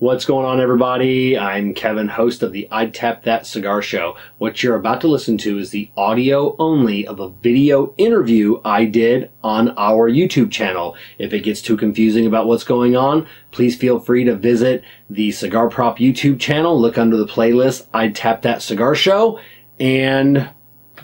[0.00, 1.36] What's going on, everybody?
[1.36, 4.16] I'm Kevin, host of the I'd Tap That Cigar Show.
[4.38, 8.84] What you're about to listen to is the audio only of a video interview I
[8.84, 10.96] did on our YouTube channel.
[11.18, 15.32] If it gets too confusing about what's going on, please feel free to visit the
[15.32, 19.40] Cigar Prop YouTube channel, look under the playlist I'd Tap That Cigar Show,
[19.80, 20.48] and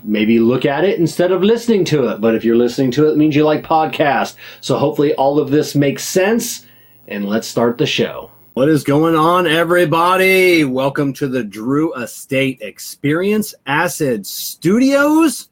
[0.05, 2.21] maybe look at it instead of listening to it.
[2.21, 4.37] But if you're listening to it, it means you like podcasts.
[4.61, 6.65] So hopefully all of this makes sense,
[7.09, 8.31] and let's start the show.
[8.55, 10.65] What is going on, everybody?
[10.65, 15.49] Welcome to the Drew Estate Experience Acid Studios.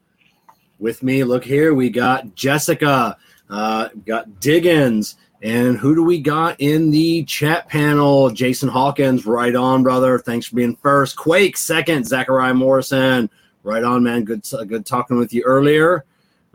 [0.79, 3.17] With me, look here, we got Jessica,
[3.49, 8.29] uh, got Diggins, and who do we got in the chat panel?
[8.29, 10.17] Jason Hawkins, right on, brother.
[10.19, 11.17] Thanks for being first.
[11.17, 12.07] Quake, second.
[12.07, 13.29] Zachariah Morrison,
[13.63, 14.23] right on, man.
[14.23, 16.05] Good, good talking with you earlier.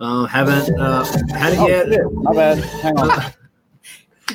[0.00, 1.88] Uh, haven't uh, had it Oh, yet.
[1.88, 2.12] shit.
[2.12, 2.58] My bad.
[2.58, 3.32] Hang on.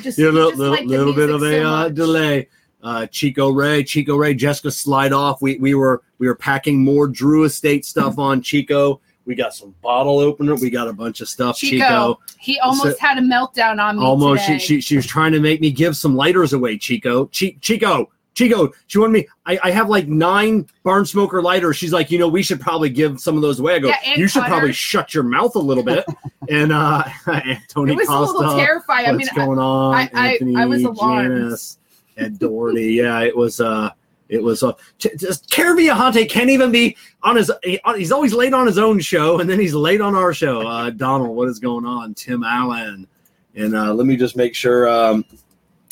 [0.02, 2.48] Just, you little, little, like little bit of a so uh, delay.
[2.82, 5.40] Uh, Chico Ray, Chico Ray, Jessica slide off.
[5.40, 9.00] We we were we were packing more Drew Estate stuff on Chico.
[9.24, 10.54] We got some bottle opener.
[10.54, 11.56] We got a bunch of stuff.
[11.56, 15.32] Chico, Chico, he almost had a meltdown on me almost she, she she was trying
[15.32, 16.76] to make me give some lighters away.
[16.76, 18.72] Chico, Chi, Chico, Chico.
[18.88, 19.28] She wanted me.
[19.46, 21.76] I, I have like nine barn smoker lighters.
[21.76, 23.76] She's like, you know, we should probably give some of those away.
[23.76, 26.04] I go, Yeah, you should probably shut your mouth a little bit.
[26.50, 27.04] and uh,
[27.68, 29.06] Tony it was a little terrifying.
[29.06, 29.94] I mean, What's going on?
[29.94, 31.28] I- I- Anthony, I was alarmed.
[31.28, 31.78] Janice,
[32.16, 32.94] Ed Doherty.
[32.94, 33.60] yeah, it was.
[33.60, 33.90] Uh,
[34.28, 34.62] it was.
[34.62, 37.52] Uh, just Kerr Viajante can't even be on his.
[37.62, 40.66] he- he's always late on his own show, and then he's late on our show.
[40.66, 42.14] Uh, Donald, what is going on?
[42.14, 43.06] Tim Allen,
[43.54, 44.88] and uh, let me just make sure.
[44.88, 45.24] Um,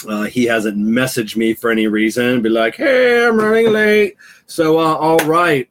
[0.09, 2.43] uh, he hasn't messaged me for any reason.
[2.43, 4.17] Be like, hey, I'm running late.
[4.47, 5.69] So, uh, all right,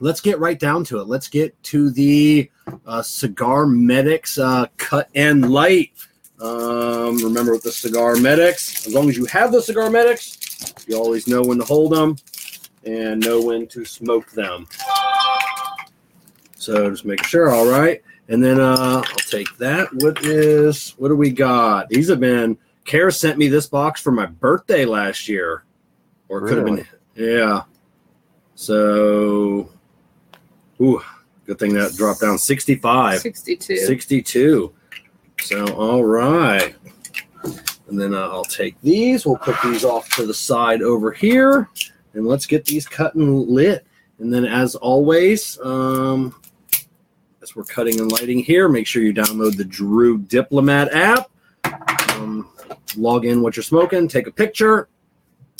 [0.00, 1.06] let's get right down to it.
[1.06, 2.50] Let's get to the
[2.86, 5.92] uh, Cigar Medics uh, cut and light.
[6.40, 10.38] Um, remember with the Cigar Medics, as long as you have the Cigar Medics,
[10.86, 12.16] you always know when to hold them
[12.84, 14.66] and know when to smoke them.
[16.56, 17.50] So just make sure.
[17.50, 19.88] All right, and then uh, I'll take that.
[19.94, 21.88] What is what do we got?
[21.88, 22.58] These have been.
[22.86, 25.64] Kerr sent me this box for my birthday last year,
[26.28, 26.86] or it could have been.
[27.14, 27.62] Yeah.
[28.54, 29.70] So,
[30.80, 31.02] ooh,
[31.44, 33.20] good thing that dropped down sixty-five.
[33.20, 33.76] 62.
[33.76, 34.72] 62.
[35.40, 36.74] So, all right.
[37.88, 39.26] And then uh, I'll take these.
[39.26, 41.68] We'll put these off to the side over here.
[42.14, 43.86] And let's get these cut and lit.
[44.18, 46.34] And then, as always, um,
[47.42, 51.30] as we're cutting and lighting here, make sure you download the Drew Diplomat app.
[52.16, 52.48] Um,
[52.96, 54.88] log in what you're smoking, take a picture,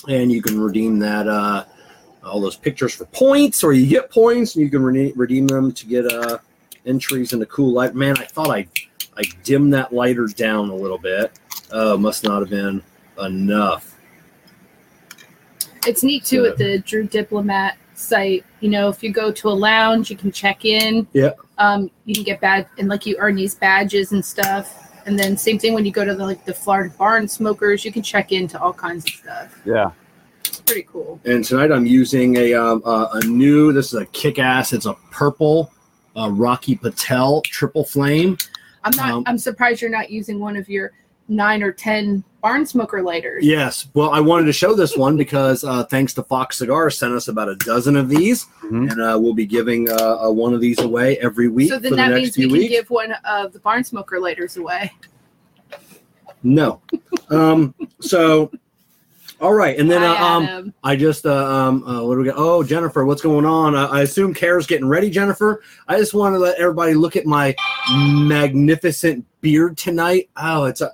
[0.08, 1.28] and you can redeem that.
[1.28, 1.64] Uh,
[2.24, 5.70] all those pictures for points, or you get points and you can re- redeem them
[5.70, 6.38] to get uh,
[6.84, 7.94] entries into cool light.
[7.94, 8.66] Man, I thought I
[9.16, 11.38] I dimmed that lighter down a little bit.
[11.70, 12.82] Oh, must not have been
[13.20, 13.96] enough.
[15.86, 16.50] It's neat too Yeah.
[16.50, 18.44] at the Drew Diplomat site.
[18.60, 21.06] You know, if you go to a lounge, you can check in.
[21.12, 21.30] Yeah.
[21.58, 24.85] Um, you can get bad and like you earn these badges and stuff.
[25.06, 27.92] And then same thing when you go to the like the Florida Barn Smokers, you
[27.92, 29.60] can check into all kinds of stuff.
[29.64, 29.92] Yeah.
[30.40, 31.20] It's pretty cool.
[31.24, 33.72] And tonight I'm using a um, uh, a new.
[33.72, 34.72] This is a kick ass.
[34.72, 35.72] It's a purple
[36.16, 38.36] uh, Rocky Patel triple flame.
[38.84, 39.10] I'm not.
[39.10, 40.92] Um, I'm surprised you're not using one of your
[41.28, 43.44] nine or ten barn smoker lighters.
[43.44, 43.88] Yes.
[43.94, 47.26] Well, I wanted to show this one because uh, thanks to Fox Cigars, sent us
[47.28, 48.92] about a dozen of these, Mhm.
[48.92, 51.80] and uh, we'll be giving uh, uh, one of these away every week So for
[51.80, 52.70] then the that next means we few can weeks.
[52.70, 54.92] give one of the barn smoker lighters away.
[56.42, 56.80] no.
[57.30, 57.74] um.
[58.00, 58.50] So.
[59.38, 62.24] All right, and then uh, Hi, um, I just uh, um uh, what do we
[62.24, 62.36] got?
[62.38, 63.74] Oh, Jennifer, what's going on?
[63.74, 65.62] Uh, I assume Kerr's getting ready, Jennifer.
[65.88, 67.54] I just want to let everybody look at my
[67.92, 70.30] magnificent beard tonight.
[70.38, 70.90] Oh, it's a,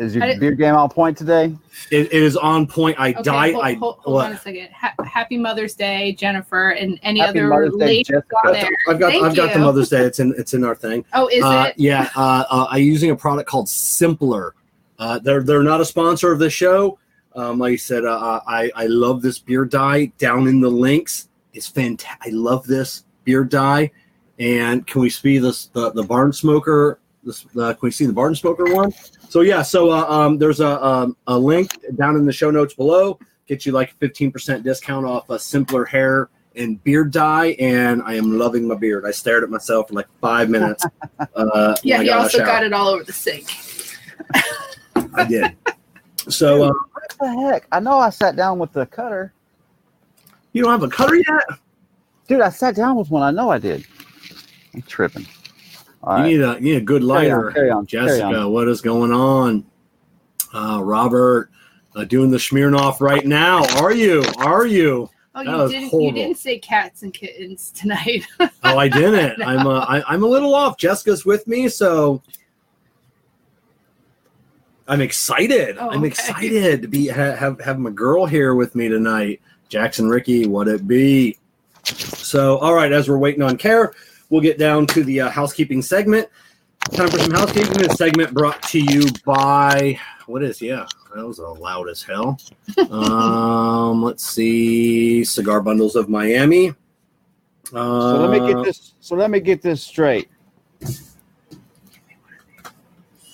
[0.00, 1.54] Is your beer game on point today?
[1.90, 2.98] it, it is on point.
[2.98, 3.52] I Okay, died.
[3.52, 4.70] hold, I hold, hold on a second.
[4.70, 8.36] Ha- Happy Mother's Day, Jennifer, and any Happy other Mother's Day, ladies Jessica.
[8.46, 8.70] out there.
[8.88, 9.64] I've got Thank I've got the you.
[9.66, 10.00] Mother's Day.
[10.00, 11.04] It's in it's in our thing.
[11.12, 11.74] Oh, is uh, it?
[11.76, 14.54] Yeah, uh, uh, I'm using a product called Simpler.
[14.98, 16.98] Uh, they're they're not a sponsor of the show.
[17.36, 20.06] Um, like I said, uh, I I love this beer dye.
[20.16, 22.26] Down in the links, it's fantastic.
[22.26, 23.90] I love this beer dye.
[24.38, 27.00] And can we see this the the barn smoker?
[27.22, 28.94] This uh, can we see the barn smoker one?
[29.30, 32.74] So yeah, so uh, um, there's a um, a link down in the show notes
[32.74, 33.16] below.
[33.46, 38.14] Get you like a 15% discount off a simpler hair and beard dye, and I
[38.14, 39.06] am loving my beard.
[39.06, 40.84] I stared at myself for like five minutes.
[41.36, 43.46] Uh, yeah, I he got out of also got it all over the sink.
[45.14, 45.56] I did.
[46.28, 47.66] So uh, What the heck?
[47.70, 49.32] I know I sat down with the cutter.
[50.52, 51.44] you don't have a cutter yet.
[52.26, 53.22] Dude, I sat down with one.
[53.22, 53.86] I know I did.
[54.74, 55.26] I'm tripping.
[56.02, 57.50] All you need a you need a good Carry on, lighter.
[57.52, 59.64] carry on, carry Jessica, what is going on?
[60.54, 61.50] Uh, Robert,
[61.94, 63.64] uh, doing the Smirnoff right now.
[63.80, 64.24] Are you?
[64.38, 65.10] Are you?
[65.34, 66.00] Oh, That you didn't.
[66.02, 68.26] You didn't say cats and kittens tonight.
[68.64, 69.42] Oh, I didn't.
[69.46, 70.76] I'm uh, I, I'm a little off.
[70.76, 72.22] Jessica's with me, so
[74.88, 75.76] I'm excited.
[75.78, 76.08] Oh, I'm okay.
[76.08, 79.40] excited to be ha- have have my girl here with me tonight.
[79.68, 81.38] Jackson Ricky, what it be?
[81.84, 83.92] So, all right, as we're waiting on Kerr,
[84.30, 86.28] we'll get down to the uh, housekeeping segment.
[86.92, 87.74] Time for some housekeeping.
[87.74, 90.62] This segment brought to you by what is?
[90.62, 92.38] Yeah, that was uh, loud as hell.
[92.90, 96.70] um, let's see, cigar bundles of Miami.
[97.72, 98.94] Uh, So let me get this.
[99.00, 100.28] So let me get this straight.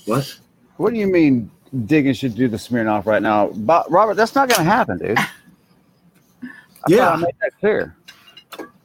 [0.07, 0.39] What?
[0.77, 1.51] What do you mean
[1.87, 3.49] Diggins should do the Smirnoff right now?
[3.49, 5.19] But Robert, that's not going to happen, dude.
[5.19, 5.25] I
[6.89, 7.97] thought I made that clear.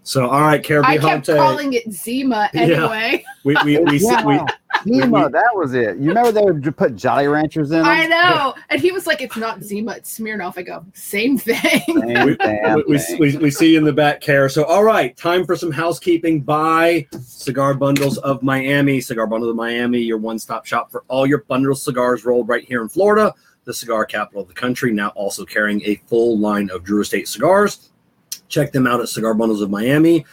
[0.04, 0.82] So, all right, Kerr.
[0.84, 1.38] I kept Kerr Viajante.
[1.38, 2.62] calling it Zima Yeah.
[2.62, 3.24] anyway.
[3.44, 4.40] We we we, yeah, we,
[4.84, 5.98] Zima, we- that was it.
[5.98, 7.86] You remember they would put Jolly Ranchers in them?
[7.86, 8.56] I know.
[8.70, 12.36] And he was like, "It's not Zima, it's Smirnoff." I go, "Same thing." Same we,
[12.36, 14.50] damn we, we, we see you in the back, Kerr.
[14.50, 19.02] So, all right, time for some housekeeping by Cigar Bundles of Miami.
[19.02, 22.64] Cigar Bundles of Miami, your one stop shop for all your bundle cigars rolled right
[22.64, 23.34] here in Florida,
[23.66, 24.92] the cigar capital of the country.
[24.92, 27.91] Now, also carrying a full line of Drew Estate cigars.
[28.52, 30.26] Check them out at Cigar Bundles of Miami.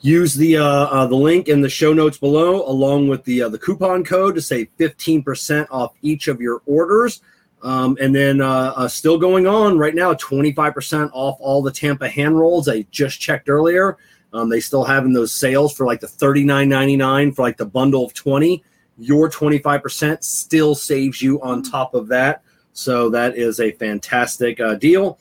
[0.00, 3.48] Use the uh, uh, the link in the show notes below, along with the uh,
[3.48, 7.20] the coupon code to save fifteen percent off each of your orders.
[7.62, 11.62] Um, and then uh, uh, still going on right now, twenty five percent off all
[11.62, 12.68] the Tampa hand rolls.
[12.68, 13.96] I just checked earlier.
[14.32, 17.56] Um, they still having those sales for like the thirty nine ninety nine for like
[17.56, 18.64] the bundle of twenty.
[18.98, 22.42] Your twenty five percent still saves you on top of that.
[22.72, 25.20] So that is a fantastic uh, deal.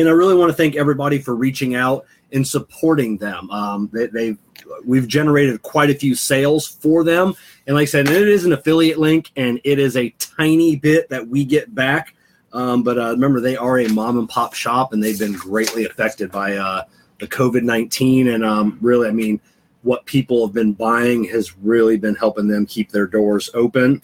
[0.00, 3.50] And I really want to thank everybody for reaching out and supporting them.
[3.50, 4.38] Um, they, they've
[4.84, 7.34] we've generated quite a few sales for them,
[7.66, 11.08] and like I said, it is an affiliate link, and it is a tiny bit
[11.08, 12.14] that we get back.
[12.52, 15.84] Um, but uh, remember, they are a mom and pop shop, and they've been greatly
[15.84, 16.84] affected by uh,
[17.18, 18.28] the COVID nineteen.
[18.28, 19.40] And um, really, I mean,
[19.82, 24.02] what people have been buying has really been helping them keep their doors open.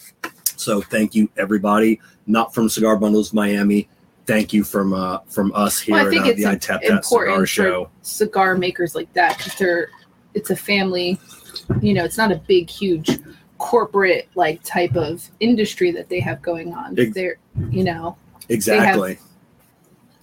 [0.55, 2.01] So thank you, everybody.
[2.25, 3.87] Not from Cigar Bundles Miami.
[4.27, 6.59] Thank you from uh, from us here Well, I think uh, it's the I im-
[6.59, 7.85] Tap That Cigar important Show.
[7.85, 9.89] for cigar makers like that because they're
[10.33, 11.17] it's a family.
[11.81, 13.19] You know, it's not a big, huge
[13.57, 16.99] corporate like type of industry that they have going on.
[16.99, 17.37] Ex- They're
[17.71, 18.17] you know
[18.49, 19.17] Exactly.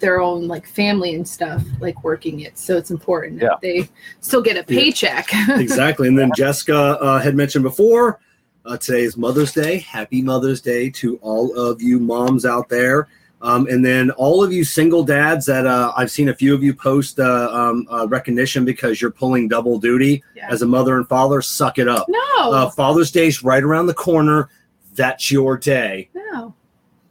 [0.01, 3.49] their own like family and stuff like working it, so it's important Yeah.
[3.49, 3.89] that they
[4.21, 5.29] still get a paycheck.
[5.49, 6.09] exactly.
[6.09, 8.21] And then Jessica uh, had mentioned before,
[8.67, 9.79] uh, today is Mother's Day.
[9.79, 13.09] Happy Mother's Day to all of you moms out there.
[13.45, 16.63] Um, and then all of you single dads that uh, I've seen a few of
[16.63, 20.49] you post uh, um, uh, recognition because you're pulling double duty Yeah.
[20.51, 21.43] as a mother and father.
[21.43, 22.07] Suck it up.
[22.09, 22.21] no,
[22.53, 24.49] Uh, Father's Day's right around the corner.
[24.95, 26.09] That's your day.
[26.15, 26.55] no.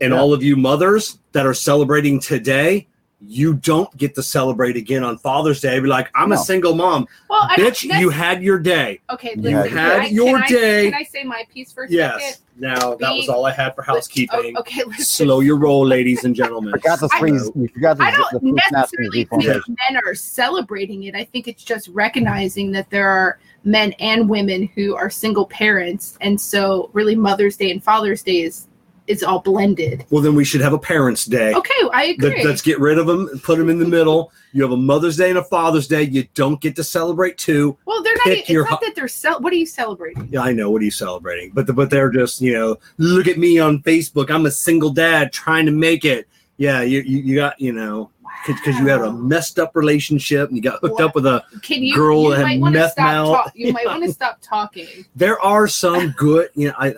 [0.01, 0.19] And Yeah.
[0.19, 2.87] all of you mothers that are celebrating today,
[3.25, 5.79] you don't get to celebrate again on Father's Day.
[5.79, 7.07] Be like, I'm a single mom.
[7.29, 8.99] Well, Bitch, that's- you had your day.
[9.09, 9.33] okay.
[9.35, 10.83] You Listen, had had I- your can I- day.
[10.91, 12.21] Can I say my piece for a Yes.
[12.21, 12.37] second?
[12.55, 14.53] Now that was all I had for oh, housekeeping.
[14.55, 15.05] Oh, okay, listen.
[15.05, 16.71] Slow your roll, ladies and gentlemen.
[16.75, 17.49] Forgot the I- freeze.
[17.55, 19.61] You forgot the, I don't fruit snap freeze necessarily reformation.
[19.63, 21.15] think men are celebrating it.
[21.15, 26.17] I think it's just recognizing that there are men and women who are single parents,
[26.21, 28.67] and so really Mother's Day and Father's Day is
[29.07, 30.05] is all blended.
[30.09, 31.53] Well, then we should have a Parents' Day.
[31.53, 32.43] Okay, I Let- agree.
[32.45, 34.31] Let's get rid of them and put them in the middle.
[34.53, 36.03] You have a Mother's Day and a Father's Day.
[36.03, 37.77] You don't get to celebrate two.
[37.85, 38.23] well, they're not.
[38.25, 40.29] pick It's your not that they're cel- What are you celebrating?
[40.31, 40.69] Yeah, I know.
[40.69, 41.51] What are you celebrating?
[41.53, 44.29] But the, but they're just you know, look at me on Facebook.
[44.31, 46.27] I'm a single dad trying to make it.
[46.57, 48.09] Yeah, you you, you got you know
[48.45, 51.03] because you had a messed up relationship and you got hooked What?
[51.03, 51.43] up with a.
[51.63, 51.95] Can you?
[51.95, 53.35] girl you that had might want to meth mouth.
[53.35, 54.87] Talk, you might want to stop talking.
[55.15, 56.49] There are some good.
[56.55, 56.93] You know, I.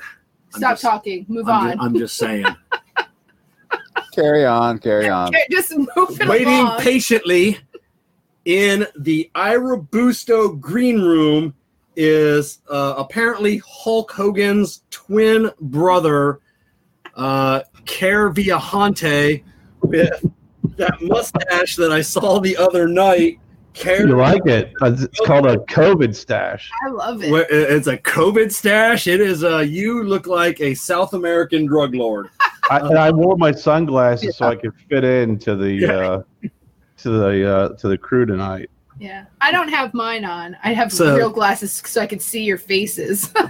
[0.56, 1.26] I'm Stop just- talking.
[1.28, 1.68] Move I'm on.
[1.72, 2.46] just, I'm just saying.
[4.14, 5.28] Carry on, carry on.
[5.28, 6.80] Okay, just moving it waiting along.
[6.80, 7.58] patiently
[8.46, 11.54] in the iRobusto green room
[11.98, 16.40] is uh, apparently Hulk Hogan's twin brother,
[17.16, 19.44] uh, Kerr Viajante,
[19.82, 20.32] with
[20.78, 23.40] that mustache that I saw the other night.
[23.78, 24.74] Kerr, You like it?
[24.82, 26.70] It's called a COVID stash.
[26.86, 27.32] I love it.
[27.50, 29.08] It's a COVID stash.
[29.08, 29.44] It is.
[29.44, 32.30] Uh, you look like a South American drug lord.
[32.72, 35.90] I, and I wore my sunglasses so I could fit into the Yeah.
[35.92, 36.24] uh,
[37.00, 38.70] to the uh, to the crew tonight.
[38.98, 40.56] Yeah, I don't have mine on.
[40.64, 43.34] I have So- real glasses so I can see your faces.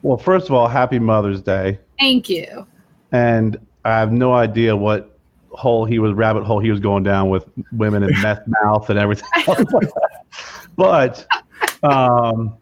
[0.00, 2.66] Well, first of all, Happy Mother's Day, Thank you.
[3.12, 5.13] and I have no idea what
[5.54, 8.98] hole he was rabbit hole he was going down with women and meth mouth and
[8.98, 9.28] everything.
[10.76, 11.26] but
[11.82, 12.56] um,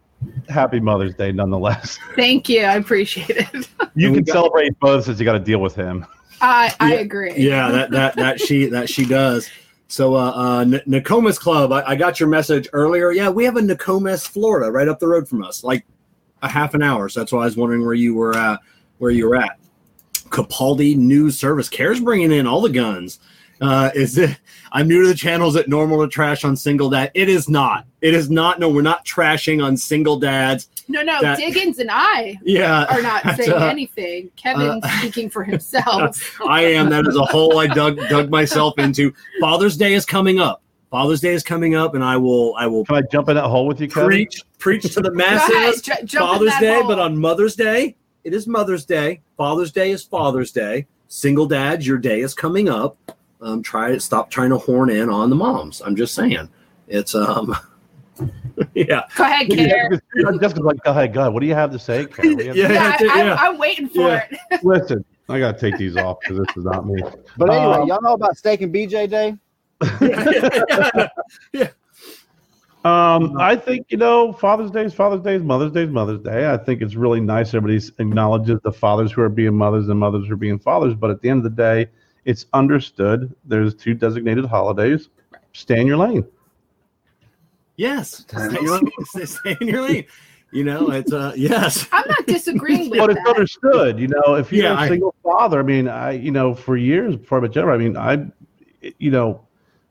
[0.49, 1.99] Happy Mother's Day nonetheless.
[2.15, 2.61] Thank you.
[2.61, 3.67] I appreciate it.
[3.95, 6.05] You And can got- celebrate both since you got to deal with him.
[6.41, 6.99] I I Yeah.
[6.99, 7.33] agree.
[7.37, 9.49] Yeah, that that that she that she does.
[9.87, 13.11] So, uh, uh, N- Nokomis Club, I, I got your message earlier.
[13.11, 15.85] Yeah, we have a Nokomis, Florida, right up the road from us, like
[16.41, 17.07] a half an hour.
[17.09, 18.59] So that's why I was wondering where you were at.
[18.97, 19.59] Where you were at.
[20.33, 23.19] Capaldi News Service cares bringing in all the guns.
[23.61, 24.37] Uh, is it?
[24.71, 25.47] I'm new to the channel.
[25.47, 27.11] Is it normal to trash on single dad?
[27.13, 27.85] It is not.
[28.01, 28.59] It is not.
[28.59, 30.69] No, we're not trashing on single dads.
[30.89, 34.31] No, no, That- Diggins and I Yeah, are not saying uh, anything.
[34.35, 36.41] Kevin's speaking for himself.
[36.47, 36.89] I am.
[36.89, 39.13] That is a hole I dug dug myself into.
[39.39, 40.61] Father's Day is coming up.
[40.89, 43.45] Father's Day is coming up, and I will I will Can I jump in that
[43.47, 44.07] hole with you, Kevin?
[44.07, 45.81] preach preach to the masses.
[45.83, 46.87] ju- jump Father's Day, hole.
[46.87, 49.21] but on Mother's Day, it is Mother's Day.
[49.43, 50.87] Father's Day is Father's Day.
[51.09, 52.95] Single dads, your day is coming up.
[53.41, 55.81] Um, try to stop trying to horn in on the moms.
[55.81, 56.47] I'm just saying,
[56.87, 57.53] it's um,
[58.73, 59.99] yeah, Go ahead, Kerr.
[60.39, 62.05] Jessica's like, oh, hey, God, what do you have to say?
[62.05, 62.37] Karen?
[62.37, 62.71] What do you have Yeah.
[62.71, 63.33] Yeah, that's it, I, yeah.
[63.33, 64.27] I'm, I'm waiting for Yeah.
[64.49, 64.61] it.
[64.63, 67.03] Listen, I got to take these off because this is not me.
[67.35, 69.35] But anyway, Um, y'all know about Steak and BJ Day?
[72.83, 76.19] Um, I think you know Father's Day is Father's Day is Mother's Day is Mother's
[76.19, 76.49] Day.
[76.51, 80.27] I think it's really nice everybody acknowledges the fathers who are being mothers and mothers
[80.27, 80.93] who are being fathers.
[80.93, 81.87] But at the end of the day,
[82.25, 83.33] it's understood.
[83.45, 85.09] There's two designated holidays.
[85.53, 86.25] Stay in your lane.
[87.77, 88.91] yes, stay in your lane.
[89.25, 90.05] Stay in your lane.
[90.51, 93.29] You know, it's uh, yes, I'm not disagreeing with But it's that.
[93.29, 93.97] understood.
[93.97, 96.75] You know, if you're Yeah, a I- single father, I mean, I you know for
[96.75, 98.25] years before I met Jennifer, I mean, I
[98.99, 99.39] you know.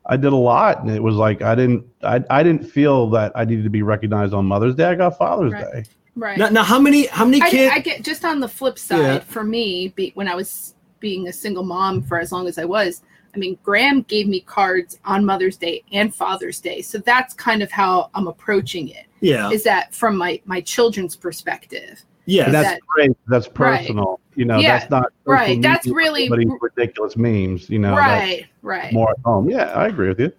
[0.05, 3.31] I did a lot, and it was like I didn't, I, I didn't feel that
[3.35, 4.85] I needed to be recognized on Mother's Day.
[4.85, 5.71] I got Father's Right.
[5.71, 5.83] Day.
[6.15, 6.37] Right.
[6.37, 7.71] Now, now how many how many kids?
[7.73, 9.19] I get just on the flip side Yeah.
[9.19, 12.65] for me be, when I was being a single mom for as long as I
[12.65, 13.01] was.
[13.35, 17.63] I mean, Graham gave me cards on Mother's Day and Father's Day, so that's kind
[17.63, 19.07] of how I'm approaching it.
[19.21, 22.03] yeah, Is that from my my children's perspective?
[22.25, 23.11] yeah, that's that- great.
[23.27, 24.05] That's personal.
[24.05, 24.19] Right.
[24.33, 24.39] Personal.
[24.39, 25.61] You know, Yeah, that's not right.
[25.61, 26.29] That's really-
[26.61, 27.69] ridiculous memes.
[27.69, 28.91] You know, right, right.
[28.93, 29.49] more at home.
[29.49, 30.31] Yeah, I agree with you.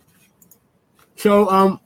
[1.17, 1.81] So, um,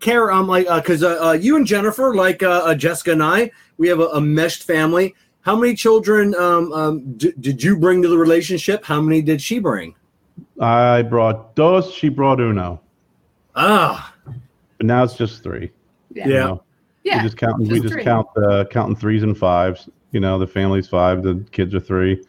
[0.00, 3.50] Kara, I'm like, because uh, uh, you and Jennifer, like uh, uh, Jessica and I,
[3.78, 5.14] we have a, a meshed family.
[5.42, 8.84] How many children um, um, d- did you bring to the relationship?
[8.84, 9.94] How many did she bring?
[10.60, 11.92] I brought dos.
[11.92, 12.80] She brought uno.
[13.54, 14.14] Ah,
[14.78, 15.70] But now it's just three.
[16.12, 16.26] Yeah.
[16.26, 16.40] you Yeah.
[16.44, 16.62] know?
[17.04, 17.16] Yeah.
[17.18, 17.58] We just count.
[17.58, 18.04] We just just three.
[18.04, 19.88] count the counting threes and fives.
[20.12, 21.22] You know, the family's five.
[21.22, 22.22] The kids are three.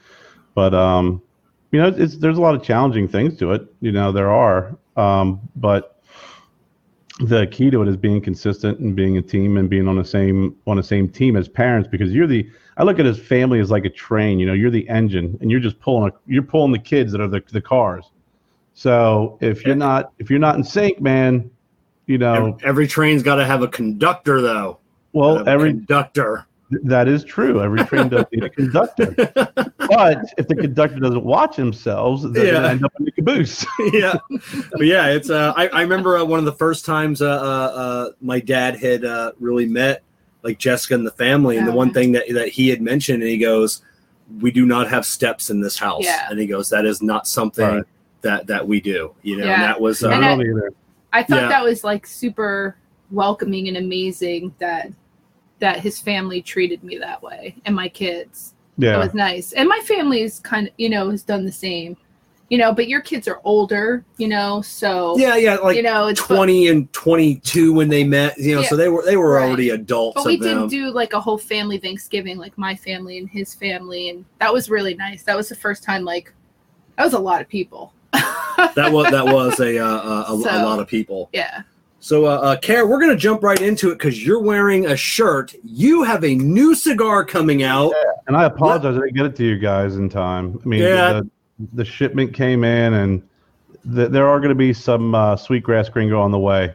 [0.56, 1.22] But um,
[1.72, 3.62] you know, it's there's a lot of challenging things to it.
[3.82, 4.78] You know, there are.
[4.96, 6.02] Um, but
[7.20, 10.06] the key to it is being consistent and being a team and being on the
[10.06, 13.60] same on the same team as parents because you're the I look at his family
[13.60, 16.44] as like a train, you know, you're the engine and you're just pulling a, you're
[16.44, 18.06] pulling the kids that are the, the cars.
[18.74, 21.52] So if you're not if you're not in sync, man,
[22.08, 24.80] you know, every, every train's got to have a conductor, though.
[25.12, 26.48] well Gotta have a every conductor.
[26.84, 27.62] That is true.
[27.62, 29.16] Every train does need a conductor.
[29.78, 32.52] But if the conductor doesn't watch themselves, they're Yeah.
[32.54, 33.66] gonna end up in the caboose.
[33.94, 34.14] yeah,
[34.72, 35.30] but yeah, it's.
[35.30, 37.36] Uh, I, I remember uh, one of the first times uh, uh,
[37.78, 40.02] uh, my dad had uh, really met
[40.42, 43.30] like Jessica and the family, and the one thing that that he had mentioned, and
[43.30, 43.84] he goes,
[44.40, 46.28] "We do not have steps in this house," Yeah.
[46.30, 47.84] and he goes, "That is not something Right.
[48.22, 49.46] that that we do," you know.
[49.46, 49.56] Yeah.
[49.56, 50.70] And that was uh, And I I- don't either.
[51.12, 51.50] I thought Yeah.
[51.50, 52.78] that was like super
[53.12, 54.90] welcoming and amazing that
[55.64, 58.54] that his family treated me that way and my kids.
[58.78, 58.98] It Yeah.
[58.98, 59.54] was nice.
[59.54, 61.96] And my family family's kind of, you know, has done the same.
[62.50, 66.08] You know, but your kids are older, you know, so yeah, yeah, like you know,
[66.08, 68.62] it's twenty and twenty two when they met, you know.
[68.62, 68.68] Yeah.
[68.68, 69.48] So they were they were Right.
[69.48, 70.16] already adults.
[70.16, 70.68] but we of them.
[70.68, 74.52] did do like a whole family Thanksgiving, like my family and his family, and that
[74.54, 75.24] was really nice.
[75.24, 76.34] That was the first time, like,
[76.98, 77.94] that was a lot of people.
[78.12, 81.30] that was that was a uh, a, a, a lot of people.
[81.34, 81.62] yeah.
[82.04, 84.98] So, uh, uh, Kara, we're going to jump right into it because you're wearing a
[84.98, 85.56] shirt.
[85.64, 87.94] You have a new cigar coming out.
[88.28, 90.60] And I apologize, I didn't get it to you guys in time.
[90.66, 91.14] I mean, Yeah.
[91.14, 91.30] the,
[91.76, 93.22] the shipment came in, and
[93.96, 96.74] th there are going to be some uh, sweetgrass gringo on the way.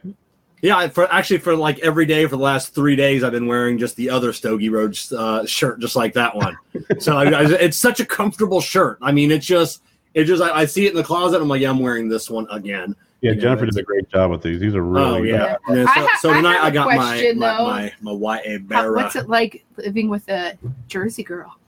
[0.63, 3.77] Yeah, for actually for like every day for the last three days, I've been wearing
[3.77, 6.57] just the other Stogie Road uh, shirt, just like that one.
[7.01, 8.97] so I, I, it's such a comfortable shirt.
[9.03, 9.83] I mean, it's just
[10.15, 11.43] it just I, I see it in the closet.
[11.43, 12.97] I'm like, yeah, I'm wearing this one again.
[13.21, 14.61] Yeah, Yeah, Jennifer that's- did a great job with these.
[14.61, 15.57] These are really oh yeah.
[15.69, 15.75] Yeah.
[15.75, 17.65] So, ha- so I tonight have I, a got my question, my, though.
[17.67, 18.95] my my guayabera.
[18.95, 20.57] what's it like living with a
[20.87, 21.59] Jersey girl?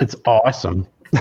[0.00, 0.86] It's awesome.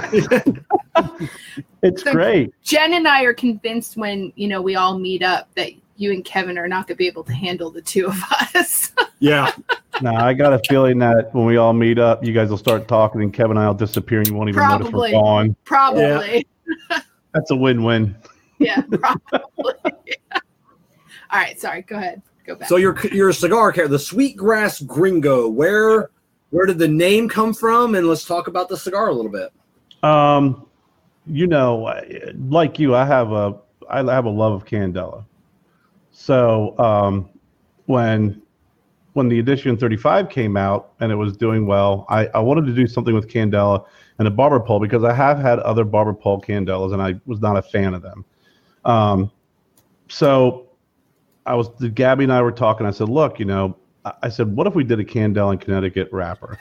[1.81, 2.53] it's The- great.
[2.63, 6.25] Jen and I are convinced when you know we all meet up that you and
[6.25, 8.21] Kevin are not going to be able to handle the two of
[8.55, 8.91] us.
[9.19, 9.49] Yeah,
[10.01, 12.85] Now I got a feeling that when we all meet up, you guys will start
[12.85, 15.13] talking, and Kevin and I will disappear, and you won't even notice Probably.
[15.13, 15.55] we're gone.
[15.63, 16.45] Probably,
[17.33, 18.13] That's a win-win.
[18.59, 19.41] Yeah, probably.
[20.33, 20.41] all
[21.33, 21.81] right, sorry.
[21.83, 22.21] Go ahead.
[22.45, 22.69] Go back.
[22.69, 25.47] So your your cigar Kerr, the Sweetgrass Gringo.
[25.47, 26.09] Where
[26.51, 27.95] where did the name come from?
[27.95, 29.51] And let's talk about the cigar a little bit.
[30.03, 30.67] Um,
[31.25, 31.91] you know,
[32.47, 33.57] like you, I have a
[33.89, 35.25] I have a love of Candela.
[36.11, 37.29] So um,
[37.87, 38.41] when
[39.13, 42.73] when the edition 35 came out and it was doing well, I, I wanted to
[42.73, 43.85] do something with Candela
[44.19, 47.39] and a barber pole because I have had other barber pole Candelas and I was
[47.39, 48.25] not a fan of them.
[48.85, 49.31] Um,
[50.07, 50.67] so
[51.45, 52.85] I was Gabby and I were talking.
[52.85, 53.75] I said, look, you know,
[54.23, 56.59] I- said, what if we did a Candela in Connecticut wrapper?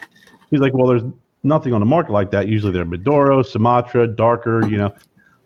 [0.51, 1.03] He's like, well, there's
[1.43, 2.49] nothing on the market like that.
[2.49, 4.95] Usually they're Maduro, Sumatra, darker, you know.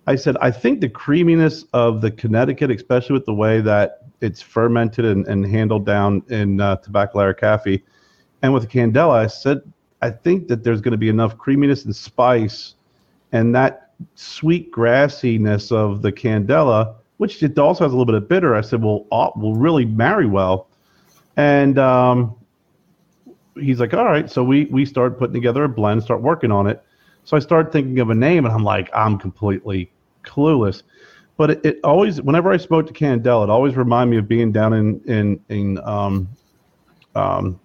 [0.07, 4.41] I said, I think the creaminess of the Connecticut, especially with the way that it's
[4.41, 7.83] fermented and, and handled down in uh, Tabacalera Cafe,
[8.43, 9.61] and with the Candela, I said,
[10.01, 12.75] I think that there's going to be enough creaminess and spice
[13.33, 18.29] and that sweet grassiness of the Candela, which it also has a little bit of
[18.29, 18.55] bitter.
[18.55, 20.69] I said, well, uh, will really marry well.
[21.37, 22.37] And um,
[23.55, 24.31] he's like, all right.
[24.31, 26.83] So we we start putting together a blend, start working on it.
[27.25, 29.91] So I start thinking of a name, and I'm like, I'm completely
[30.25, 30.83] clueless.
[31.37, 34.51] But it, it always, whenever I spoke to Candela, it always reminded me of being
[34.51, 36.29] down in in in um,
[37.15, 37.61] um,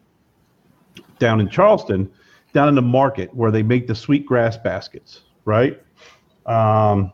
[1.20, 2.12] down in Charleston,
[2.54, 5.83] down in the market where they make the sweet grass baskets, right?
[6.46, 7.14] Um,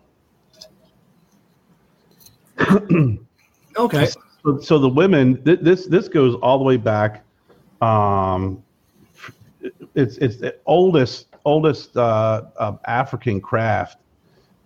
[3.77, 4.07] Okay.
[4.43, 7.23] so, so the women, th- this this goes all the way back.
[7.81, 8.63] Um,
[9.95, 13.99] it's it's the oldest oldest uh, uh, African craft,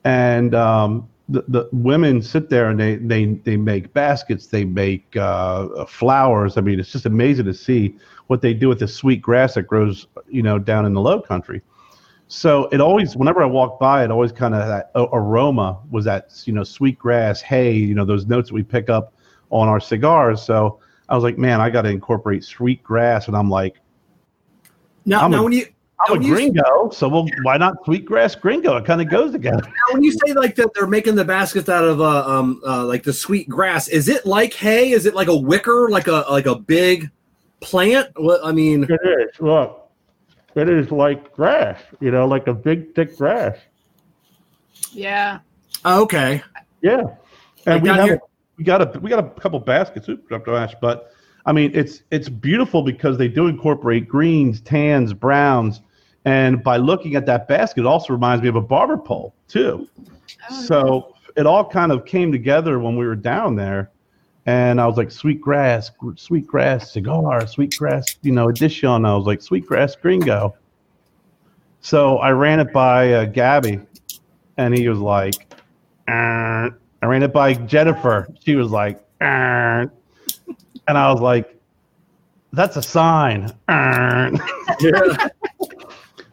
[0.04, 5.16] and um, the the women sit there and they they they make baskets, they make
[5.16, 6.58] uh, flowers.
[6.58, 7.96] I mean, it's just amazing to see
[8.28, 11.22] what they do with the sweet grass that grows, you know, down in the Low
[11.22, 11.62] Country.
[12.28, 16.42] So it always, whenever I walked by, it always kind of that aroma was that
[16.46, 19.14] you know sweet grass, hay, you know those notes that we pick up
[19.52, 20.42] on our cigars.
[20.42, 23.76] So I was like, man, I got to incorporate sweet grass, and I'm like,
[25.06, 25.66] Now, I'm now a- when you
[26.00, 28.78] I'm now, a when you- gringo, so well, why not sweet grass gringo?
[28.78, 29.62] It kind of goes together.
[29.62, 32.84] now when you say like that they're making the baskets out of uh, um uh,
[32.86, 34.92] like the sweet grass, is it like hay?
[34.92, 37.12] Is it like a wicker, like a like a big
[37.60, 38.10] plant?
[38.16, 39.40] What I mean, It is.
[39.40, 39.83] Look,
[40.56, 43.58] it is like grass, you know, like a big thick grass.
[44.92, 45.40] Yeah.
[45.86, 46.44] oh, okay.
[46.82, 47.04] Yeah,
[47.66, 48.20] and we have
[48.58, 50.10] we got a we got a couple baskets.
[50.10, 51.12] Oops, dropped a ash, but
[51.46, 55.82] I mean it's it's beautiful because they do incorporate greens, tans, browns,
[56.26, 59.88] and by looking at that basket, it also reminds me of a barber pole too.
[60.50, 63.92] Oh, So it all kind of came together when we were down there,
[64.46, 69.06] and I was like, sweet grass, sweet grass cigar, sweet grass, you know, edition.
[69.06, 70.56] I was like, sweet grass gringo.
[71.82, 73.80] So I ran it by uh, Gabby,
[74.58, 75.36] and he was like,
[76.08, 76.70] "Uh."
[77.02, 78.30] I ran it by Jennifer.
[78.46, 79.88] She was like, "Uh."
[80.88, 81.60] and I was like,
[82.54, 83.52] that's a sign.
[83.68, 84.32] Uh.
[84.80, 85.28] Yeah.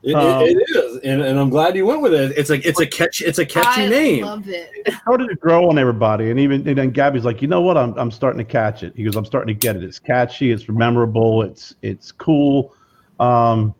[0.02, 2.32] It, Um, it is, and, and I'm glad you went with it.
[2.36, 3.20] It's like it's a catch.
[3.20, 4.24] It's a catchy I name.
[4.24, 4.70] love it.
[5.02, 7.76] started to grow on everybody, and even and then Gabby's like, you know what?
[7.76, 8.94] I'm I'm starting to catch it.
[8.96, 9.84] He goes, I'm starting to get it.
[9.84, 10.52] It's catchy.
[10.52, 11.42] It's memorable.
[11.42, 12.74] It's it's cool.
[13.18, 13.74] Um,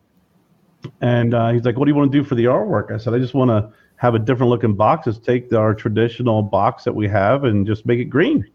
[1.00, 2.92] and uh, he's like, what do you want to do for the artwork?
[2.92, 5.18] I said, I just want to have a different looking boxes.
[5.18, 8.46] Take our traditional box that we have and just make it green.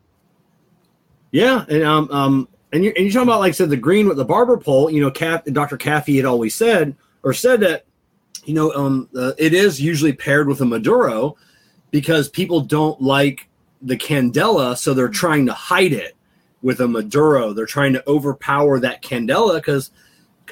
[1.32, 4.08] Yeah, and um, um, and you're, and you're talking about like I said the green
[4.08, 4.92] with the barber pole.
[4.92, 5.78] You know, Cap, Dr.
[5.78, 7.86] Caffey had always said or said that
[8.46, 11.36] you know um, uh, it is usually paired with a Maduro
[11.92, 13.50] because people don't like
[13.82, 16.16] the Candela, so they're trying to hide it
[16.62, 17.52] with a Maduro.
[17.54, 19.92] They're trying to overpower that Candela because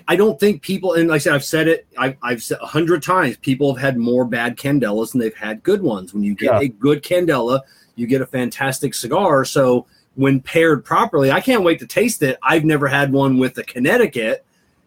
[0.07, 2.65] I don't think people, and like I said, I've said it, I, I've said a
[2.65, 6.13] hundred times, people have had more bad Candelas than they've had good ones.
[6.13, 6.59] When you get Yeah.
[6.61, 7.61] a good Candela,
[7.95, 9.45] you get a fantastic cigar.
[9.45, 12.37] So when paired properly, I can't wait to taste it.
[12.41, 14.45] I've never had one with the Connecticut,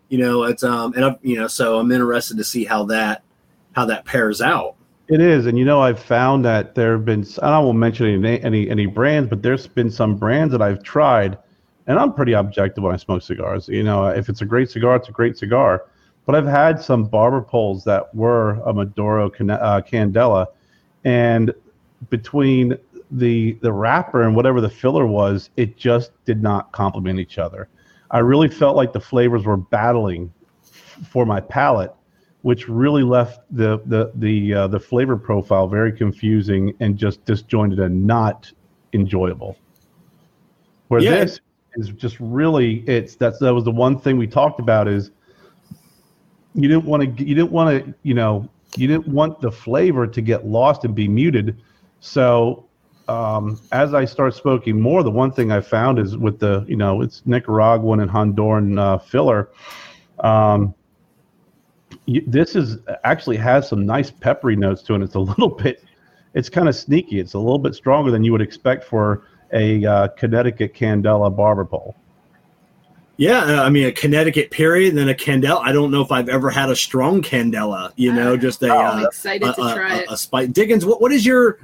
[0.09, 3.23] you know, it's, um, and I've, you know, so I'm interested to see how that,
[3.73, 4.77] how that pairs out.
[5.09, 7.25] It is, and you know, I've found that there have been.
[7.41, 11.39] I won't mention any any any brands, but there's been some brands that I've tried,
[11.87, 13.69] and I'm pretty objective when I smoke cigars.
[13.69, 15.85] You know, if it's a great cigar, it's a great cigar.
[16.25, 20.47] But I've had some barber poles that were a Maduro Can- uh, Candela,
[21.05, 21.55] and
[22.11, 22.77] between
[23.13, 27.69] the the wrapper and whatever the filler was, it just did not complement each other.
[28.11, 30.33] I really felt like the flavors were battling
[31.11, 31.93] for my palate
[32.47, 37.81] which really left the the the uh, the flavor profile very confusing and just disjointed
[37.81, 38.53] and not
[38.93, 39.57] enjoyable.
[40.87, 41.25] Where Yeah.
[41.25, 41.41] this
[41.75, 45.11] is just really it's that's that was the one thing we talked about is
[46.55, 50.07] you didn't want to you didn't want to you know you didn't want the flavor
[50.07, 51.61] to get lost and be muted.
[51.99, 52.66] So
[53.09, 56.77] um, as I start smoking more, the one thing I found is with the you
[56.77, 59.49] know it's Nicaraguan and Honduran uh, filler.
[60.21, 60.75] Um,
[62.07, 65.03] you, this is actually has some nice peppery notes to it.
[65.03, 65.85] It's a little bit,
[66.35, 67.21] it's kind of sneaky.
[67.21, 71.65] It's a little bit stronger than you would expect for a uh, Connecticut Candela barber
[71.65, 71.95] pole.
[73.19, 75.61] Yeah, uh, I mean a Connecticut period, and then a Candela.
[75.63, 77.93] I don't know if I've ever had a strong Candela.
[77.97, 80.07] You know, just a I'm uh, excited a, to a- try a- it.
[80.11, 80.49] a spice.
[80.49, 81.59] Diggins, what, what is your?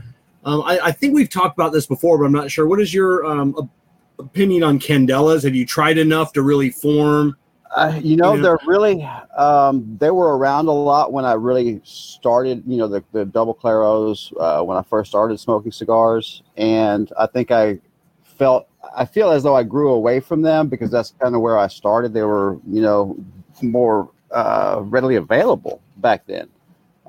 [0.45, 2.67] Um, I, I think we've talked about this before, but I'm not sure.
[2.67, 3.71] What is your um, op-
[4.19, 5.45] opinion on Candelas?
[5.45, 7.37] Have you tried enough to really form?
[7.75, 8.43] Uh, you know, You know?
[8.43, 9.03] they're really
[9.37, 12.63] um, they were around a lot when I really started.
[12.67, 17.27] You know, the, the double claros uh, when I first started smoking cigars, and I
[17.27, 17.79] think I
[18.25, 21.57] felt I feel as though I grew away from them because that's kind of where
[21.57, 22.13] I started.
[22.13, 23.17] They were you know
[23.63, 26.49] more uh, readily available back then.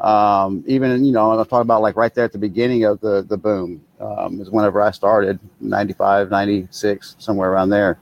[0.03, 2.99] Um, even you know, and I'm talking about like right there at the beginning of
[2.99, 7.97] the the boom um, is whenever I started, 95, 96, somewhere around there.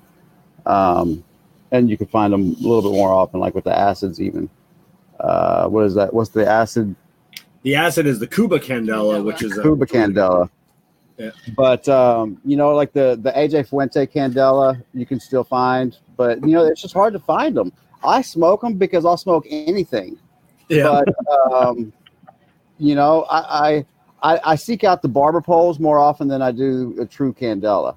[0.65, 1.23] Um,
[1.71, 4.49] and you can find them a little bit more often, like with the acids, even.
[5.19, 6.11] Uh, what is that?
[6.11, 6.95] What's the acid?
[7.61, 10.49] The acid is the Cuba Candela, which is a Cuba Candela.
[11.17, 11.29] Yeah.
[11.55, 16.41] But um, you know, like the the AJ Fuente Candela, you can still find, but
[16.41, 17.71] you know, it's just hard to find them.
[18.03, 20.17] I smoke them because I'll smoke anything.
[20.71, 21.03] Yeah.
[21.05, 21.93] But um,
[22.79, 23.85] you know, I,
[24.23, 27.33] I I I seek out the barber poles more often than I do a true
[27.33, 27.95] Candela.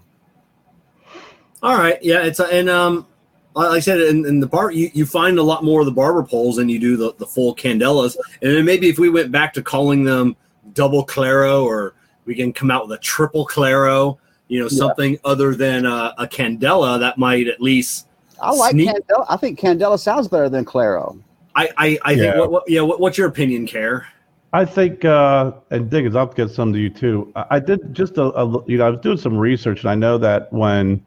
[1.62, 2.02] All right.
[2.02, 2.24] Yeah.
[2.24, 3.06] It's a, and um,
[3.54, 5.92] like I said, in, in the bar, you, you find a lot more of the
[5.92, 8.16] barber poles than you do the, the full candelas.
[8.42, 10.36] And then maybe if we went back to calling them
[10.74, 11.94] double claro, or
[12.26, 14.76] we can come out with a triple claro, you know, Yeah.
[14.78, 18.08] something other than a, a candela that might at least.
[18.42, 19.24] I like Sneak- Candela.
[19.30, 21.18] I think Candela sounds better than Claro.
[21.54, 22.38] I I, I think Yeah.
[22.40, 22.80] what, what yeah.
[22.82, 24.06] What, what's your opinion, Kerr?
[24.52, 27.32] I think, uh, and Diggins, I'll get some to you too.
[27.34, 29.96] I, I did just a, a, you know, I was doing some research, and I
[29.96, 31.04] know that when,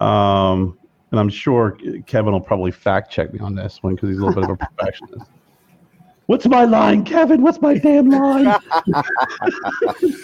[0.00, 0.76] um,
[1.10, 4.26] and I'm sure Kevin will probably fact check me on this one because he's a
[4.26, 5.30] little bit of a perfectionist.
[6.26, 7.40] What's my line, Kevin?
[7.42, 8.54] What's my damn line?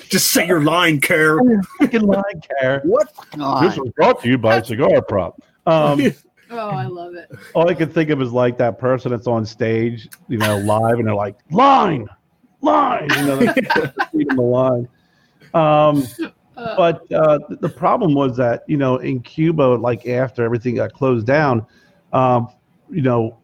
[0.08, 1.38] Just say your line, Kerr.
[1.78, 2.80] Freaking line, Kerr.
[2.84, 3.08] What?
[3.32, 5.40] This was brought to you by Cigar Prop.
[5.66, 6.12] Um,
[6.50, 7.30] Oh, I love it.
[7.54, 10.98] all I can think of is like that person that's on stage, you know, live,
[10.98, 12.08] and they're like, line,
[12.60, 13.54] line, you know, they're
[14.12, 14.88] the line.
[15.54, 16.06] Um,
[16.60, 20.92] Uh, but uh, the problem was that you know in Cuba, like after everything got
[20.92, 21.66] closed down,
[22.12, 22.48] um,
[22.90, 23.38] you know,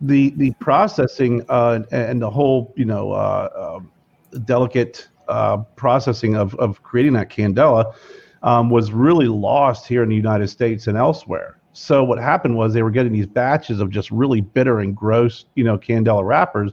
[0.00, 3.90] the the processing uh, and, and the whole you know uh, um
[4.44, 7.94] delicate uh, processing of of creating that candela
[8.44, 11.58] um, was really lost here in the United States and elsewhere.
[11.76, 15.44] So what happened was they were getting these batches of just really bitter and gross,
[15.56, 16.70] you know, candela wrappers,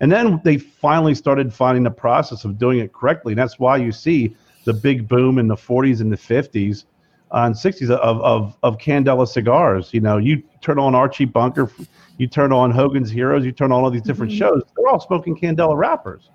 [0.00, 3.32] and then they finally started finding the process of doing it correctly.
[3.32, 6.84] And that's why you see the big boom in the 40s and the 50s
[7.32, 9.92] uh, and 60s of, of, of Candela cigars.
[9.92, 11.68] You know, you turn on Archie Bunker,
[12.18, 14.38] you turn on Hogan's Heroes, you turn on all these different Mhm.
[14.38, 14.62] shows.
[14.76, 16.30] They're all smoking Candela wrappers.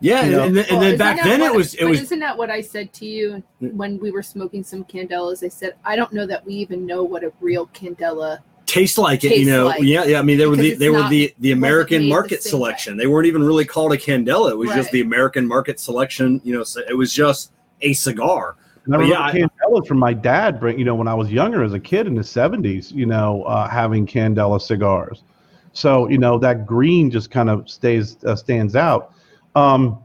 [0.00, 0.44] Yeah, You know?
[0.44, 2.50] and, then- and then isn't back then what- it was it was Isn't that what
[2.50, 5.44] I said to you when we were smoking some candelas?
[5.44, 8.38] I said I don't know that we even know what a real candela.
[8.66, 9.66] tastes like it, you know.
[9.66, 9.82] like.
[9.82, 10.18] yeah, yeah.
[10.18, 12.50] I mean, they were the it's they were the the American made the market same
[12.50, 12.96] selection.
[12.96, 14.50] They weren't even really called a candela.
[14.50, 16.40] It was just the American market selection.
[16.44, 18.56] You know, so it was just a cigar.
[18.84, 20.60] And I remember yeah, Candelas from my dad.
[20.60, 22.92] Bring you know when I was younger as a kid in the '70s.
[22.92, 25.24] You know, uh, having Candela cigars.
[25.72, 29.12] So you know that green just kind of stays uh, stands out.
[29.58, 29.98] Um,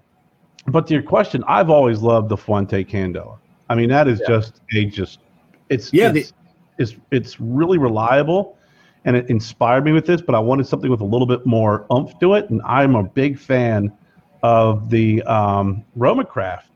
[0.67, 3.37] but to your question, I've always loved the Fuente Candela.
[3.69, 4.27] I mean, that is Yeah.
[4.37, 5.19] just a just
[5.69, 6.33] it's Yeah, the- it's,
[6.77, 8.57] it's it's really reliable,
[9.05, 10.21] and it inspired me with this.
[10.21, 13.03] But I wanted something with a little bit more oomph to it, and I'm a
[13.03, 13.91] big fan
[14.41, 16.69] of the um, Roma Craft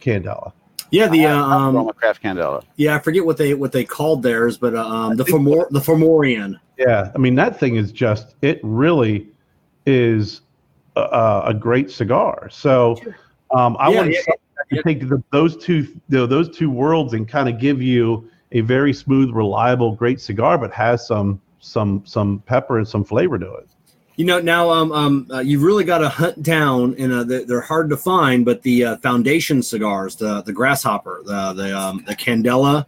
[0.00, 0.52] Candela.
[0.90, 2.62] Yeah, the uh, I- I um, Roma Craft Candela.
[2.76, 5.80] yeah, I forget what they what they called theirs, but uh, um, the Fomor the
[5.80, 6.58] Fomorian.
[6.78, 9.28] Yeah, I mean that thing is just it really
[9.86, 10.42] is
[10.96, 12.48] a, a great cigar.
[12.50, 12.96] So
[13.54, 14.34] um, I Yeah, want yeah, to
[14.70, 14.82] yeah.
[14.82, 18.60] take the, those two you know, those two worlds and kind of give you a
[18.60, 23.54] very smooth, reliable, great cigar, but has some some some pepper and some flavor to
[23.54, 23.68] it.
[24.16, 27.44] You know, now um, um, uh, you've really got to hunt down, and uh, they're,
[27.46, 28.44] they're hard to find.
[28.44, 32.84] But the uh, foundation cigars, the the grasshopper, the the um, the candela,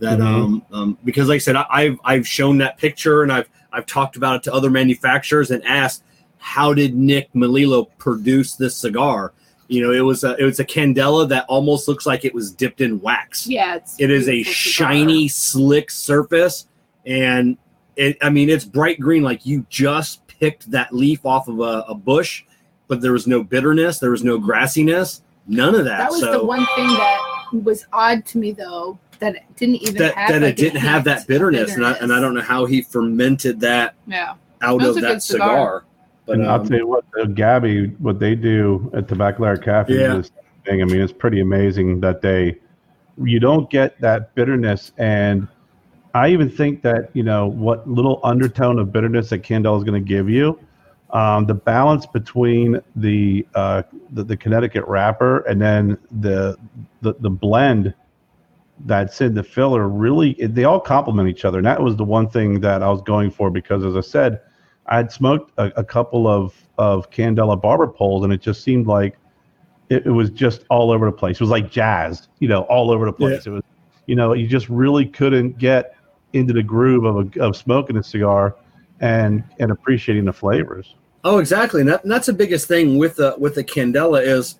[0.00, 0.24] that Mhm.
[0.24, 3.86] um, um, because like I said, I, I've I've shown that picture, and I've I've
[3.86, 6.02] talked about it to other manufacturers and asked
[6.44, 9.32] how did Nick Melillo produce this cigar?
[9.68, 12.50] You know, it was a it was a candela that almost looks like it was
[12.52, 13.46] dipped in wax.
[13.46, 14.92] Yeah, it's It is a beautiful cigar.
[14.92, 16.66] shiny, slick surface,
[17.06, 17.56] and
[17.96, 18.18] it.
[18.20, 19.22] I mean, it's bright green.
[19.22, 22.44] Like you just picked that leaf off of a, a bush,
[22.88, 25.96] but there was no bitterness, there was no grassiness, none of that.
[25.96, 27.20] That was so the one thing that
[27.62, 30.80] was odd to me, though, that it didn't even that have that like, it didn't
[30.80, 34.34] have that of bitterness, and I and I don't know how he fermented that Yeah,
[34.60, 35.48] out That of that cigar.
[35.48, 35.84] cigar.
[36.26, 40.18] But and I'll um, tell you what, Gabby, what they do at Tabacalera Cafe Yeah.
[40.18, 40.30] is
[40.64, 40.82] thing.
[40.82, 42.58] I mean, it's pretty amazing that they
[43.22, 45.46] you don't get that bitterness, and
[46.14, 50.02] I even think that you know what little undertone of bitterness that Candela is going
[50.02, 50.58] to give you.
[51.10, 56.58] Um, the balance between the, uh, the the Connecticut wrapper and then the
[57.02, 57.94] the, the blend
[58.86, 62.28] that's in the filler really they all complement each other and that was the one
[62.28, 64.40] thing that i was going for because as i said
[64.86, 68.86] i had smoked a, a couple of of candela barber poles and it just seemed
[68.86, 69.16] like
[69.90, 72.90] it, it was just all over the place it was like jazz you know all
[72.90, 73.62] over the place it was
[74.06, 75.96] you know you just really couldn't get
[76.32, 78.56] into the groove of, a, of smoking a cigar
[79.00, 80.94] and and appreciating the flavors
[81.24, 81.80] Oh, exactly.
[81.80, 84.58] And, that, and that's the biggest thing with the with the Candela is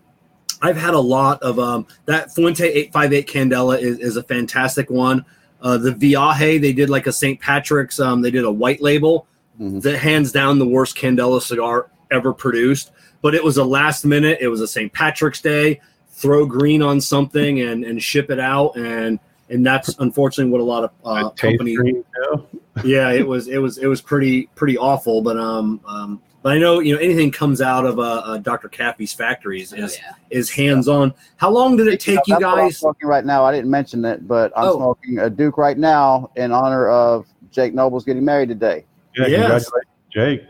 [0.63, 4.23] I've had a lot of um, that Fuente eight five eight Candela is, is a
[4.23, 5.27] fantastic one.
[5.61, 7.39] Uh, the Viaje they did like a St.
[7.39, 8.01] Patrick's.
[8.01, 9.27] Um, they did a white label
[9.61, 9.83] Mhm.
[9.83, 12.91] that hands down the worst Candela cigar ever produced.
[13.23, 14.39] But it was a last minute.
[14.41, 14.93] It was a St.
[14.93, 15.81] Patrick's Day.
[16.11, 19.19] Throw green on something and and ship it out and
[19.51, 22.05] and that's unfortunately what a lot of uh, companies green,
[22.85, 25.21] yeah, it was it was it was pretty pretty awful.
[25.23, 28.69] But um, um but I know you know anything comes out of uh, uh Dr.
[28.69, 30.13] Cappy's factories Oh, is yeah.
[30.31, 31.13] is hands on.
[31.37, 32.79] How long did it take you That's what I'm guys?
[32.79, 33.45] smoking right now.
[33.45, 34.77] I didn't mention it, but I'm Oh.
[34.77, 38.85] smoking a Duke right now in honor of Jake Nobles getting married today.
[39.17, 39.69] Yeah Yes.
[39.71, 40.43] congratulations jake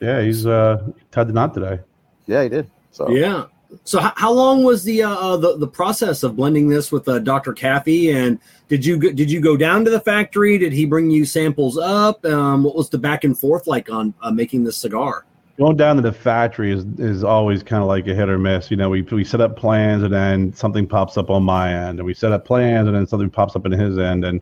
[0.00, 1.80] yeah he's uh tied the knot today
[2.26, 2.70] Yeah, he did.
[2.90, 3.46] So Yeah.
[3.82, 7.18] So how, how long was the uh the, the process of blending this with uh,
[7.18, 7.52] Dr.
[7.52, 8.12] Cappy?
[8.12, 10.58] And did you go, did you go down to the factory?
[10.58, 12.24] Did he bring you samples up?
[12.24, 15.24] Um, what was the back and forth like on uh, making this cigar?
[15.58, 18.70] going down to the factory is is always kind of like a hit or miss.
[18.70, 21.98] You know, we we set up plans and then something pops up on my end,
[21.98, 24.40] and we set up plans and then something pops up in his end, and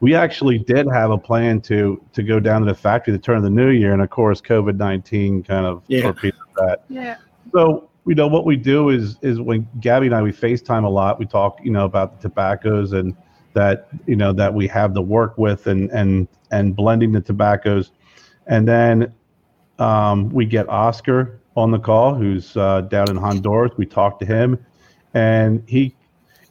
[0.00, 3.36] we actually did have a plan to to go down to the factory to turn
[3.36, 6.02] of the new year, and of course, COVID nineteen kind of Yeah.
[6.02, 6.84] torpedoed that.
[6.88, 7.16] Yeah.
[7.52, 10.88] So you know what we do is is when Gabby and I we FaceTime a
[10.88, 11.18] lot.
[11.18, 13.14] We talk you know about the tobaccos and
[13.52, 17.92] that you know that we have to work with and and and blending the tobaccos,
[18.46, 19.12] and then
[19.78, 23.72] um, we get Oscar on the call who's uh, down in Honduras.
[23.76, 24.64] We talk to him,
[25.12, 25.94] and he.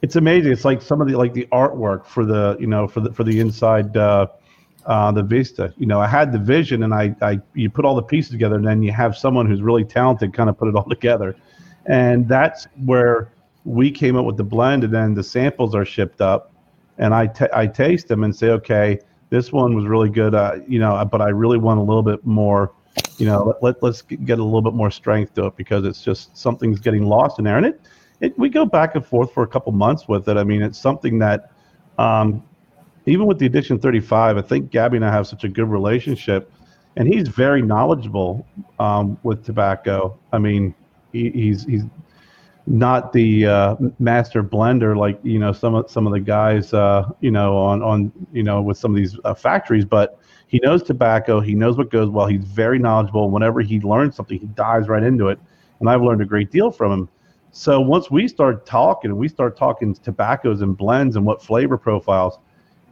[0.02, 0.52] It's amazing.
[0.52, 3.24] It's like some of the like the artwork for the you know for the for
[3.24, 4.28] the inside uh,
[4.86, 5.74] uh, the Vista.
[5.76, 8.56] You know, I had the vision, and I, I you put all the pieces together,
[8.56, 11.36] and then you have someone who's really talented kind of put it all together,
[11.86, 13.32] and that's where
[13.64, 16.52] we came up with the blend, and then the samples are shipped up,
[16.98, 20.56] and I ta- I taste them and say, okay, this one was really good, uh,
[20.66, 22.72] you know, but I really want a little bit more,
[23.18, 26.02] you know, let, let let's get a little bit more strength to it because it's
[26.02, 27.80] just something's getting lost in there, and it.
[28.20, 30.36] It, we go back and forth for a couple months with it.
[30.36, 31.50] I mean, it's something that
[31.98, 32.42] um,
[33.06, 36.52] even with the Edition 35, I think Gabby and I have such a good relationship,
[36.96, 38.46] and he's very knowledgeable
[38.78, 40.18] um, with tobacco.
[40.32, 40.74] I mean,
[41.12, 41.84] he, he's he's
[42.66, 47.08] not the uh, master blender like you know some of some of the guys uh,
[47.20, 50.82] you know on on you know with some of these uh, factories, but he knows
[50.82, 51.40] tobacco.
[51.40, 52.26] He knows what goes well.
[52.26, 53.30] He's very knowledgeable.
[53.30, 55.38] Whenever he learns something, he dives right into it,
[55.80, 57.08] and I've learned a great deal from him.
[57.52, 62.38] So once we start talking, we start talking tobaccos and blends and what flavor profiles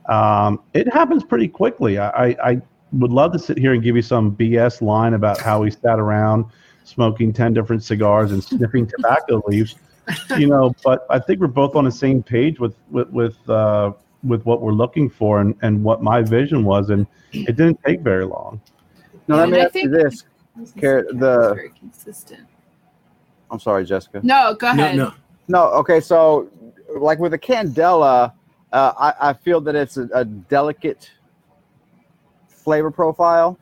[0.09, 1.99] um, it happens pretty quickly.
[1.99, 5.41] I, I, I would love to sit here and give you some BS line about
[5.41, 6.47] how we sat around
[6.85, 9.77] smoking 10 different cigars and sniffing tobacco leaves,
[10.39, 13.93] you know, but I think we're both on the same page with, with, with, uh,
[14.25, 16.89] with what we're looking for and, and what my vision was.
[16.89, 18.61] And it didn't take very long.
[19.29, 20.25] now let me I ask you this.
[20.57, 22.49] I was gonna Car- say, the- very consistent.
[23.51, 24.21] I'm sorry, Jessica.
[24.23, 24.97] No, go ahead.
[24.97, 25.05] no.
[25.05, 25.15] No,
[25.49, 26.51] no okay, so
[26.97, 28.33] like with a Candela,
[28.73, 31.11] uh, I, I feel that it's a, a delicate
[32.49, 33.59] flavor profile.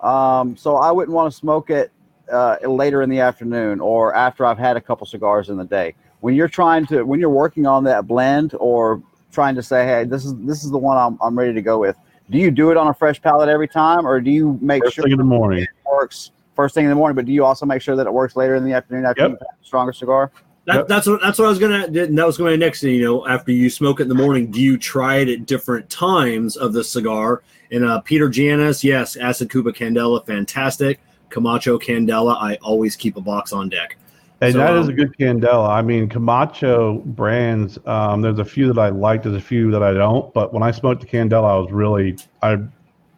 [0.00, 1.92] Um, so I wouldn't want to smoke it
[2.30, 5.94] uh, later in the afternoon or after I've had a couple cigars in the day.
[6.20, 10.04] When you're trying to, when you're working on that blend or trying to say, hey,
[10.04, 11.96] this is this is the one I'm, I'm ready to go with.
[12.30, 14.96] Do you do it on a fresh palate every time, or do you make First
[14.96, 15.64] sure thing in the morning.
[15.64, 17.14] it works first thing in the morning?
[17.14, 19.30] But do you also make sure that it works later in the afternoon after Yep.
[19.30, 20.30] you've had a stronger cigar?
[20.64, 20.88] That, Yep.
[20.88, 21.88] That's what that's what I was gonna.
[21.88, 22.82] That was going to next.
[22.84, 25.90] You know, after you smoke it in the morning, do you try it at different
[25.90, 27.42] times of the cigar?
[27.72, 31.00] And uh, Peter Janis, yes, Acid Cuba Candela, fantastic.
[31.30, 33.96] Camacho Candela, I always keep a box on deck.
[34.42, 35.68] And So, that is um, a good Candela.
[35.68, 37.78] I mean, Camacho brands.
[37.86, 39.22] Um, there's a few that I like.
[39.22, 40.32] There's a few that I don't.
[40.34, 42.58] But when I smoked the Candela, I was really, I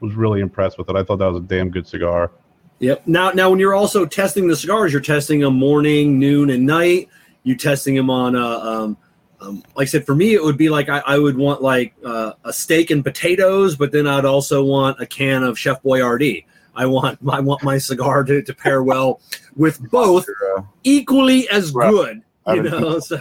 [0.00, 0.96] was really impressed with it.
[0.96, 2.30] I thought that was a damn good cigar.
[2.80, 3.06] Yep.
[3.06, 7.08] Now, now, when you're also testing the cigars, you're testing them morning, noon, and night.
[7.44, 8.96] You're testing them on, uh, um,
[9.40, 11.94] um, like I said, for me, it would be like I, I would want like
[12.04, 16.44] uh, a steak and potatoes, but then I'd also want a can of Chef Boyardee.
[16.74, 19.20] I want I want my cigar to, to pair well
[19.54, 22.22] with both Uh, equally as good.
[22.48, 23.20] You know, so,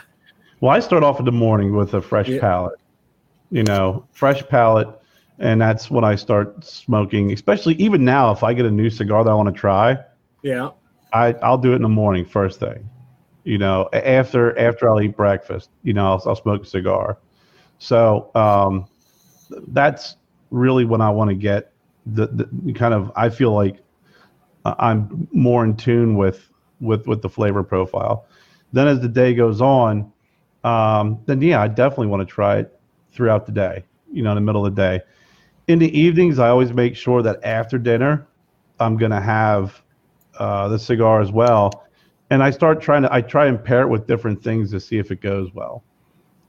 [0.61, 2.39] Well, I start off in the morning with a fresh Yeah.
[2.39, 2.79] palate.
[3.51, 4.87] You know, fresh palate,
[5.43, 7.33] and that's when I start smoking.
[7.33, 9.99] Especially even now, if I get a new cigar that I want to try,
[10.41, 10.71] yeah.
[11.11, 12.89] I I'll do it in the morning first thing.
[13.43, 17.17] You know, after after I'll eat breakfast, you know, I'll, I'll smoke a cigar.
[17.77, 18.87] So um,
[19.67, 20.15] that's
[20.49, 21.73] really when I want to get
[22.05, 23.11] the, the kind of.
[23.15, 23.83] I feel like
[24.65, 28.25] I- I'm more in tune with with with the flavor profile.
[28.71, 30.11] Then as the day goes on,
[30.63, 32.79] um, then yeah, I definitely want to try it
[33.11, 33.83] throughout the day.
[34.11, 35.01] You know, in the middle of the day.
[35.67, 38.27] In the evenings, I always make sure that after dinner,
[38.79, 39.81] I'm gonna have
[40.37, 41.85] uh, the cigar as well.
[42.29, 44.97] And I start trying to, I try and pair it with different things to see
[44.97, 45.83] if it goes well.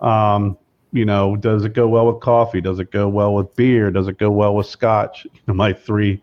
[0.01, 0.57] Um,
[0.93, 2.61] you know, does it go well with coffee?
[2.61, 3.91] Does it go well with beer?
[3.91, 5.27] Does it go well with scotch?
[5.35, 6.23] You know, my three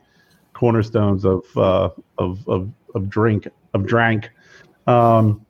[0.54, 4.32] cornerstones of, uh, of, of, of drink, of drank.
[4.88, 5.46] Um,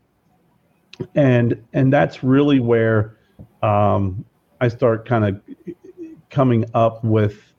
[1.16, 3.18] and, and that's really where,
[3.64, 4.26] um,
[4.60, 5.42] I start kind of
[6.32, 7.54] coming up with,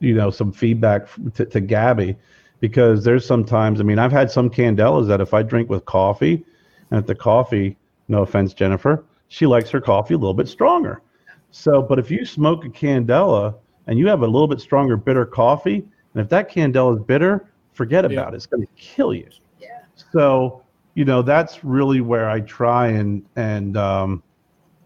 [0.00, 2.16] you know, some feedback to, to Gabby
[2.60, 6.44] because there's sometimes, I mean, I've had some candelas that if I drink with coffee,
[6.90, 7.76] and if the coffee,
[8.08, 11.02] no offense, Jennifer, she likes her coffee a little bit stronger.
[11.50, 13.54] So, but if you smoke a candela
[13.86, 15.84] and you have a little bit stronger bitter coffee,
[16.14, 18.20] and if that candela is bitter, forget Yeah.
[18.20, 18.36] about it.
[18.36, 19.28] It's going to kill you.
[19.60, 19.80] Yeah.
[20.12, 20.62] So,
[20.94, 24.22] you know, that's really where I try and and um,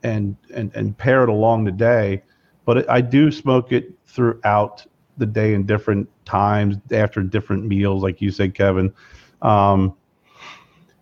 [0.02, 2.22] and and and pair it along the day.
[2.68, 4.84] But I do smoke it throughout
[5.16, 8.92] the day in different times after different meals, like you said, Kevin.
[9.40, 9.96] Um,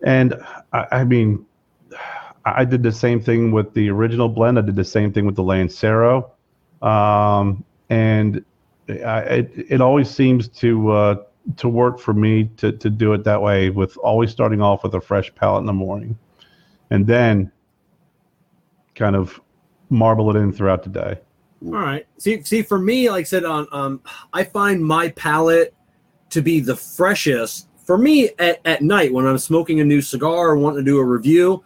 [0.01, 0.35] and
[0.71, 1.45] I, I mean,
[2.45, 4.57] I did the same thing with the original blend.
[4.57, 6.31] I did the same thing with the Lancero,
[6.81, 8.45] um, and
[8.87, 11.15] I, it it always seems to uh,
[11.57, 13.71] to work for me to to do it that way.
[13.71, 16.17] With always starting off with a fresh palate in the morning,
[16.91, 17.51] and then
[18.95, 19.41] kind of
[19.89, 21.19] marble it in throughout the day.
[21.65, 22.05] All right.
[22.17, 25.73] See, see, for me, like I said, on um, I find my palate
[26.29, 30.49] to be the freshest for me at, at night when I'm smoking a new cigar
[30.49, 31.63] or wanting to do a review.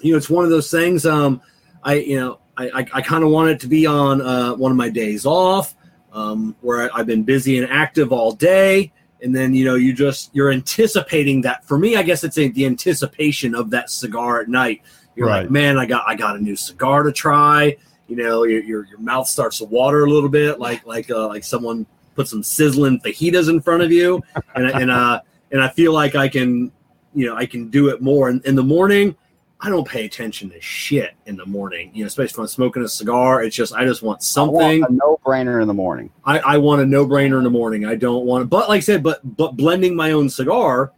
[0.00, 1.06] You know, it's one of those things.
[1.06, 1.40] Um,
[1.82, 4.70] I you know, I I, I kind of want it to be on uh, one
[4.70, 5.74] of my days off,
[6.12, 8.92] um, where I, I've been busy and active all day.
[9.22, 11.64] And then you know you just you're anticipating that.
[11.64, 14.82] For me, I guess it's a, the anticipation of that cigar at night.
[15.16, 17.76] You're like, man, I got I got a new cigar to try
[18.08, 21.26] you know your, your your mouth starts to water a little bit like like uh,
[21.28, 24.22] like someone put some sizzling fajitas in front of you
[24.54, 25.20] and and uh
[25.52, 26.72] and I feel like I can
[27.14, 29.14] you know I can do it more in, in the morning
[29.60, 32.82] I don't pay attention to shit in the morning you know especially when I'm smoking
[32.82, 36.10] a cigar it's just I just want I something want a no-brainer in the morning.
[36.24, 37.84] I, I want a no-brainer in the morning.
[37.84, 40.92] I don't want, to, but like I said, but but blending my own cigar,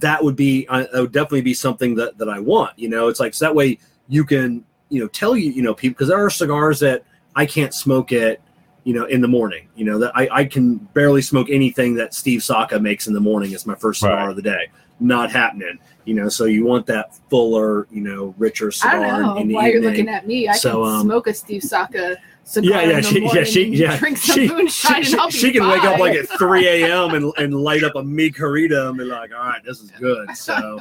[0.00, 2.78] that would be, I, that would definitely be something that that I want.
[2.78, 5.74] You know, it's like so that way you can, you know, tell you, you know,
[5.74, 7.02] people because there are cigars that
[7.34, 8.40] I can't smoke it,
[8.84, 9.66] you know, in the morning.
[9.74, 13.20] You know, that I I can barely smoke anything that Steve Saka makes in the
[13.20, 14.30] morning as my first cigar Right.
[14.30, 14.68] of the day.
[15.00, 15.78] Not happening.
[16.04, 19.36] You know, so you want that fuller, you know, richer cigar I cigar don't know
[19.40, 20.46] in the why you're looking at me.
[20.48, 23.44] I So, can um, smoke a Steve Saka cigar Yeah, yeah, in the she, yeah,
[23.44, 27.14] she, yeah, she, she, she, she can wake up like at 3 a.m.
[27.14, 30.36] and, and light up a Mi Querida and be like, all right, this is good.
[30.36, 30.78] So,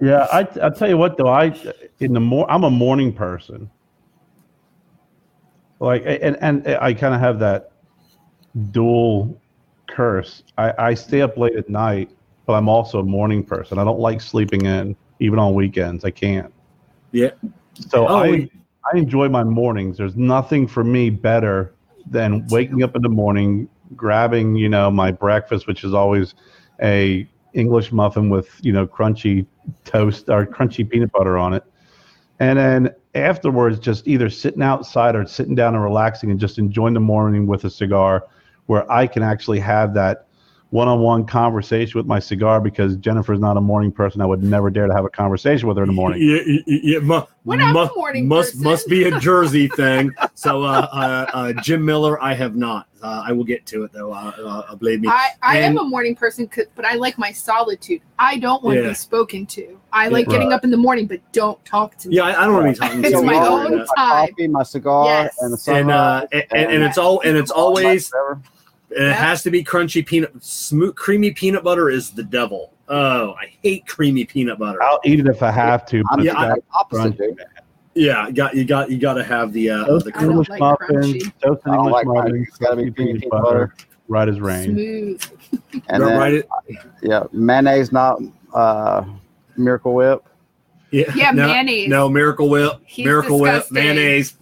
[0.00, 1.54] Yeah, I I tell you what though, I
[2.00, 3.70] in the mor I'm a morning person.
[5.78, 7.72] Like and and I kind of have that
[8.70, 9.40] dual
[9.88, 10.42] curse.
[10.58, 12.10] I I stay up late at night,
[12.46, 13.78] but I'm also a morning person.
[13.78, 16.04] I don't like sleeping in even on weekends.
[16.04, 16.52] I can't.
[17.12, 17.30] yeah.
[17.74, 18.52] So Oh, I we-
[18.92, 19.98] I enjoy my mornings.
[19.98, 21.74] There's nothing for me better
[22.06, 26.34] than waking up in the morning, grabbing, you know, my breakfast, which is always
[26.82, 29.44] a English muffin with, you know, crunchy
[29.84, 31.64] toast or crunchy peanut butter on it.
[32.38, 36.94] And then afterwards just either sitting outside or sitting down and relaxing and just enjoying
[36.94, 38.26] the morning with a cigar
[38.66, 40.26] where I can actually have that
[40.70, 44.20] one-on-one conversation with my cigar because Jennifer's not a morning person.
[44.20, 46.22] I would never dare to have a conversation with her in the morning.
[46.22, 48.62] Yeah, yeah, yeah, mu- We're mu- a morning must person.
[48.64, 50.12] must be a Jersey thing.
[50.34, 52.86] So, uh, uh, uh, Jim Miller, I have not.
[53.02, 54.12] Uh, I will get to it though.
[54.12, 54.32] Uh,
[54.68, 55.08] uh, believe me.
[55.08, 58.02] I, I am a morning person, but I like my solitude.
[58.18, 59.80] I don't want to be spoken to.
[59.92, 60.32] I like Yeah.
[60.34, 62.16] getting up in the morning, but don't talk to me.
[62.16, 63.48] Yeah, I, I don't want to be talking to It's you my either.
[63.74, 64.28] own time.
[64.28, 65.36] coffee, my cigar, Yes.
[65.40, 65.90] and the and sunrise.
[65.92, 68.40] uh, and, and, and it's all and it's always Whatever.
[68.96, 72.72] And it has to be crunchy peanut smooth creamy peanut butter is the devil.
[72.88, 74.82] Oh, I hate creamy peanut butter.
[74.82, 76.02] I'll eat it if I have to.
[76.10, 77.38] But Yeah, it's I- got opposite, crunch.
[77.94, 80.30] Yeah, you got you got you got to have the uh, Toast the I don't
[80.30, 81.32] English like muffins, crunchy.
[81.42, 82.32] toast I English like muffins.
[82.34, 82.46] crunchy.
[82.48, 83.74] It's gotta be crunchy peanut butter.
[84.08, 84.74] right as rain.
[84.74, 85.22] Smooth.
[85.88, 86.48] And Right, then, right it-
[87.02, 88.20] yeah, mayonnaise, not
[88.54, 89.04] uh,
[89.56, 90.24] Miracle Whip.
[90.90, 91.88] Yeah, Yeah, no, mayonnaise.
[91.88, 93.74] No, Miracle Whip, He's Miracle disgusting.
[93.74, 94.34] Whip, mayonnaise.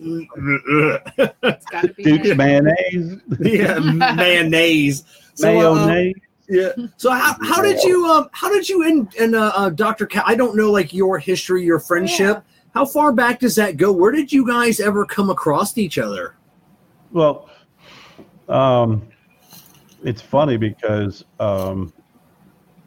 [1.42, 3.20] It's gotta be Duke's mayonnaise.
[3.38, 3.78] mayonnaise, yeah,
[4.16, 5.05] mayonnaise.
[5.34, 6.14] So, uh, mayonnaise.
[6.49, 6.70] Yeah.
[6.96, 10.07] So how, how did you um how did you and and uh, uh Dr.
[10.07, 12.42] Cal I don't know like your history your friendship
[12.72, 16.36] how far back does that go where did you guys ever come across each other
[17.12, 17.51] Well,
[18.49, 19.07] um,
[20.03, 21.92] it's funny because, um,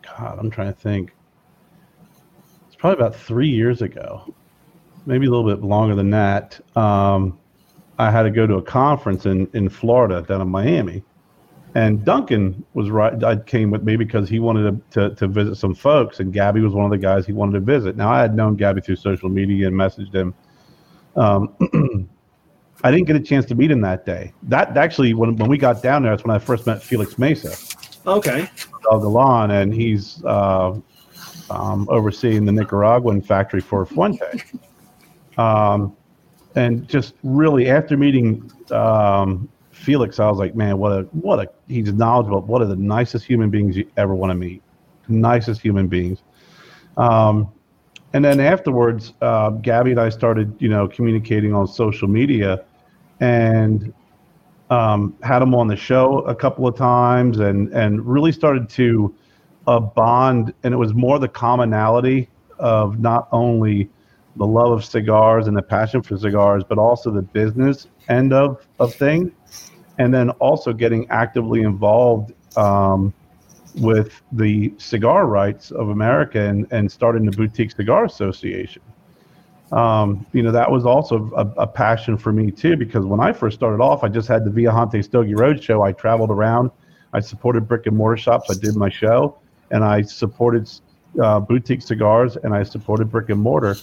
[0.02, 1.14] God, I'm trying to think.
[2.82, 4.34] Probably about three years ago,
[5.06, 6.60] maybe a little bit longer than that.
[6.76, 7.38] Um,
[8.00, 11.04] I had to go to a conference in, in Florida down in Miami.
[11.76, 13.24] And Duncan was right.
[13.24, 16.62] I came with me because he wanted to, to, to visit some folks, and Gabby
[16.62, 17.96] was one of the guys he wanted to visit.
[17.98, 20.34] Now, I had known Gabby through social media and messaged him.
[21.16, 21.56] Um,
[22.84, 24.34] I didn't get a chance to meet him that day.
[24.42, 27.56] That actually, when, when we got down there, that's when I first met Felix Mesa
[28.08, 28.50] okay
[28.82, 30.76] the lawn, and he's uh,
[31.52, 34.44] um, overseeing the Nicaraguan factory for Fuente.
[35.38, 35.96] Um,
[36.56, 41.50] and just really, after meeting um, Felix, I was like, man, what a what a
[41.68, 42.42] he's knowledgeable.
[42.42, 44.62] What are the nicest human beings you ever want to meet?
[45.08, 46.20] Nicest human beings.
[46.98, 47.52] Um,
[48.14, 52.66] and then afterwards, uh, Gabby and I started, you know, communicating on social media,
[53.22, 53.94] and
[54.70, 59.16] um, had him on the show a couple of times, and and really started to
[59.68, 60.54] uh, bond.
[60.64, 63.90] And it was more the commonality of not only
[64.36, 68.66] the love of cigars and the passion for cigars, but also the business end of
[68.80, 69.32] of things,
[69.98, 72.34] and then also getting actively involved.
[72.58, 73.14] Um,
[73.76, 78.82] with the cigar rights of America and, and starting the Boutique Cigar Association.
[79.72, 83.32] Um, you know, that was also a, a passion for me too, because when I
[83.32, 85.82] first started off, I just had the Viajante Stogie Road show.
[85.84, 86.72] I traveled around,
[87.14, 89.38] I supported brick and mortar shops, I did my show,
[89.72, 90.70] and I supported
[91.22, 93.76] uh, boutique cigars and I supported brick and mortar.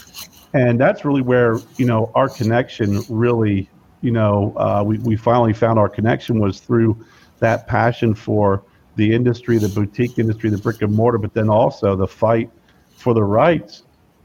[0.54, 3.68] And that's really where, you know, our connection really,
[4.00, 7.04] you know, uh, we, we finally found our connection was through
[7.40, 8.62] that passion for
[8.96, 12.50] the industry, the boutique industry, the brick and mortar, but then also the fight
[12.96, 13.84] for the rights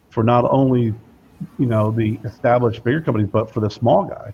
[0.09, 0.93] for not only,
[1.59, 4.33] you know, the established bigger companies, but for the small guy.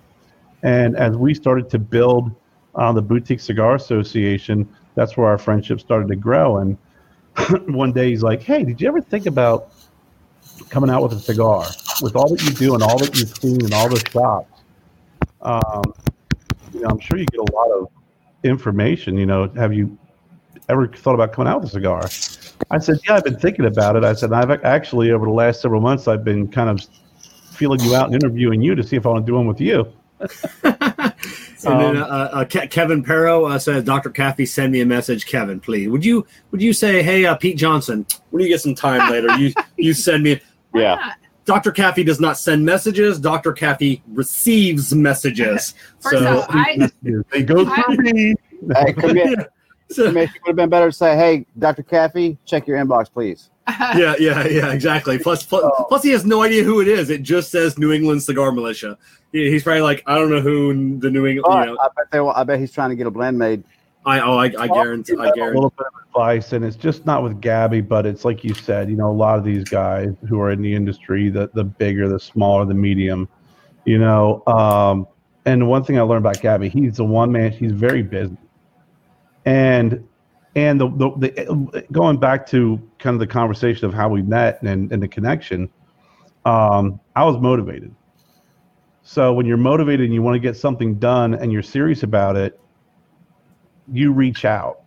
[0.64, 2.36] And as we started to build
[2.76, 6.58] uh, the Boutique Cigar Association, that's where our friendship started to grow.
[6.58, 6.78] And
[7.68, 9.72] one day he's like, "Hey, did you ever think about
[10.70, 11.66] coming out with a cigar
[12.02, 14.62] with all that you do and all that you've seen and all the shops?
[15.42, 15.94] Um,
[16.74, 17.88] you know, I'm sure you get a lot of
[18.44, 19.18] information.
[19.18, 19.98] You know, have you
[20.68, 22.10] ever thought about coming out with a cigar?
[22.72, 24.04] I said, yeah, I've been thinking about it.
[24.04, 26.86] I said, I've actually, over the last several months, I've been kind of
[27.54, 29.62] feeling you out and interviewing you to see if I want to do one with
[29.62, 29.92] you.
[31.66, 34.10] and then uh, uh, Ke- Kevin Perro uh, says, "Dr.
[34.10, 35.89] Kathy, send me a message, Kevin, please.
[35.89, 39.38] Would you would you say, hey, uh, Pete Johnson, when you get some time later,
[39.38, 40.39] you you send me."
[40.74, 41.14] Yeah.
[41.45, 41.72] Dr.
[41.72, 43.20] Kathy does not send messages.
[43.20, 43.53] Dr.
[43.53, 45.74] Kathy receives messages.
[45.99, 46.91] First so, off, I
[47.32, 48.36] They go through me.
[48.76, 48.93] Hey,
[49.89, 51.84] so- commission would have been better to say, "Hey, Dr.
[51.84, 53.49] Caffey, check your inbox, please."
[53.97, 55.17] yeah, yeah, yeah, exactly.
[55.20, 55.86] Plus, plus, Oh.
[55.89, 57.09] plus, he has no idea who it is.
[57.09, 58.97] It just says New England Cigar Militia.
[59.32, 61.45] He- He's probably like, I don't know who the New England.
[61.47, 62.20] But You know, I bet they.
[62.20, 63.63] will- I bet he's trying to get a blend made.
[64.05, 65.55] I oh, I, I guarantee, I a guarantee.
[65.55, 68.89] little bit of advice, and it's just not with Gabby, but it's like you said,
[68.89, 72.07] you know, a lot of these guys who are in the industry, the the bigger,
[72.07, 73.28] the smaller, the medium,
[73.86, 74.41] you know.
[74.47, 75.05] Um,
[75.45, 77.51] and one thing I learned about Gabby, he's the one man.
[77.51, 78.38] He's very busy,
[79.45, 80.03] and
[80.60, 84.62] and the, the, the going back to kind of the conversation of how we met
[84.62, 85.70] and, and the connection,
[86.45, 87.93] um, I was motivated.
[89.03, 92.36] So when you're motivated and you want to get something done and you're serious about
[92.36, 92.60] it,
[93.91, 94.82] you reach out.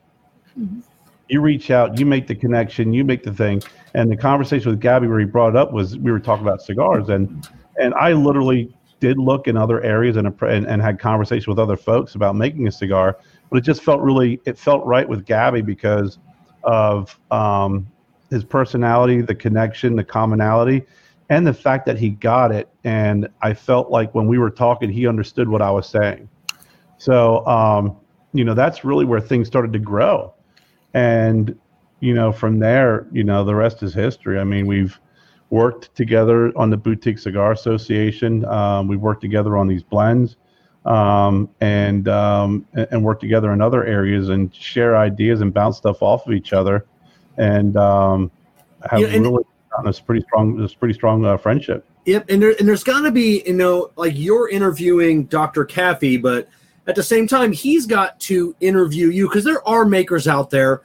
[1.29, 3.63] You reach out, you make the connection, you make the thing.
[3.95, 6.61] And the conversation with Gabby where he brought it up was we were talking about
[6.63, 7.49] cigars and
[7.79, 11.77] and I literally did look in other areas and, and, and had conversation with other
[11.77, 13.19] folks about making a cigar,
[13.53, 16.19] but it just felt really it felt right with Gabby because
[16.65, 17.87] of um,
[18.31, 20.87] his personality, the connection, the commonality,
[21.29, 22.71] and the fact that he got it.
[22.85, 26.31] And I felt like when we were talking, he understood what I was saying.
[26.97, 27.95] So, um,
[28.33, 30.33] you know, that's really where things started to grow.
[30.95, 31.55] And,
[32.01, 34.39] you know, from there, you know, the rest is history.
[34.39, 34.99] I mean, we've
[35.51, 38.47] worked together on the Boutique Cigar Association.
[38.47, 40.37] Um, we've worked together on these blends
[40.85, 46.03] um, and, um, and work together in other areas and share ideas and bounce stuff
[46.03, 46.87] off of each other.
[47.39, 48.31] And um,
[48.91, 51.85] have Yeah, and- really gotten this pretty strong, this pretty strong uh, friendship.
[52.05, 55.65] Yep, and there and there's got to be you know like you're interviewing Dr.
[55.65, 56.49] Kathy, but
[56.89, 60.83] at the same time, he's got to interview you because there are makers out there.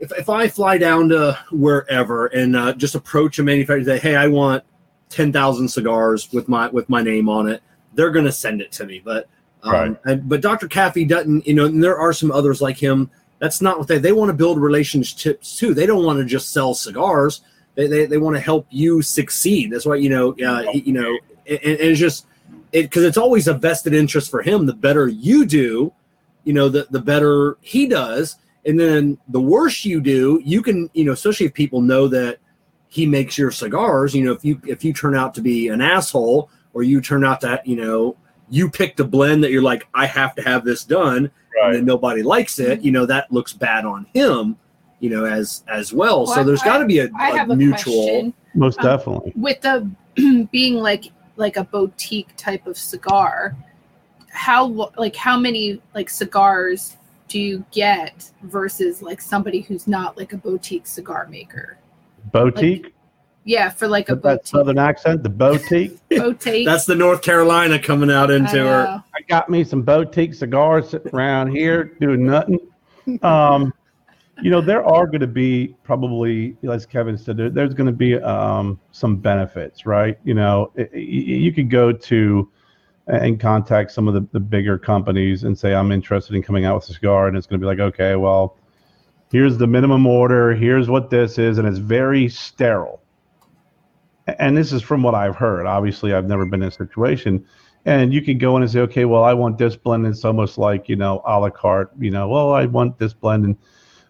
[0.00, 3.98] If, if I fly down to wherever and uh, just approach a manufacturer and say,
[3.98, 4.64] "Hey, I want
[5.08, 7.62] ten thousand cigars with my with my name on it,"
[7.94, 9.00] they're going to send it to me.
[9.04, 9.28] But
[9.66, 9.96] um, Right.
[10.04, 10.68] and, but Dr.
[10.68, 11.46] Caffey doesn't.
[11.46, 13.10] You know, and there are some others like him.
[13.38, 15.74] That's not what they they want to build relationships too.
[15.74, 17.42] They don't want to just sell cigars.
[17.74, 19.72] They they, they want to help you succeed.
[19.72, 22.26] That's why you know uh, you know and, and it's just
[22.72, 24.66] it because it's always a vested interest for him.
[24.66, 25.92] The better you do,
[26.44, 28.36] you know, the the better he does.
[28.64, 32.38] And then the worse you do, you can, you know, especially if people know that
[32.88, 35.80] he makes your cigars, you know, if you if you turn out to be an
[35.80, 38.16] asshole or you turn out to, you know,
[38.48, 41.30] you picked a blend that you're like, I have to have this done,
[41.62, 44.56] and then nobody likes it, you know, that looks bad on him,
[45.00, 46.26] you know, as as well.
[46.26, 48.04] so there's got to be a, I a have a mutual.
[48.04, 48.34] question.
[48.54, 49.32] Most Um, definitely.
[49.36, 49.90] with the
[50.52, 53.54] being like like a boutique type of cigar
[54.30, 54.66] how
[54.96, 56.96] like how many like cigars
[57.28, 61.78] do you get versus like somebody who's not like a boutique cigar maker
[62.32, 62.92] Boutique.
[63.46, 65.98] Yeah for like a that boutique southern accent, the boutique.
[66.10, 68.86] boutique That's the North Carolina coming out I into her.
[69.14, 72.58] I got me some boutique cigars sitting around here doing nothing.
[73.22, 73.72] Um,
[74.42, 77.92] you know, there are going to be probably, as Kevin said, there, there's going to
[77.92, 80.18] be um, some benefits, right?
[80.24, 82.50] You know, i- i- you could go to
[83.06, 86.74] and contact some of the, the bigger companies and say, I'm interested in coming out
[86.74, 87.28] with a cigar.
[87.28, 88.56] And it's going to be like, okay, well,
[89.30, 91.58] here's the minimum order, here's what this is.
[91.58, 93.00] And it's very sterile.
[94.26, 95.66] And this is from what I've heard.
[95.66, 97.44] Obviously, I've never been in a situation
[97.86, 100.06] and you can go in and say, okay, well, I want this blend.
[100.06, 101.92] It's almost like you know, a la carte.
[101.98, 103.56] You know, well, I want this blend, and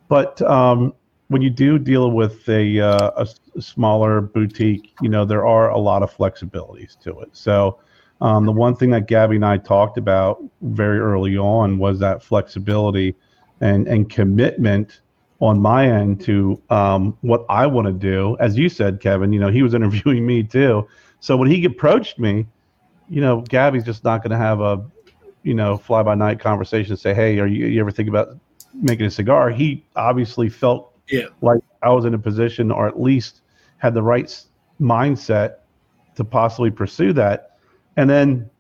[0.09, 0.95] but um,
[1.29, 5.79] when you do deal with a, uh, a smaller boutique, you know, there are a
[5.79, 7.29] lot of flexibilities to it.
[7.33, 7.81] So
[8.21, 12.23] um, the one thing that Gabby and I talked about very early on was that
[12.23, 13.15] flexibility
[13.61, 15.03] and and commitment
[15.41, 18.37] on my end to um, what I want to do.
[18.41, 20.87] As you said, Kevin, you know, he was interviewing me too.
[21.21, 22.47] So when he approached me,
[23.09, 24.85] you know, Gabby's just not going to have a,
[25.43, 28.37] you know, fly by night conversation and say, hey, are you, you ever think about
[28.75, 29.51] making a cigar?
[29.51, 31.27] He obviously felt Yeah.
[31.41, 33.43] like I was in a position or at least
[33.79, 34.27] had the right
[34.81, 35.57] mindset
[36.17, 37.59] to possibly pursue that.
[37.97, 38.51] And then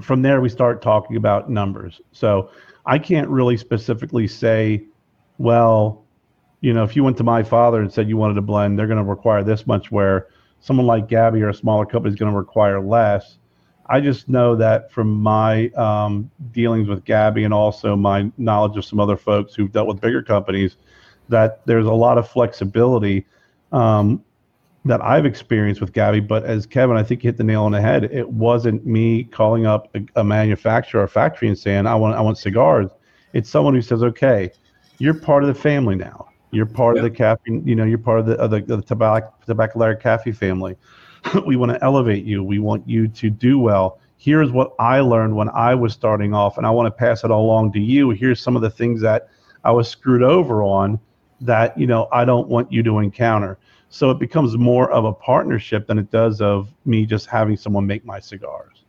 [0.00, 2.00] from there, we start talking about numbers.
[2.12, 2.50] So
[2.86, 4.84] I can't really specifically say,
[5.38, 6.04] well,
[6.60, 8.88] you know, if you went to my father and said you wanted to blend, they're
[8.88, 10.26] going to require this much, where
[10.60, 13.38] someone like Gabby or a smaller company is going to require less.
[13.86, 18.84] I just know that from my um, dealings with Gabby and also my knowledge of
[18.84, 20.76] some other folks who've dealt with bigger companies,
[21.28, 23.24] that there's a lot of flexibility
[23.72, 24.22] um,
[24.84, 26.20] that I've experienced with Gabby.
[26.20, 28.04] But as Kevin, I think you hit the nail on the head.
[28.04, 32.20] It wasn't me calling up a, a manufacturer or factory and saying I want I
[32.20, 32.90] want cigars.
[33.32, 34.50] It's someone who says, okay,
[34.98, 36.28] you're part of the family now.
[36.50, 37.66] You're part of the caffeine.
[37.66, 40.76] You know, you're part of the of the, the tobacco Tabacalera Cafe family.
[41.46, 42.42] we want to elevate you.
[42.42, 44.00] We want you to do well.
[44.16, 47.30] Here's what I learned when I was starting off, and I want to pass it
[47.30, 48.10] along to you.
[48.10, 49.28] Here's some of the things that
[49.64, 50.98] I was screwed over on
[51.40, 53.58] that you know I don't want you to encounter.
[53.90, 57.86] So it becomes more of a partnership than it does of me just having someone
[57.86, 58.84] make my cigars.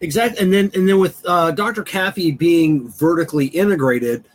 [0.00, 1.82] Exactly, and then and then with uh, Dr.
[1.84, 4.28] Caffey being vertically integrated,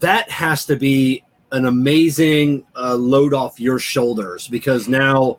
[0.00, 1.22] that has to be
[1.52, 5.38] an amazing uh, load off your shoulders because now,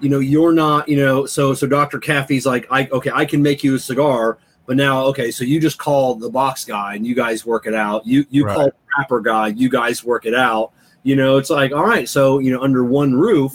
[0.00, 1.98] you know, you're not, you know, so so Dr.
[1.98, 5.60] Caffey's like, I okay, I can make you a cigar, but now okay, so you
[5.60, 8.06] just call the box guy and you guys work it out.
[8.06, 8.54] You you Right.
[8.54, 10.72] call the wrapper guy, you guys work it out.
[11.02, 13.52] You know, it's like, all right, so you know, under one roof,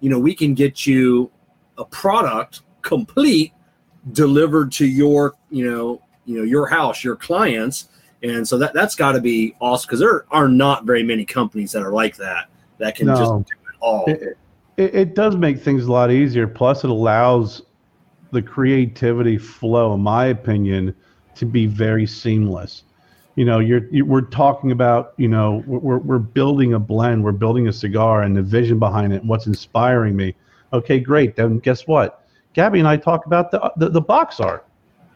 [0.00, 1.30] you know, we can get you
[1.78, 3.52] a product complete
[4.12, 7.88] delivered to your you know you know your house your clients
[8.24, 11.72] and so that that's got to be awesome because there are not very many companies
[11.72, 12.48] that are like that
[12.78, 13.14] that can No.
[13.14, 14.38] just do it all It,
[14.76, 16.46] it, it does make things a lot easier.
[16.48, 17.62] Plus, it allows
[18.32, 20.94] the creativity flow, in my opinion,
[21.36, 22.82] to be very seamless.
[23.36, 27.32] You know, you're, you, we're talking about, you know, we're, we're building a blend, we're
[27.32, 30.34] building a cigar, and the vision behind it, and what's inspiring me.
[30.72, 31.36] Okay, great.
[31.36, 32.26] Then guess what?
[32.54, 34.66] Gabby and I talk about the the, the box art.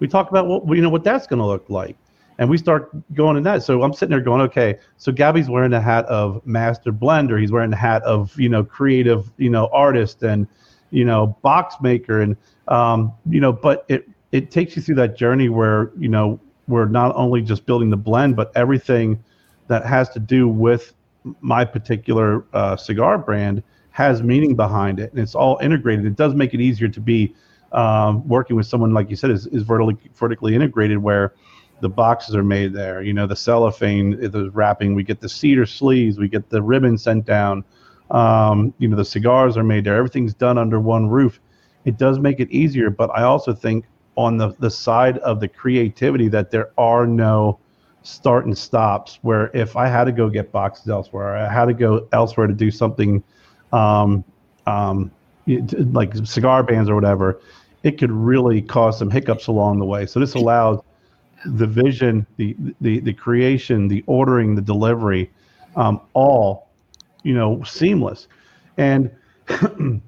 [0.00, 1.96] We talk about what you know what that's going to look like,
[2.38, 3.62] and we start going in that.
[3.62, 4.78] So I'm sitting there going, okay.
[4.96, 7.40] So Gabby's wearing the hat of master blender.
[7.40, 10.46] He's wearing the hat of you know creative you know artist and
[10.90, 12.36] you know box maker and
[12.68, 13.52] um, you know.
[13.52, 17.66] But it it takes you through that journey where you know we're not only just
[17.66, 19.22] building the blend, but everything
[19.66, 20.94] that has to do with
[21.40, 26.06] my particular uh, cigar brand has meaning behind it, and it's all integrated.
[26.06, 27.34] It does make it easier to be
[27.72, 31.34] um, working with someone like you said is, is vertically vertically integrated, where
[31.80, 33.02] The boxes are made there.
[33.02, 34.94] You know, the cellophane, the wrapping.
[34.94, 36.18] We get the cedar sleeves.
[36.18, 37.64] We get the ribbon sent down.
[38.10, 39.96] Um, you know, the cigars are made there.
[39.96, 41.40] Everything's done under one roof.
[41.84, 43.84] It does make it easier, but I also think
[44.16, 47.58] on the the side of the creativity that there are no
[48.02, 49.18] start and stops.
[49.22, 52.54] Where if I had to go get boxes elsewhere, I had to go elsewhere to
[52.54, 53.22] do something,
[53.72, 54.24] um,
[54.66, 55.10] um,
[55.46, 57.40] like cigar bands or whatever,
[57.82, 60.06] it could really cause some hiccups along the way.
[60.06, 60.80] So this allows
[61.44, 65.30] the vision, the the the creation, the ordering, the delivery,
[65.76, 66.68] um, all,
[67.22, 68.28] you know, seamless.
[68.76, 69.10] And
[69.46, 70.00] the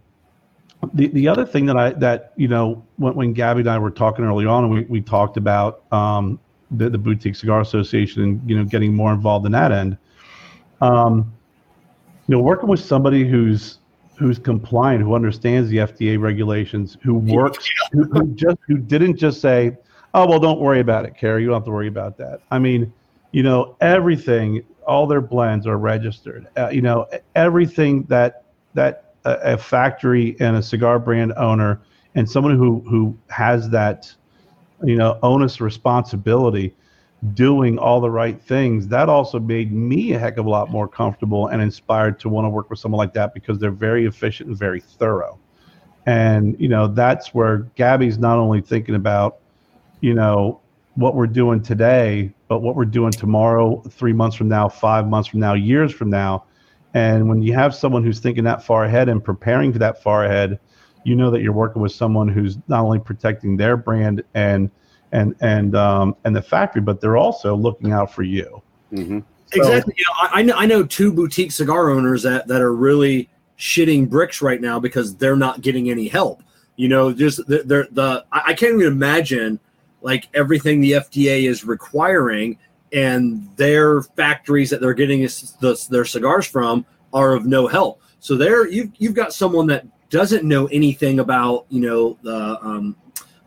[1.08, 4.24] the other thing that I that you know when, when Gabby and I were talking
[4.24, 6.38] early on, we, we talked about um,
[6.70, 9.96] the the Boutique Cigar Association and you know getting more involved in that end.
[10.80, 11.32] Um,
[12.26, 13.78] you know, working with somebody who's
[14.16, 19.40] who's compliant, who understands the FDA regulations, who works, who, who just who didn't just
[19.40, 19.76] say,
[20.14, 21.42] "Oh well, don't worry about it, Carrie.
[21.42, 22.92] You don't have to worry about that." I mean,
[23.32, 26.48] you know, everything, all their blends are registered.
[26.56, 28.44] Uh, you know, everything that
[28.74, 31.80] that a, a factory and a cigar brand owner
[32.14, 34.12] and someone who who has that,
[34.82, 36.74] you know, onus responsibility
[37.34, 40.88] doing all the right things, that also made me a heck of a lot more
[40.88, 44.48] comfortable and inspired to want to work with someone like that because they're very efficient
[44.48, 45.38] and very thorough.
[46.06, 49.39] And, you know, that's where Gabby's not only thinking about,
[50.00, 50.60] you know,
[50.94, 55.28] what we're doing today, but what we're doing tomorrow, three months from now, five months
[55.28, 56.44] from now, years from now.
[56.94, 60.24] And when you have someone who's thinking that far ahead and preparing for that far
[60.24, 60.58] ahead,
[61.04, 64.70] you know that you're working with someone who's not only protecting their brand and
[65.12, 68.62] and and um, and the factory, but they're also looking out for you.
[68.92, 69.20] Mm-hmm.
[69.52, 69.94] So, exactly.
[69.96, 73.28] You know, I, know I know two boutique cigar owners that that are really
[73.58, 76.42] shitting bricks right now because they're not getting any help.
[76.76, 79.60] You know, just they're, they're the I can't even imagine
[80.02, 82.58] like everything the FDA is requiring,
[82.92, 88.02] and their factories that they're getting the, their cigars from are of no help.
[88.20, 92.96] So there, you've you've got someone that doesn't know anything about you know the um,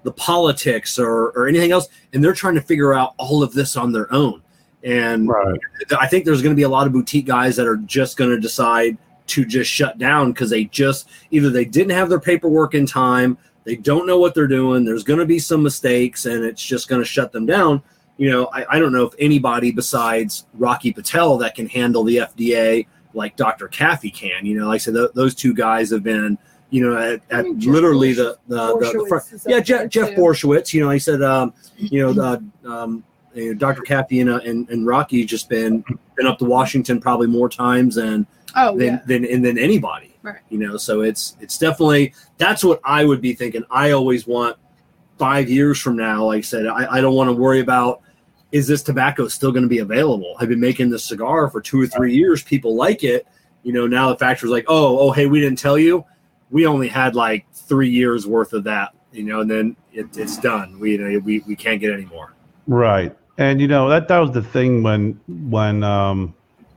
[0.03, 3.75] the politics or, or anything else, and they're trying to figure out all of this
[3.75, 4.41] on their own.
[4.83, 5.59] And right.
[5.97, 8.29] I think there's going to be a lot of boutique guys that are just going
[8.31, 8.97] to decide
[9.27, 13.37] to just shut down because they just either they didn't have their paperwork in time,
[13.63, 14.85] they don't know what they're doing.
[14.85, 17.81] There's going to be some mistakes, and it's just going to shut them down.
[18.17, 22.17] You know, I, I don't know if anybody besides Rocky Patel that can handle the
[22.17, 23.67] FDA like Dr.
[23.67, 24.45] Caffey can.
[24.45, 26.37] You know, like I said, th- those two guys have been
[26.73, 29.25] you know, at, at literally the the, the, the front.
[29.45, 30.73] Yeah, Jeff, Jeff Borysiewicz.
[30.73, 33.03] You know, he said, um, you know, the, um,
[33.35, 33.83] you know, Dr.
[33.83, 35.83] Caffey and, uh, and, and Rocky just been
[36.15, 39.01] been up to Washington probably more times than oh, than, yeah.
[39.05, 40.12] than and than anybody.
[40.23, 40.39] Right.
[40.49, 43.63] You know, so it's it's definitely that's what I would be thinking.
[43.69, 44.57] I always want
[45.19, 48.01] five years from now, like I said, I, I don't want to worry about
[48.51, 50.35] is this tobacco still going to be available?
[50.39, 52.43] I've been making this cigar for two or three years.
[52.43, 53.27] People like it.
[53.63, 56.05] You know, now the factory's like, oh, oh, hey, we didn't tell you
[56.53, 60.37] we only had like three years worth of that, you know, and then it, it's
[60.37, 60.79] done.
[60.79, 62.33] We, you know, we we can't get any more.
[62.67, 66.35] Right, and you know that that was the thing when when um,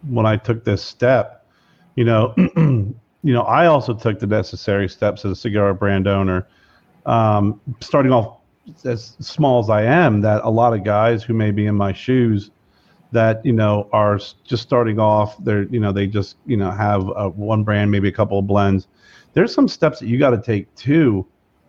[0.08, 1.46] when I took this step,
[1.94, 2.34] you know,
[3.26, 6.46] you know, I also took the necessary steps as a cigar brand owner,
[7.06, 8.38] um, starting off
[8.84, 10.20] as small as I am.
[10.20, 12.52] That a lot of guys who may be in my shoes
[13.10, 17.04] that you know are just starting off they're you know they just you know have
[17.36, 18.88] one brand maybe a couple of blends
[19.32, 21.24] there's some steps that you got to take too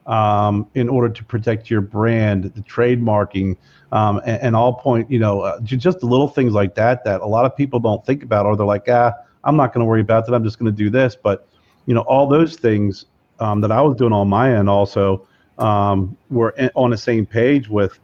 [0.08, 3.58] um, in order to protect your brand, the trademarking,
[3.92, 7.26] um, and, and, all point, you know, uh, just little things like that that a
[7.26, 9.14] lot of people don't think about, or they're like, ah,
[9.48, 10.36] I'm not going to worry about that.
[10.36, 11.16] I'm just going to do this.
[11.16, 11.48] But,
[11.88, 13.06] you know, all those things
[13.40, 15.28] um, that I was doing on my end also
[15.58, 17.98] um, were on the same page with,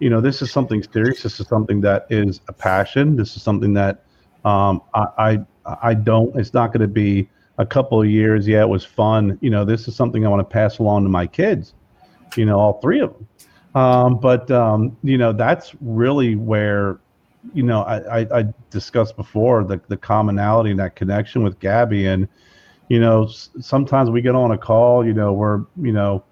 [0.00, 1.22] you know, this is something serious.
[1.22, 3.16] This is something that is a passion.
[3.16, 4.04] This is something that
[4.44, 8.48] um, I, I, I don't, it's not going to be, a couple of years.
[8.48, 9.38] Yeah, it was fun.
[9.42, 11.74] You know, this is something I want to pass along to my kids.
[12.34, 13.28] You know, all three of them.
[13.74, 16.98] Um, but um, you know, that's really where,
[17.54, 22.06] you know, I, I, I discussed before the the commonality and that connection with Gabby,
[22.06, 22.28] and
[22.88, 25.04] you know, sometimes we get on a call.
[25.04, 26.22] You know, we're you know,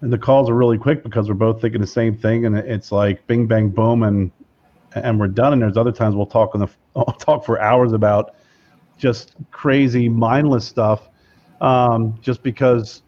[0.00, 2.92] and the calls are really quick because we're both thinking the same thing, and it's
[2.92, 4.30] like bing bang boom, and
[4.94, 5.52] and we're done.
[5.52, 8.34] And there's other times we'll talk on the talk for hours about
[8.96, 11.08] just crazy, mindless stuff,
[11.60, 13.02] um, just because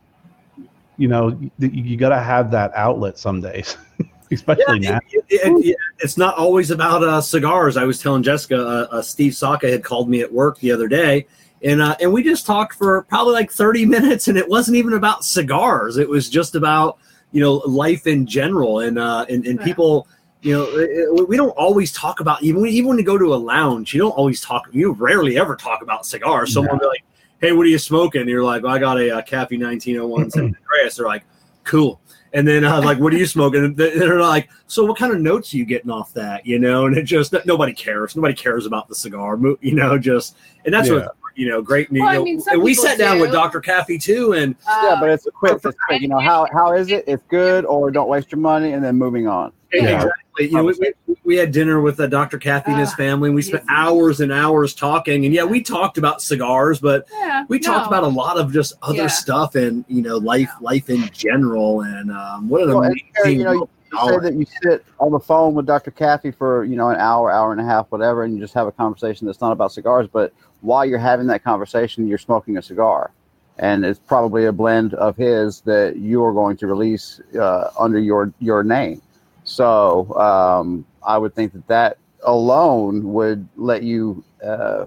[0.97, 1.29] you know
[1.59, 3.77] you, you got to have that outlet some days,
[4.33, 5.01] especially yeah, now.
[5.11, 7.77] It, it, it, it's not always about uh, cigars.
[7.77, 10.89] I was telling Jessica, uh, uh, Steve Saka had called me at work the other
[10.89, 11.27] day,
[11.63, 14.95] and uh, and we just talked for probably like thirty minutes, and it wasn't even
[14.95, 15.97] about cigars.
[15.97, 16.99] It was just about
[17.33, 20.07] you know life in general, and uh, and, and people
[20.41, 23.35] you know, it- it- we don't always talk about even even when you go to
[23.35, 24.69] a lounge, you don't always talk.
[24.71, 26.53] You rarely ever talk about cigars.
[26.53, 27.05] Someone will be like,
[27.41, 30.31] "Hey, what are you smoking?" And you're like, well, "I got a, uh Caffey 1901
[30.31, 31.25] San Andreas." They're like,
[31.65, 32.01] "Cool."
[32.33, 34.99] And then I was like, "What are you smoking?" And they- they're like, "So what
[34.99, 38.15] kind of notes are you getting off that?" You know, and it just nobody cares.
[38.17, 39.39] Nobody cares about the cigar.
[39.61, 40.95] You know, just and that's Yeah.
[40.97, 41.63] what you know.
[41.63, 41.91] Great.
[41.91, 43.23] Well, I mean, and we sat down do.
[43.23, 43.61] with Dr.
[43.61, 45.61] Caffey too, and yeah, Um, but it's quick.
[45.65, 46.03] It's quick.
[46.03, 47.05] You know how how is it?
[47.07, 49.53] It's good, or don't waste your money, and then moving on.
[49.73, 49.97] Yeah.
[49.97, 50.15] Exactly.
[50.39, 50.75] You know, we,
[51.07, 52.39] we, we had dinner with uh, Dr.
[52.39, 55.25] Kathy and his Ah, family, and we spent hours and hours talking.
[55.27, 57.99] And yeah, we talked about cigars, but yeah, we talked no.
[57.99, 59.07] about a lot of just other Yeah.
[59.09, 61.83] stuff and you know life, life in general.
[61.83, 63.53] And um, what an Well, and, amazing you know,
[63.93, 65.91] you say that you sit on the phone with Dr.
[65.91, 68.69] Caffey for you know an hour, hour and a half, whatever, and you just have
[68.69, 70.09] a conversation that's not about cigars.
[70.11, 73.11] But while you're having that conversation, you're smoking a cigar,
[73.59, 77.99] and it's probably a blend of his that you are going to release uh, under
[77.99, 79.03] your your name.
[79.45, 84.87] So um, I would think that that alone would let you uh,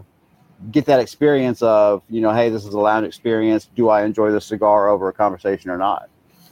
[0.72, 3.70] get that experience of you know, hey, this is a lounge experience.
[3.76, 6.10] Do I enjoy the cigar over a conversation or not?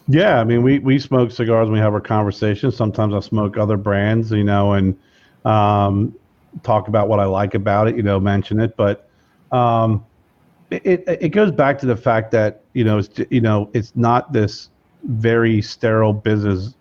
[0.07, 2.75] Yeah, I mean, we we smoke cigars when we have our conversations.
[2.75, 4.97] Sometimes I smoke other brands, you know, and
[5.45, 6.15] um,
[6.63, 8.75] talk about what I like about it, you know, mention it.
[8.75, 9.08] But
[9.51, 10.05] um,
[10.71, 14.33] it it goes back to the fact that you know, it's you know, it's not
[14.33, 14.69] this
[15.03, 16.75] very sterile business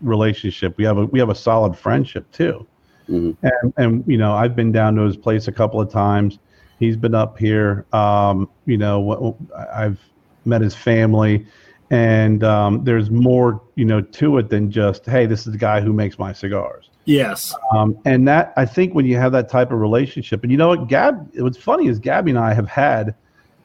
[0.00, 0.76] relationship.
[0.76, 2.66] We have a we have a solid friendship too.
[3.08, 3.36] Mhm.
[3.42, 6.38] And and you know, I've been down to his place a couple of times.
[6.78, 7.86] He's been up here.
[7.92, 9.36] Um, you know,
[9.72, 10.00] I've
[10.44, 11.46] met his family
[11.90, 15.80] and um, there's more you know to it than just hey this is the guy
[15.80, 19.70] who makes my cigars yes, um, and that i think when you have that type
[19.72, 23.14] of relationship and you know what gab what's funny is gabby and i have had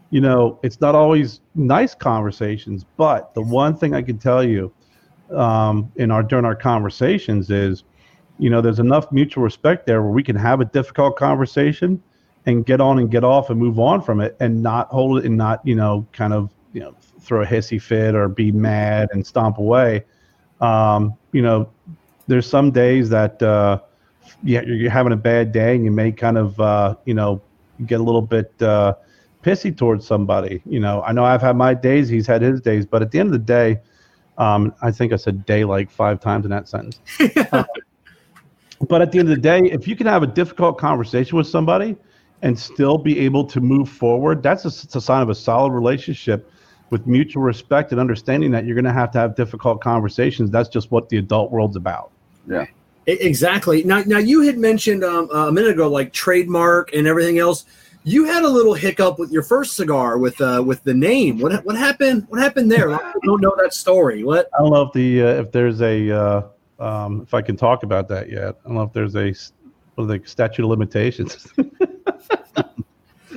[0.09, 4.71] you know it's not always nice conversations but the one thing i can tell you
[5.35, 7.83] um, in our during our conversations is
[8.39, 12.01] you know there's enough mutual respect there where we can have a difficult conversation
[12.45, 15.25] and get on and get off and move on from it and not hold it
[15.25, 19.09] and not you know kind of you know throw a hissy fit or be mad
[19.11, 20.03] and stomp away.
[20.61, 21.69] Um, you know
[22.29, 23.79] there's some days that uh,
[24.43, 27.41] yeah, you're you're having a bad day and you may kind of uh, you know
[27.85, 28.93] get a little bit uh,
[29.43, 30.61] pissy towards somebody.
[30.65, 33.19] You know, I know I've had my days, he's had his days, but at the
[33.19, 33.79] end of the day,
[34.37, 36.99] um, I think I said day like five times in that sentence.
[37.51, 37.63] Uh,
[38.87, 41.47] but at the end of the day, if you can have a difficult conversation with
[41.47, 41.97] somebody
[42.43, 46.51] and still be able to move forward, that's a, a sign of a solid relationship
[46.89, 50.49] with mutual respect and understanding that you're going to have to have difficult conversations.
[50.51, 52.11] That's just what the adult world's about.
[53.07, 53.83] E- exactly.
[53.83, 57.65] Now, now you had mentioned um, a minute ago like trademark and everything else.
[58.03, 61.39] You had a little hiccup with your first cigar with uh, with the name.
[61.39, 62.25] What what happened?
[62.29, 62.91] What happened there?
[62.93, 64.23] I don't know that story.
[64.23, 64.49] What?
[64.57, 66.41] I don't know if the uh, if there's a uh,
[66.79, 68.55] um, if I can talk about that yet.
[68.63, 69.33] I don't know if there's a
[69.95, 71.45] what are the statute of limitations.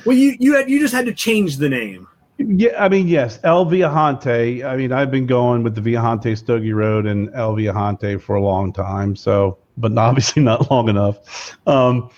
[0.05, 2.09] Well, you you had you just had to change the name.
[2.47, 4.65] Yeah, I mean yes, El Viajante.
[4.65, 8.43] I mean I've been going with the Viajante Stogie Road and El Viajante for a
[8.43, 9.17] long time.
[9.17, 11.57] So, but obviously not long enough.
[11.67, 12.11] Um,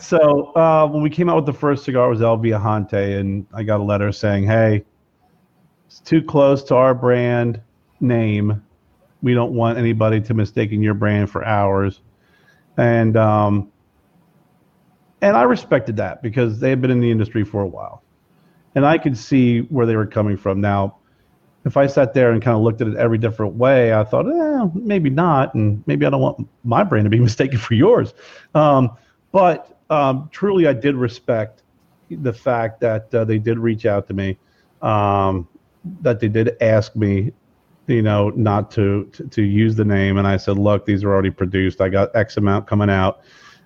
[0.00, 3.46] so uh, when we came out with the first cigar it was El Viajante, and
[3.52, 4.84] I got a letter saying, "Hey,
[5.86, 7.60] it's too close to our brand
[8.00, 8.62] name.
[9.22, 12.00] We don't want anybody to mistaking your brand for ours."
[12.76, 13.70] And um,
[15.20, 18.02] and I respected that because they had been in the industry for a while,
[18.74, 20.60] and I could see where they were coming from.
[20.60, 20.98] Now,
[21.64, 24.26] if I sat there and kind of looked at it every different way, I thought,
[24.26, 28.14] eh, maybe not, and maybe I don't want my brain to be mistaken for yours.
[28.54, 28.90] Um,
[29.32, 31.62] but um, truly, I did respect
[32.10, 34.38] the fact that uh, they did reach out to me,
[34.82, 35.46] um,
[36.00, 37.32] that they did ask me,
[37.86, 41.12] you know, not to, to to use the name, and I said, look, these are
[41.12, 41.80] already produced.
[41.80, 43.22] I got X amount coming out,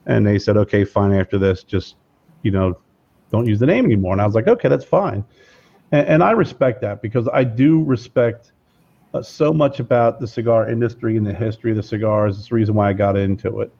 [0.06, 1.12] and they said, okay, fine.
[1.12, 1.96] After this, just
[2.42, 2.78] you know,
[3.32, 4.12] don't use the name anymore.
[4.12, 5.24] And I was like, okay, that's fine,
[5.90, 8.52] and, and I respect that because I do respect
[9.14, 12.38] uh, so much about the cigar industry and the history of the cigars.
[12.38, 13.72] It's the reason why I got into it.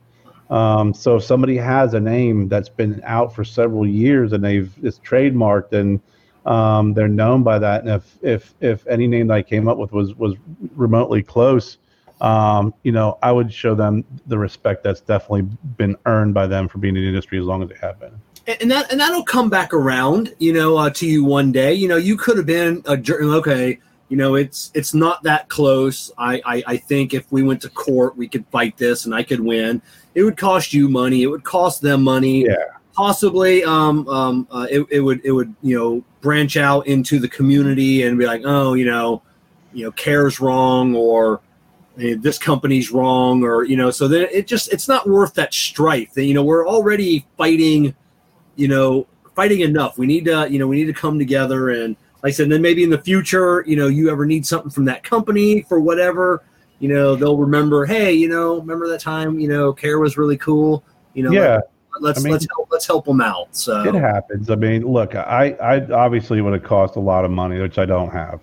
[0.51, 4.71] Um, so if somebody has a name that's been out for several years and they've
[4.83, 6.01] it's trademarked and
[6.45, 9.79] um, they're known by that, and if if if any name that I came up
[9.79, 10.35] with was was
[10.75, 11.79] remotely close,
[12.21, 15.43] um, you know, I would show them the respect that's definitely
[15.77, 18.21] been earned by them for being in the industry as long as they have been.
[18.47, 21.75] And that and that'll come back around, you know, uh, to you one day.
[21.75, 23.01] You know, you could have been a
[23.37, 23.79] okay.
[24.09, 26.11] You know, it's it's not that close.
[26.19, 29.23] I, I I think if we went to court, we could fight this, and I
[29.23, 29.81] could win.
[30.15, 31.23] It would cost you money.
[31.23, 32.45] It would cost them money.
[32.45, 32.57] Yeah.
[32.95, 37.29] Possibly, um, um, uh, it, it would it would you know branch out into the
[37.29, 39.23] community and be like, oh, you know,
[39.73, 41.41] you know, Kerr's wrong or
[41.97, 46.09] this company's wrong or you know so then it just it's not worth that strife
[46.17, 47.95] you know we're already fighting
[48.57, 51.97] you know fighting enough we need to you know we need to come together and
[52.23, 54.85] like i said then maybe in the future you know you ever need something from
[54.85, 56.45] that company for whatever
[56.79, 60.37] you know they'll remember hey you know remember that time you know Kerr was really
[60.37, 60.85] cool
[61.15, 61.61] you know yeah
[62.01, 64.51] let's I mean- let's help let's help them out so It happens.
[64.51, 67.85] I mean, look, I, I obviously would have cost a lot of money, which I
[67.85, 68.41] don't have,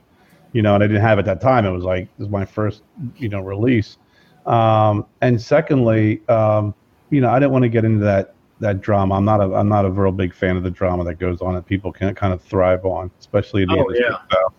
[0.53, 1.65] you know, and I didn't have at that time.
[1.65, 2.83] It was like this is my first,
[3.17, 3.97] you know, release.
[4.45, 6.73] Um, and secondly, um,
[7.09, 9.15] you know, I didn't want to get into that that drama.
[9.15, 11.55] I'm not a I'm not a real big fan of the drama that goes on
[11.55, 14.05] that people can kind of thrive on, especially in the Oh, industry.
[14.09, 14.17] yeah.
[14.31, 14.53] So,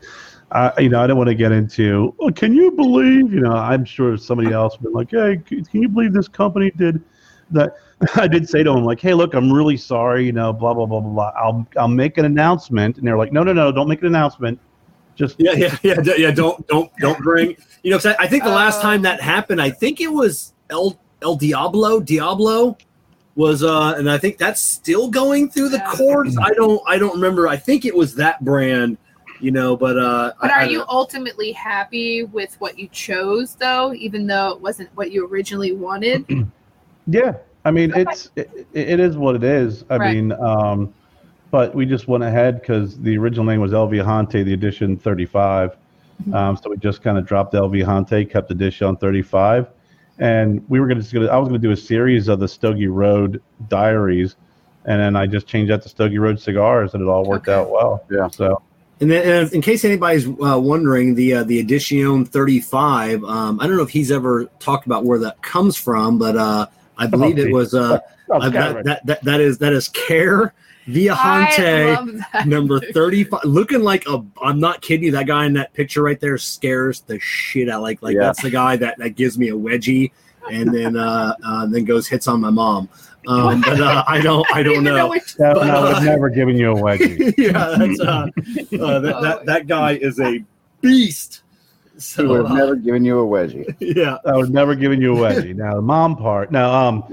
[0.53, 2.15] uh, you know, I don't want to get into.
[2.21, 3.33] Oh, can you believe?
[3.33, 6.71] You know, I'm sure somebody else would be like, hey, can you believe this company
[6.77, 7.03] did
[7.51, 7.75] that?
[8.15, 10.25] I did say to him like, "Hey, look, I'm really sorry.
[10.25, 11.33] You know, blah blah blah blah blah.
[11.39, 14.59] I'll I'll make an announcement." And they're like, "No, no, no, don't make an announcement.
[15.17, 16.31] Just Yeah, yeah, yeah, d- yeah.
[16.31, 17.55] Don't, don't, don't bring.
[17.83, 18.83] You know, 'cause I, I think the last Oh.
[18.83, 22.01] time that happened, I think it was El El Diablo.
[22.01, 22.79] Diablo
[23.41, 25.91] was, uh, and I think that's still going through the Yeah.
[25.93, 26.37] courts.
[26.39, 27.49] I don't, I don't remember.
[27.49, 28.99] I think it was that brand.
[29.41, 33.55] You know, but uh, But I, are I- you ultimately happy with what you chose,
[33.55, 36.27] though, even though it wasn't what you originally wanted?
[37.07, 37.37] yeah.
[37.65, 39.85] I mean, it's it, it is what it is.
[39.89, 40.15] I Right.
[40.15, 40.93] mean, um,
[41.51, 45.71] but we just went ahead because the original name was El Viajante, the edition 35.
[45.71, 46.35] Mm-hmm.
[46.35, 49.69] Um, so we just kind of dropped El Viajante, kept the dish on 35,
[50.21, 52.87] and we were gonna, just I was going to do a series of the Stogie
[52.87, 54.37] Road Diaries,
[54.85, 57.59] and then I just changed that to Stogie Road Cigars, and it all worked Okay.
[57.59, 58.05] out well.
[58.11, 58.29] Yeah.
[58.29, 58.63] So
[59.01, 63.67] And then, and in case anybody's uh, wondering, the uh, the Edition 35, um, I
[63.67, 66.67] don't know if he's ever talked about where that comes from, but uh,
[66.99, 67.99] I believe it was uh,
[68.33, 70.53] Oh, uh, that, that, that that is that is Kerr I
[70.93, 71.95] Viajante.
[72.35, 76.03] love number 35 looking like a i'm not kidding you that guy in that picture
[76.03, 78.23] right there scares the shit out like like Yeah.
[78.23, 80.11] that's the guy that that gives me a wedgie
[80.51, 82.89] and then uh, uh then goes hits on my mom
[83.29, 86.01] um but uh, i don't i don't even know which- that, But, I would uh,
[86.01, 87.35] never given you a wedgie.
[87.37, 88.27] yeah that's uh,
[88.85, 90.43] uh that, that that guy is a
[90.81, 91.43] beast
[91.93, 93.75] He would so have uh, never given you a wedgie.
[93.81, 95.55] yeah I would never given you a wedgie.
[95.55, 96.51] Now the mom part.
[96.51, 97.05] Now um,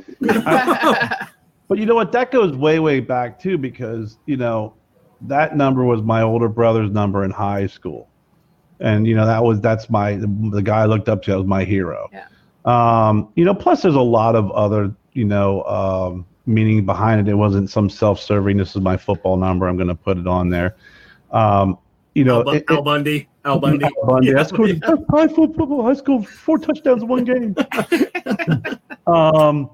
[1.67, 2.11] but you know what?
[2.11, 4.73] That goes way way back too because you know
[5.21, 8.09] that number was my older brother's number in high school,
[8.79, 11.31] and you know that was that's my the guy I looked up to.
[11.31, 12.09] That was my hero.
[12.11, 12.27] Yeah.
[12.65, 17.29] Um, you know, plus there's a lot of other you know um, meaning behind it.
[17.31, 18.57] It wasn't some self-serving.
[18.57, 19.67] This is my football number.
[19.67, 20.75] I'm going to put it on there.
[21.31, 21.77] Um,
[22.15, 24.27] you know, al, Bu- it- Al bundy al bundy Al Bundy.
[24.29, 24.39] Yeah.
[24.39, 25.87] I scored high school football.
[25.87, 27.55] I scored four touchdowns in one game.
[29.07, 29.69] um,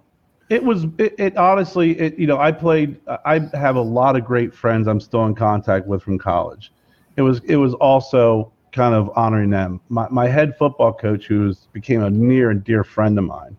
[0.53, 4.23] it was it, it honestly it you know I played I have a lot of
[4.23, 6.71] great friends I'm still in contact with from college.
[7.17, 9.81] It was it was also kind of honoring them.
[9.89, 13.57] My my head football coach who became a near and dear friend of mine.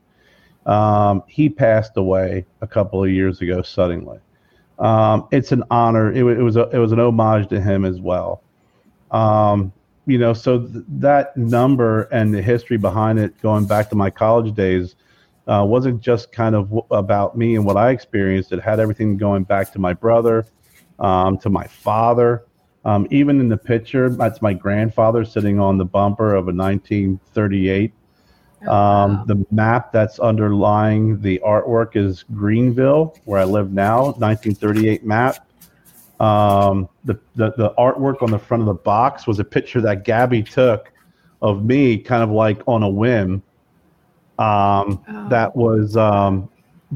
[0.67, 4.19] Um, he passed away a couple of years ago suddenly.
[4.79, 6.13] Um, it's an honor.
[6.13, 8.43] It, it was a, it was an homage to him as well.
[9.11, 9.73] Um,
[10.07, 14.11] you know, so th- that number and the history behind it, going back to my
[14.11, 14.97] college days,
[15.47, 18.53] uh, wasn't just kind of w- about me and what I experienced.
[18.53, 20.47] It had everything going back to my brother,
[20.99, 22.45] um, to my father.
[22.85, 27.93] Um, even in the picture, that's my grandfather sitting on the bumper of a 1938.
[28.67, 35.05] Oh, Um, the map that's underlying the artwork is Greenville, where I live now, 1938
[35.05, 35.47] map.
[36.21, 40.05] Um, the, the, the artwork on the front of the box was a picture that
[40.05, 40.93] Gabby took
[41.43, 43.43] of me, kind of like on a whim.
[44.39, 45.29] Um, Oh.
[45.29, 46.49] That was um,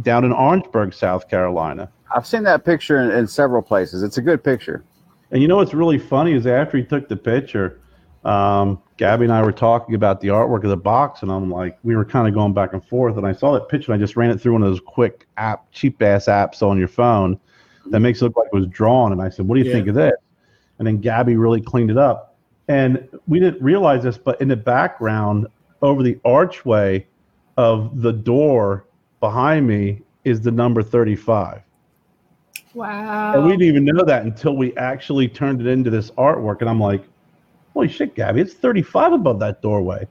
[0.02, 1.90] down in Orangeburg, South Carolina.
[2.14, 4.02] I've seen that picture in, in several places.
[4.02, 4.84] It's a good picture.
[5.30, 7.80] And you know what's really funny is after he took the picture,
[8.24, 11.78] um, Gabby and I were talking about the artwork of the box, and I'm like,
[11.82, 14.02] we were kind of going back and forth, and I saw that picture, and I
[14.02, 17.38] just ran it through one of those quick app, cheap ass apps on your phone
[17.86, 19.12] that makes it look like it was drawn.
[19.12, 19.72] And I said, what do you Yeah.
[19.74, 20.14] think of this?
[20.78, 22.36] And then Gabby really cleaned it up,
[22.68, 25.46] and we didn't realize this, but in the background,
[25.82, 27.06] over the archway
[27.58, 28.86] of the door
[29.20, 31.60] behind me, is the number 35.
[32.72, 33.34] wow.
[33.34, 36.60] And we didn't even know that until we actually turned it into this artwork.
[36.60, 37.02] And I'm like,
[37.74, 40.06] holy shit, Gabby, it's 35 above that doorway.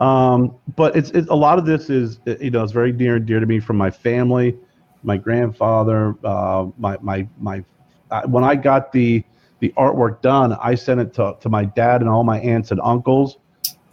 [0.00, 3.26] Um, but it's, it's a lot of this is, you know, it's very near and
[3.26, 4.56] dear to me from my family,
[5.02, 7.64] my grandfather, uh, my, my, my,
[8.10, 9.22] uh, when I got the,
[9.58, 12.80] the artwork done, I sent it to, to my dad and all my aunts and
[12.82, 13.38] uncles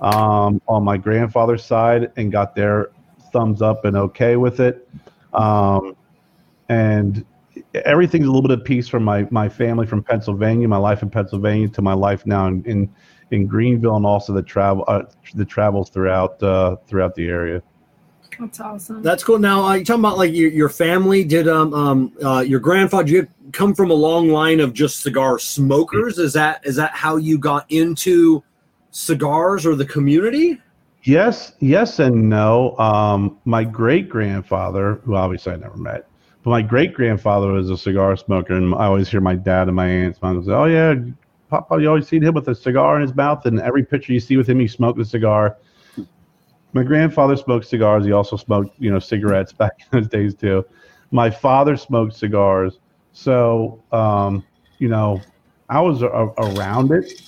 [0.01, 2.91] um, on my grandfather's side and got their
[3.31, 4.87] thumbs up and okay with it.
[5.33, 5.95] Um,
[6.69, 7.25] and
[7.73, 11.09] everything's a little bit of peace from my my family from Pennsylvania, my life in
[11.09, 12.89] Pennsylvania to my life now in in,
[13.31, 17.61] in Greenville and also the travel uh, the travels throughout uh, throughout the area.
[18.39, 19.01] That's awesome.
[19.01, 19.39] That's cool.
[19.39, 21.23] Now, uh, you talking about like your, your family?
[21.23, 25.39] Did um um uh, your grandfather you come from a long line of just cigar
[25.39, 26.17] smokers?
[26.17, 28.43] Is that is that how you got into
[28.95, 30.57] cigars or the community?
[31.03, 32.77] Yes, yes, and no.
[32.77, 36.07] Um, my great grandfather, who obviously I never met,
[36.43, 39.75] but my great grandfather was a cigar smoker, and I always hear my dad and
[39.75, 40.95] my aunts mom say, "Oh yeah,
[41.49, 44.19] Papa, you always see him with a cigar in his mouth, and every picture you
[44.21, 45.57] see with him, he smoked a cigar."
[46.71, 48.05] My grandfather smoked cigars.
[48.05, 50.65] He also smoked, you know, cigarettes back in those days too.
[51.11, 52.79] My father smoked cigars,
[53.11, 54.43] so um,
[54.79, 55.21] you know,
[55.69, 57.21] I was a- around it,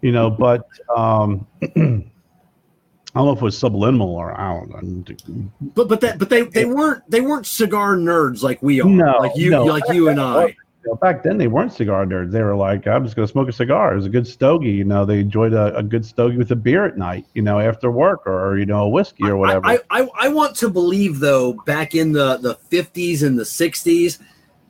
[0.00, 5.50] you know, but um, I don't know if it was subliminal or I don't know.
[5.60, 8.88] But but that but they they weren't they weren't cigar nerds like we are.
[8.88, 9.64] No, like you no.
[9.64, 10.46] like you and I.
[10.84, 12.30] You know, back then they weren't cigar nerds.
[12.30, 13.92] They were like, I'm just going to smoke a cigar.
[13.92, 14.70] It was a good stogie.
[14.70, 17.58] You know, they enjoyed a, a good stogie with a beer at night, you know,
[17.58, 19.66] after work or, you know, a whiskey or whatever.
[19.66, 24.20] I, I, I want to believe though, back in the the fifties and the sixties,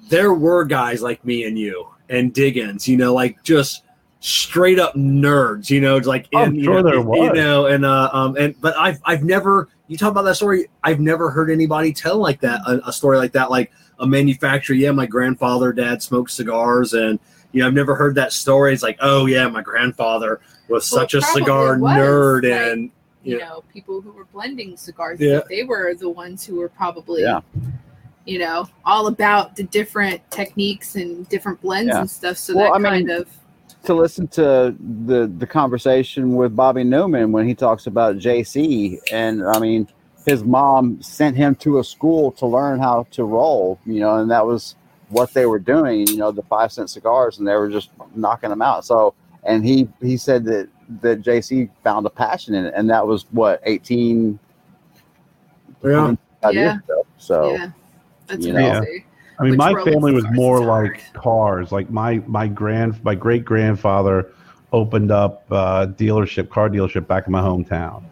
[0.09, 3.83] there were guys like me and you and Diggins, you know, like just
[4.21, 7.85] straight up nerds, you know, it's like I'm you sure know, there you know, and
[7.85, 11.51] uh, um, and but I've I've never you talk about that story, I've never heard
[11.51, 14.77] anybody tell like that a, a story like that, like a manufacturer.
[14.77, 17.19] Yeah, my grandfather, dad smoked cigars, and
[17.53, 18.75] you know, I've never heard that story.
[18.75, 22.91] It's like, oh yeah, my grandfather was Well, such a cigar was, nerd, like, and
[23.23, 23.49] you Yeah.
[23.49, 25.41] know, people who were blending cigars, Yeah.
[25.49, 27.41] they were the ones who were probably, Yeah.
[28.27, 32.01] you know, all about the different techniques and different blends Yeah.
[32.01, 32.37] and stuff.
[32.37, 33.29] So Well, that I mean, kind of,
[33.89, 34.77] to listen to
[35.07, 39.89] the the conversation with Bobby Newman when he talks about JC, and I mean,
[40.27, 44.31] his mom sent him to a school to learn how to roll, you know, and
[44.31, 44.77] that was
[45.09, 48.51] what they were doing, you know, the five cent cigars, and they were just knocking
[48.51, 48.85] them out.
[48.85, 49.15] So,
[49.45, 50.69] and he he said that
[51.01, 54.39] that JC found a passion in it, and that was what eighteen
[56.53, 56.61] yeah.
[56.61, 56.79] years Yeah.
[56.93, 57.07] ago.
[57.17, 57.71] So, yeah,
[58.27, 58.69] that's crazy.
[58.69, 58.85] know.
[59.39, 61.15] I mean, my family was more like hard.
[61.15, 61.73] cars.
[61.73, 64.33] Like my my grand my great grandfather
[64.73, 68.05] opened up a dealership, car dealership back in my hometown,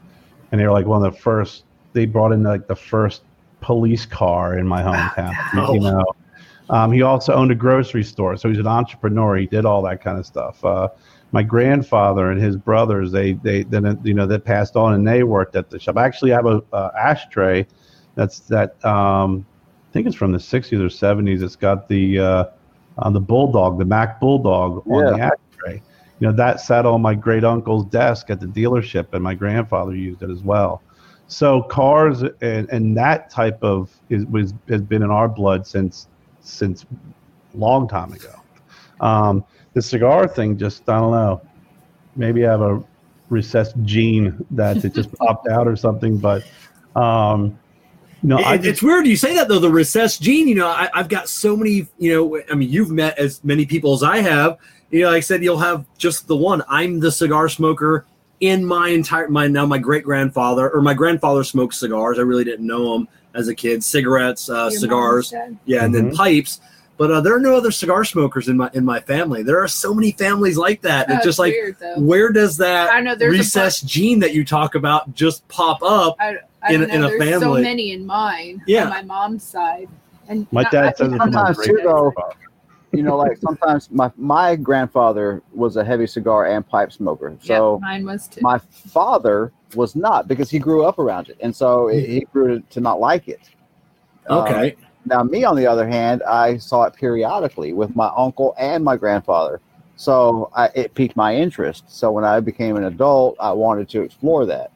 [0.53, 1.65] and they were like one of the first.
[1.93, 3.23] They brought in like the first
[3.61, 5.35] police car in my hometown.
[5.55, 5.73] Wow.
[5.75, 6.05] You know,
[6.71, 9.37] um, he also owned a grocery store, so he's an entrepreneur.
[9.37, 10.65] He did all that kind of stuff.
[10.65, 10.89] Uh,
[11.33, 15.23] my grandfather and his brothers, they they then you know they passed on and they
[15.23, 15.97] worked at the shop.
[15.97, 17.67] I actually have a, a ashtray
[18.15, 19.45] that's that um,
[19.97, 21.43] think it's from the 60s or 70s.
[21.43, 22.45] It's got the uh,
[22.99, 25.83] on the bulldog, the Mack bulldog on the ashtray.
[26.21, 29.95] You know that sat on my great uncle's desk at the dealership, and my grandfather
[29.95, 30.83] used it as well.
[31.29, 36.09] So cars and, and that type of is was has been in our blood since
[36.41, 36.85] since
[37.55, 38.35] long time ago.
[39.01, 41.41] Um, the cigar thing, just I don't know.
[42.17, 42.83] Maybe I have a
[43.31, 46.45] recessed gene that it just popped out or something, but
[46.95, 47.59] um,
[48.27, 49.59] no, It- just it's weird you say that though.
[49.59, 51.87] The recessed gene, you know, I, I've got so many.
[51.99, 54.59] You know, I mean, you've met as many people as I have.
[54.91, 56.63] You know, like I said, you'll have just the one.
[56.69, 58.05] I'm the cigar smoker
[58.41, 59.29] in my entire.
[59.29, 62.19] My now, my great grandfather or my grandfather smoked cigars.
[62.19, 63.83] I really didn't know him as a kid.
[63.85, 65.59] Cigarettes, uh, cigars, mom's dead.
[65.67, 66.17] yeah, and then Mhm.
[66.17, 66.61] pipes.
[66.99, 69.43] But uh, there are no other cigar smokers in my in my family.
[69.43, 71.11] There are so many families like that.
[71.11, 73.15] Oh, It's just like, weird where does that I know.
[73.15, 76.17] There's a recessed gene that you talk about just pop up?
[76.19, 76.37] I, I
[76.75, 76.95] in- know.
[76.95, 77.39] in a family.
[77.41, 78.85] so many in mine Yeah.
[78.85, 79.89] on my mom's side.
[80.29, 82.13] And my not- dad I- says it's I'm from my not Sometimes great too, though,
[82.93, 87.79] you know, like sometimes my my grandfather was a heavy cigar and pipe smoker, so.
[87.83, 88.41] yeah, mine was too.
[88.43, 92.61] my father was not because he grew up around it and so he- he grew
[92.71, 93.51] to not like it
[94.29, 94.77] Um, Okay.
[95.05, 98.97] now me on the other hand i saw it periodically with my uncle and my
[98.97, 99.61] grandfather
[99.97, 104.03] so I, it piqued my interest so when i became an adult i wanted to
[104.03, 104.71] explore that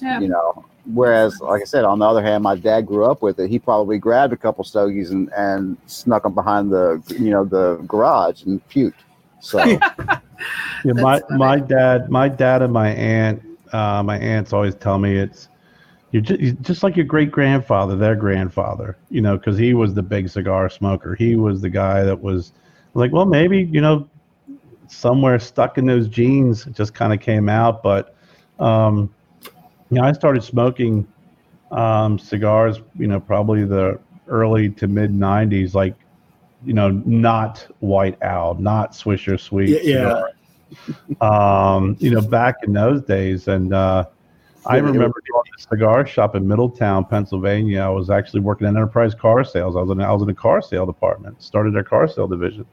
[0.00, 0.20] yeah.
[0.20, 0.64] you know
[0.94, 3.58] whereas like i said on the other hand my dad grew up with it he
[3.58, 8.44] probably grabbed a couple stogies and, and snuck them behind the you know the garage
[8.44, 8.94] and puked
[9.40, 9.58] so
[10.84, 11.38] Yeah, my funny.
[11.38, 15.48] my dad, my dad and my aunt, uh, my aunts always tell me it's
[16.10, 19.94] you're just, you're just like your great grandfather, their grandfather, you know, because he was
[19.94, 21.14] the big cigar smoker.
[21.14, 22.52] He was the guy that was
[22.94, 24.08] like, well, maybe you know,
[24.88, 27.82] somewhere stuck in those genes, it just kind of came out.
[27.82, 28.16] But
[28.58, 29.12] um,
[29.96, 31.06] know, I started smoking
[31.70, 35.96] um, cigars, you know, probably the early to mid '90s, like
[36.64, 39.80] you know, not White Owl, not Swisher Sweet.
[39.84, 40.22] Yeah,
[41.20, 41.74] yeah.
[41.74, 43.48] um, you know, back in those days.
[43.48, 44.04] And uh,
[44.66, 47.80] I Yeah, remember going to a cigar shop in Middletown, Pennsylvania.
[47.80, 49.76] I was actually working in enterprise car sales.
[49.76, 52.66] I was in, I was in a car sale department, started their car sale division.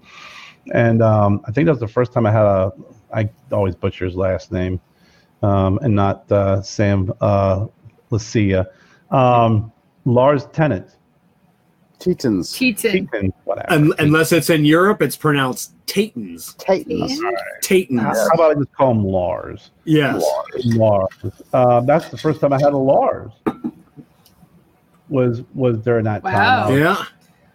[0.74, 2.72] and um, I think that was the first time I had a.
[3.14, 4.82] I always butcher his last name,
[5.42, 7.68] um, and not uh, Sam uh,
[8.10, 8.68] Lucia.
[9.12, 9.72] Um,
[10.06, 10.96] Lars Tennant.
[12.00, 12.54] Tetons.
[12.54, 13.08] Teton.
[13.08, 13.92] Teton, whatever.
[14.00, 16.56] Unless it's in Europe, it's pronounced Tatons.
[16.58, 17.20] Tetons.
[17.64, 18.02] Tatons.
[18.02, 19.72] How about I just call him Lars?
[19.86, 20.24] Yes.
[20.64, 21.10] Lars.
[21.54, 23.32] Uh, that's the first time I had a Lars.
[25.10, 26.32] Was was during that Wow.
[26.68, 26.74] time?
[26.74, 27.06] I Yeah.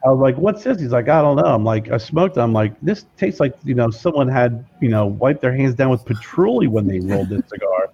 [0.04, 2.36] I was like, "What's this?" He's like, "I don't know." I'm like, I smoked.
[2.36, 2.40] it.
[2.40, 5.90] I'm like, "This tastes like you know someone had you know wiped their hands down
[5.90, 7.90] with patchouli when they rolled this cigar."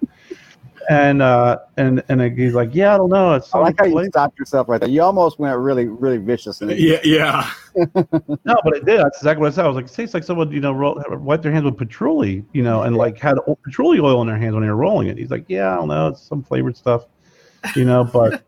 [0.91, 3.35] And uh, and and he's like, "Yeah, I don't know.
[3.35, 4.89] It's I like how you stopped yourself right there.
[4.89, 6.79] You almost went really, really vicious in it.
[6.79, 7.01] Yeah.
[7.05, 7.51] Yeah.
[8.45, 8.99] No, but it did.
[9.01, 9.65] That's exactly what I said.
[9.67, 12.43] I was like, it tastes like someone, you know, roll, wiped their hands with patchouli,
[12.55, 15.09] you know, and like had o- patchouli oil in their hands when they were rolling
[15.09, 15.19] it.
[15.19, 17.05] He's like, yeah, I don't know, it's some flavored stuff,
[17.77, 18.03] you know.
[18.05, 18.43] But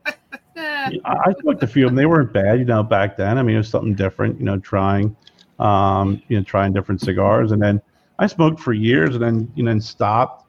[0.56, 1.96] I, I smoked a few of them.
[1.96, 3.38] They weren't bad, you know, back then.
[3.38, 5.16] I mean, it was something different, you know, trying,
[5.58, 7.80] um, you know, trying different cigars, and then
[8.18, 10.46] I smoked for years, and then you know, and stopped,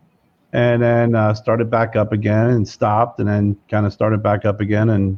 [0.54, 4.46] and then uh, started back up again, and stopped, and then kind of started back
[4.46, 5.18] up again, and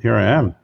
[0.00, 0.54] here I am.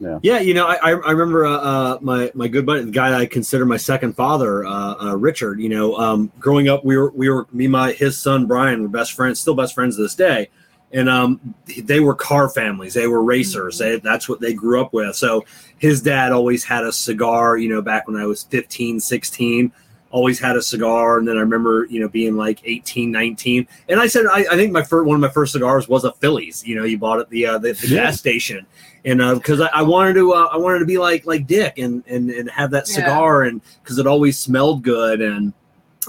[0.00, 2.90] Yeah, yeah, you know, I I I remember uh, uh, my my good buddy, the
[2.90, 5.60] guy I consider my second father, uh, uh, Richard.
[5.60, 8.88] You know, um, growing up, we were we were me, my his son Brian were
[8.88, 10.48] best friends, still best friends to this day,
[10.92, 12.94] and um, they were car families.
[12.94, 13.78] They were racers.
[13.78, 15.14] They, that's what they grew up with.
[15.16, 15.44] So
[15.78, 17.56] his dad always had a cigar.
[17.58, 19.72] You know, back when I was 15, 16,
[20.10, 21.18] always had a cigar.
[21.18, 23.68] And then I remember, you know, being like 18, 19.
[23.88, 26.12] And I said, I, I think my first one of my first cigars was a
[26.14, 26.66] Phillies.
[26.66, 28.06] You know, you bought at the uh, the, the Yeah.
[28.06, 28.66] gas station
[29.04, 32.04] and because I, I wanted to uh, I wanted to be like like Dick and
[32.06, 32.96] and and have that Yeah.
[32.96, 35.54] cigar and because it always smelled good and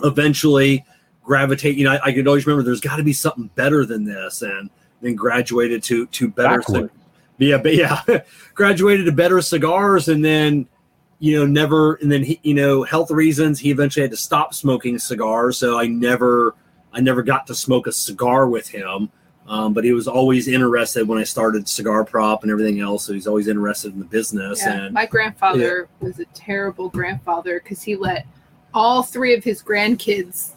[0.03, 0.83] eventually
[1.23, 4.03] gravitate you know I, I could always remember there's got to be something better than
[4.03, 4.69] this and
[5.01, 6.89] then graduated to to better cig-
[7.37, 8.01] yeah but yeah
[8.53, 10.67] graduated to better cigars and then
[11.19, 14.53] you know never and then he you know health reasons he eventually had to stop
[14.53, 16.55] smoking cigars so I never
[16.91, 19.11] I never got to smoke a cigar with him
[19.47, 23.05] um, but he was always interested when I started Cigar Prop and everything else.
[23.05, 24.61] So he's always interested in the business.
[24.61, 24.83] yeah.
[24.83, 28.25] And My grandfather was a terrible grandfather because he let
[28.73, 30.51] all three of his grandkids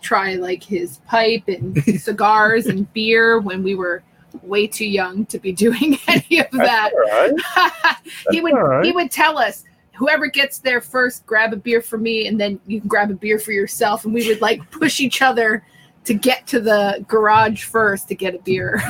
[0.00, 4.02] try like his pipe and cigars and beer when we were
[4.42, 6.90] way too young to be doing any of that.
[6.92, 7.96] All right.
[8.30, 8.84] he would all right.
[8.84, 12.60] he would tell us whoever gets there first grab a beer for me and then
[12.66, 15.64] you can grab a beer for yourself and we would like push each other
[16.04, 18.80] to get to the garage first to get a beer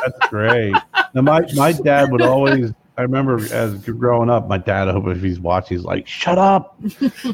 [0.00, 0.74] That's great.
[1.14, 5.06] Now, my, my dad would always, I remember as growing up, my dad, I hope
[5.08, 6.78] if he's watching, he's like, shut up.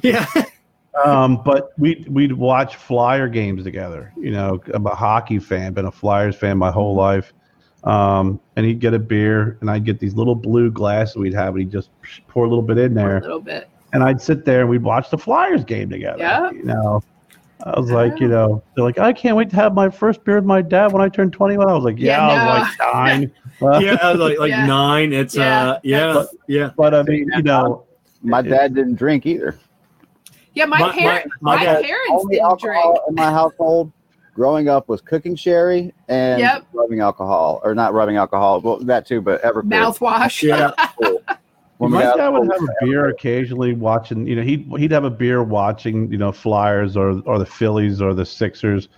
[0.03, 0.27] yeah,
[1.05, 4.13] Um, but we'd, we'd watch Flyer games together.
[4.17, 7.33] You know, I'm a hockey fan, been a Flyers fan my whole life.
[7.83, 11.49] Um, and he'd get a beer, and I'd get these little blue glasses we'd have,
[11.55, 11.91] and he'd just
[12.29, 13.21] pour a little bit in a there.
[13.21, 16.19] little bit And I'd sit there and we'd watch the Flyers game together.
[16.19, 16.51] Yeah.
[16.51, 17.03] You know,
[17.65, 20.37] I was like, you know, they're like, I can't wait to have my first beer
[20.37, 21.69] with my dad when I turn 21.
[21.69, 23.33] I was like, yeah, Yeah, I was like nine.
[23.63, 24.67] Uh, yeah, I was like like Yeah.
[24.67, 25.13] nine.
[25.13, 25.71] It's Yeah.
[25.73, 26.71] uh, yeah, But- yeah.
[26.77, 27.85] But I mean, you know,
[28.23, 29.57] My dad didn't drink either.
[30.55, 33.31] Yeah my, My- parents my- my, my dad- parents Only didn't alcohol drink in my
[33.31, 33.93] household
[34.35, 36.67] growing up was cooking sherry and Yep.
[36.73, 40.73] rubbing alcohol, or not rubbing alcohol, well that too, but ever mouthwash Yeah.
[41.79, 44.29] When we my dad would have a beer occasionally watching.
[44.29, 46.11] You know, he'd he'd have a beer watching.
[46.11, 48.89] You know, Flyers or or the Phillies or the Sixers.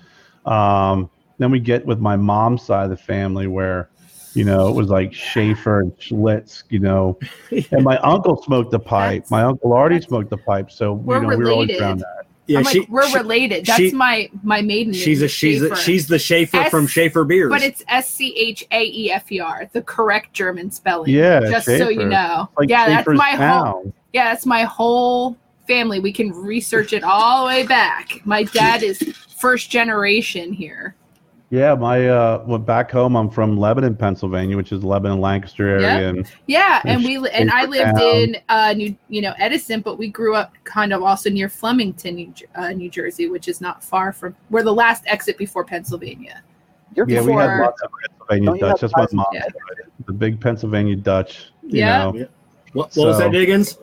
[0.44, 3.88] Um, then we get with my mom's side of the family where,
[4.36, 6.62] you know, it was like Schaefer and Schlitz.
[6.68, 7.18] You know,
[7.72, 9.24] and my uncle smoked the pipe.
[9.24, 11.82] That's- my uncle already smoked the pipe, so We're you know we were always related.
[11.82, 12.22] around that.
[12.48, 13.66] Yeah, I'm like, we're she- related.
[13.66, 15.00] That's she- my my maiden name.
[15.00, 17.50] she's a is she's a, she's the Schaefer S- from Schaefer Beers.
[17.50, 21.10] but it's S C H A E F E R, the correct German spelling.
[21.12, 22.48] Yeah, just so you know.
[22.56, 23.92] Like yeah, that's Schaefer's my whole.
[24.12, 25.36] Yeah, that's my whole
[25.66, 25.98] family.
[25.98, 28.20] We can research it all the way back.
[28.24, 29.00] My dad is
[29.40, 30.94] first generation here.
[31.50, 36.00] Yeah, my uh, well, back home, I'm from Lebanon, Pennsylvania, which is Lebanon, Lancaster area,
[36.00, 36.08] Yeah.
[36.08, 38.00] and Yeah, And and we and I lived Town.
[38.02, 42.16] in uh New you know Edison, but we grew up kind of also near Flemington,
[42.16, 44.34] New, uh, New Jersey, which is not far from.
[44.50, 46.42] We're the last exit before Pennsylvania.
[46.96, 47.90] You're yeah, we before- had lots of
[48.28, 48.80] Pennsylvania Dutch.
[48.80, 49.26] have That's my mom.
[49.32, 49.44] Yeah.
[50.06, 51.50] The big Pennsylvania Dutch.
[51.62, 51.98] You Yeah.
[52.10, 52.26] know.
[52.72, 53.78] what, what was that, Diggins?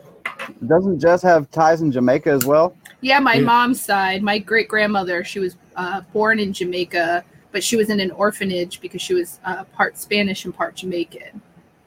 [0.66, 2.76] Doesn't Jess have ties in Jamaica as well?
[3.00, 3.42] Yeah, my Yeah.
[3.42, 7.24] mom's side, my great grandmother, she was uh, born in Jamaica,
[7.54, 11.40] but she was in an orphanage because she was uh, part Spanish and part Jamaican.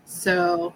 [0.05, 0.73] So,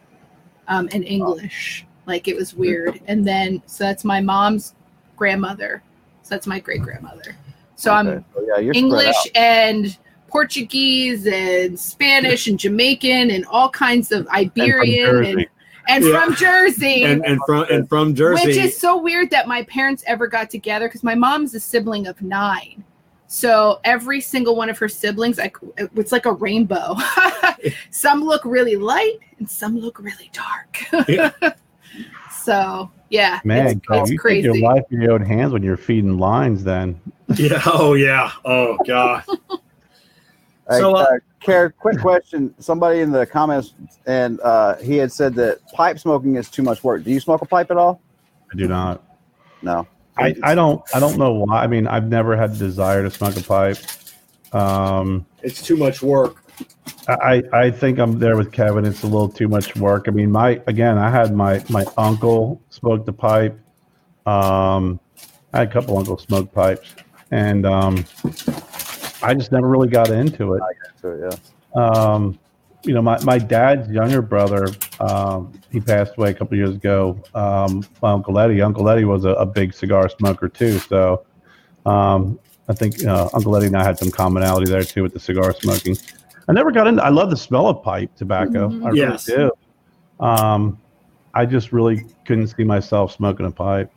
[0.68, 1.85] um, and English.
[2.07, 2.99] Like it was weird.
[3.07, 4.76] And then, so that's my mom's
[5.15, 5.81] grandmother.
[6.23, 7.38] So that's my great grandmother.
[7.76, 9.97] So I'm Okay, so yeah, English and
[10.27, 15.47] Portuguese and Spanish and Jamaican and all kinds of Iberian and,
[15.88, 16.26] and Yeah.
[16.26, 17.05] from Jersey.
[17.05, 18.45] and and from and from Jersey.
[18.45, 22.07] Which is so weird that my parents ever got together because my mom's a sibling
[22.07, 22.84] of nine.
[23.33, 26.97] So every single one of her siblings, like it's like a rainbow.
[27.89, 31.07] some look really light and some look really dark.
[31.07, 31.31] Yeah.
[32.43, 34.49] so yeah, Man, it's, Kev, it's you crazy.
[34.49, 36.65] take your life in your own hands when you're feeding lines.
[36.65, 36.99] Then
[37.37, 37.61] yeah.
[37.65, 38.33] Oh yeah.
[38.43, 39.23] Oh god.
[40.69, 41.07] So, uh, uh,
[41.41, 42.53] Kerr, quick question.
[42.59, 43.75] Somebody in the comments,
[44.07, 47.05] and uh, he had said that pipe smoking is too much work.
[47.05, 48.01] Do you smoke a pipe at all?
[48.51, 49.01] I do not.
[49.61, 49.87] No.
[50.17, 51.63] I, I don't I don't know why.
[51.63, 53.77] I mean, I've never had the desire to smoke a pipe.
[54.53, 56.43] Um, It's too much work.
[57.07, 58.85] I I think I'm there with Kevin.
[58.85, 60.05] It's a little too much work.
[60.07, 63.57] I mean, my again, I had my my uncle smoke the pipe.
[64.25, 64.99] Um,
[65.53, 66.93] I had a couple uncles smoke pipes,
[67.31, 68.05] and um,
[69.23, 70.61] I just never really got into it.
[71.01, 71.29] So,
[71.75, 71.81] yeah.
[71.81, 72.38] Um,
[72.83, 74.67] you know, my, my dad's younger brother,
[74.99, 77.21] um, he passed away a couple years ago.
[77.35, 78.61] Um, my Uncle Eddie.
[78.61, 80.79] Uncle Eddie was a, a big cigar smoker too.
[80.79, 81.25] So
[81.85, 85.19] um, I think uh, Uncle Eddie and I had some commonality there too with the
[85.19, 85.95] cigar smoking.
[86.47, 87.03] I never got into.
[87.03, 88.69] I love the smell of pipe tobacco.
[88.69, 88.83] Mhm.
[88.85, 89.25] I really Yes.
[89.25, 89.51] do.
[90.19, 90.79] Um,
[91.33, 93.91] I just really couldn't see myself smoking a pipe.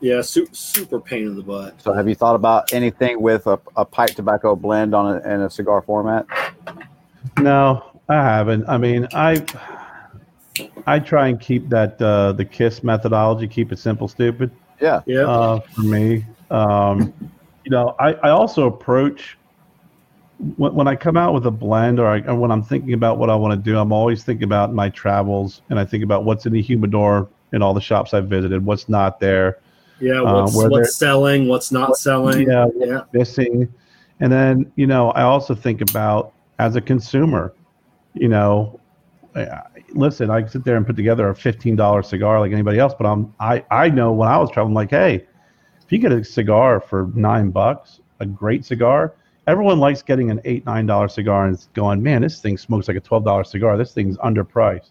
[0.00, 0.22] Yeah.
[0.22, 1.82] Su- super pain in the butt.
[1.82, 5.40] So, have you thought about anything with a, a pipe tobacco blend on a, in
[5.42, 6.24] a cigar format?
[7.38, 8.68] No, I haven't.
[8.68, 9.44] I mean, I
[10.86, 14.50] I try and keep that uh, the kiss methodology, keep it simple, stupid.
[14.80, 15.00] Yeah.
[15.06, 15.20] Yeah.
[15.28, 17.12] Uh, for me, um,
[17.64, 19.36] you know, I, I also approach
[20.56, 23.18] when, when I come out with a blend or, I, or when I'm thinking about
[23.18, 23.78] what I want to do.
[23.78, 27.62] I'm always thinking about my travels and I think about what's in the humidor in
[27.62, 29.58] all the shops I've visited, what's not there.
[30.00, 30.20] yeah.
[30.20, 31.48] uh, What's where what's selling?
[31.48, 32.48] What's not selling?
[32.48, 33.00] Yeah, Yeah.
[33.12, 33.72] missing.
[34.20, 37.54] And then, you know, I also think about as a consumer,
[38.14, 38.80] you know,
[39.92, 43.32] listen, I sit there and put together a $15 cigar like anybody else, but I'm,
[43.38, 45.26] I, I know when I was traveling, like, hey,
[45.84, 49.14] if you get a cigar for nine bucks, a great cigar,
[49.46, 52.96] everyone likes getting an eight, nine dollar cigar and going, man, this thing smokes like
[52.96, 53.76] a $12 cigar.
[53.76, 54.90] This thing's underpriced.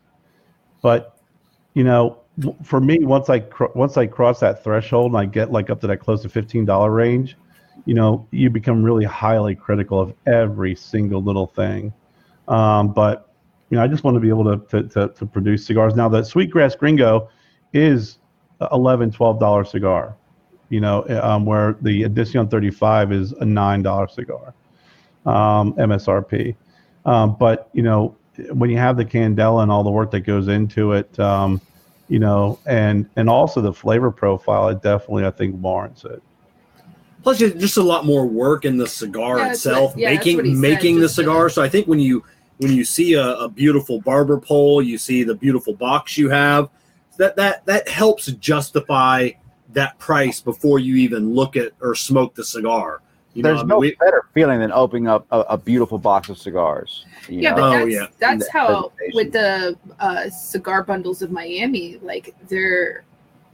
[0.82, 1.20] But,
[1.74, 2.22] you know,
[2.64, 5.82] for me, once I, cr- once I cross that threshold and I get like up
[5.82, 7.36] to that close to $15 range,
[7.86, 11.94] you know, you become really highly critical of every single little thing.
[12.48, 13.28] Um, but
[13.70, 15.96] you know, I just want to be able to, to, to, to produce cigars.
[15.96, 17.30] Now, the Sweetgrass Gringo
[17.74, 18.20] is
[18.62, 20.16] a 11 $12 cigar,
[20.70, 24.54] you know, um, where the Edition 35 is a $9 cigar,
[25.26, 26.56] um, MSRP.
[27.06, 28.16] Um, but, you know,
[28.52, 31.60] when you have the Candela and all the work that goes into it, um,
[32.08, 36.22] you know, and, and also the flavor profile, it definitely, I think, warrants it.
[37.24, 40.26] Plus, just just a lot more work in the cigar Yeah, itself, what- yeah, that's
[40.26, 41.50] making said, making the cigar.
[41.50, 42.24] So I think when you
[42.58, 46.70] when you see a, a beautiful barber pole, you see the beautiful box you have,
[47.18, 49.30] that that that helps justify
[49.74, 53.02] that price before you even look at or smoke the cigar.
[53.34, 56.00] You know, There's I mean, no we- better feeling than opening up a, a beautiful
[56.00, 57.06] box of cigars.
[57.30, 57.56] you Yeah, know?
[57.58, 58.08] but Oh, that's, yeah.
[58.20, 63.04] that's how with the uh, cigar bundles of Miami, like they're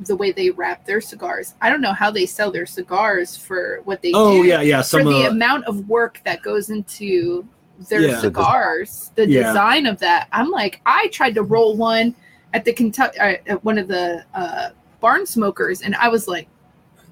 [0.07, 1.55] the way they wrap their cigars.
[1.61, 4.81] I don't know how they sell their cigars for what they oh do yeah, yeah.
[4.81, 7.47] for Some of the the, amount of work that goes into
[7.89, 8.19] their Yeah.
[8.21, 9.47] cigars, the Yeah.
[9.47, 10.27] design of that.
[10.31, 12.15] I'm like, I tried to roll one
[12.53, 14.69] at the Kentucky, uh, at one of the uh,
[14.99, 16.47] barn smokers, and I was like,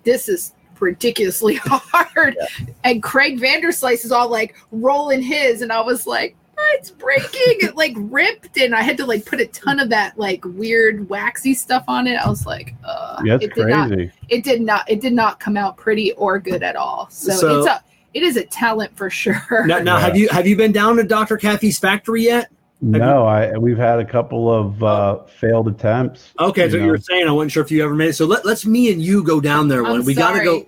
[0.03, 2.37] this is ridiculously hard.
[2.83, 6.35] And Craig Vanderslice is all like rolling his, and I was like,
[6.73, 7.57] it's breaking.
[7.67, 11.09] it like ripped, and I had to like put a ton of that like weird
[11.09, 12.15] waxy stuff on it.
[12.15, 13.91] I was like, uh, Yeah, it's it did not
[14.29, 17.59] it did not it did not come out pretty or good at all so, So-
[17.59, 17.83] it's a
[18.13, 20.01] it is a talent for sure now, now Yeah.
[20.01, 21.37] have you have you been down to Dr.
[21.37, 22.51] Kafie's factory yet?
[22.81, 26.33] No, I we've had a couple of uh, failed attempts.
[26.39, 28.13] Okay, so you you were saying I wasn't sure if you ever made it.
[28.13, 30.03] So let, let's me and you go down there I'm one.
[30.03, 30.65] We got to go.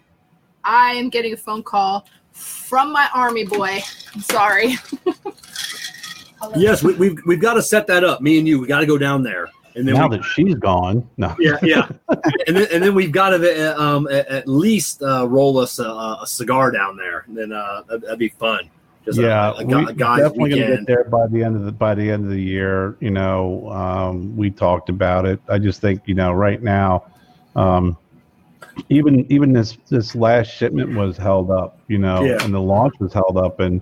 [0.64, 3.80] i am getting a phone call from my army boy
[4.14, 4.76] i'm sorry
[6.56, 8.22] Yes, we, we've we've got to set that up.
[8.22, 10.56] Me and you, we got to go down there, and then now we, that she's
[10.56, 11.36] gone, no.
[11.40, 11.88] yeah, yeah,
[12.48, 15.80] and then and then we've got to uh, um, at, at least uh, roll us
[15.80, 17.24] a, a cigar down there.
[17.28, 18.70] And then uh, that'd, that'd be fun.
[19.06, 21.56] Just yeah, a, a, we, a, a guy's definitely gonna get there by the end
[21.56, 22.98] of the by the end of the year.
[23.00, 25.40] You know, um, we talked about it.
[25.50, 27.06] I just think you know right now,
[27.56, 27.98] um,
[28.90, 31.80] even even this this last shipment was held up.
[31.88, 32.44] You know, Yeah.
[32.44, 33.82] and the launch was held up, and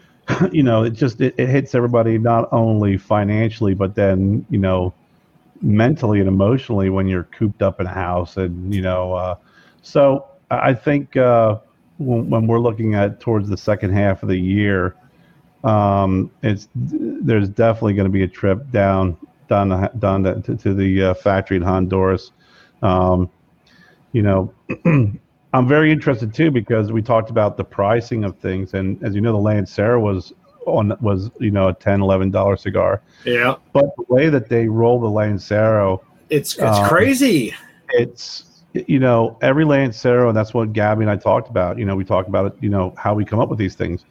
[0.52, 4.92] you know it just it, it hits everybody not only financially but then you know
[5.62, 9.34] mentally and emotionally when you're cooped up in a house and you know uh,
[9.82, 11.16] so I think.
[11.16, 11.58] Uh,
[11.98, 14.94] when, when we're looking at towards the second half of the year,
[15.64, 19.16] um, it's there's definitely going to be a trip down
[19.48, 22.32] done done to, to the uh, factory in Honduras.
[22.82, 23.30] Um,
[24.16, 24.50] you know,
[25.52, 29.20] I'm very interested too because we talked about the pricing of things, and as you
[29.20, 30.32] know, the Lancero was
[30.66, 33.02] on was you know a 10 11 dollar cigar.
[33.26, 37.54] Yeah, but the way that they roll the lancero it's it's Um, crazy.
[37.90, 41.78] it's you know every lancero and that's what gabby and i talked about.
[41.78, 44.06] You know we talked about it you know how we come up with these things.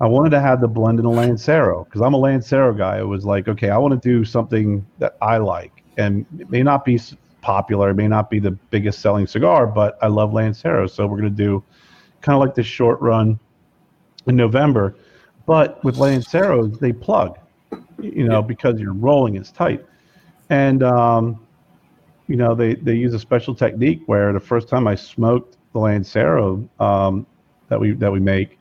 [0.00, 2.98] I wanted to have the blend in a lancero because i'm a lancero guy.
[2.98, 6.62] It was like okay i want to do something that i like and it may
[6.62, 7.00] not be
[7.44, 11.18] popular it may not be the biggest selling cigar but i love lancero so we're
[11.20, 11.62] going to do
[12.22, 13.38] kind of like this short run
[14.26, 14.96] in november
[15.46, 17.38] but with lanceros they plug
[18.00, 19.84] you know because you're rolling it's tight
[20.48, 21.38] and um
[22.26, 25.78] you know they they use a special technique where the first time I smoked the
[25.78, 27.26] Lancero um,
[27.68, 28.58] that we that we make,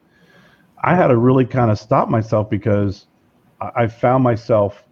[0.84, 3.07] I had to really kind of stop myself because
[3.61, 4.84] I, I found myself,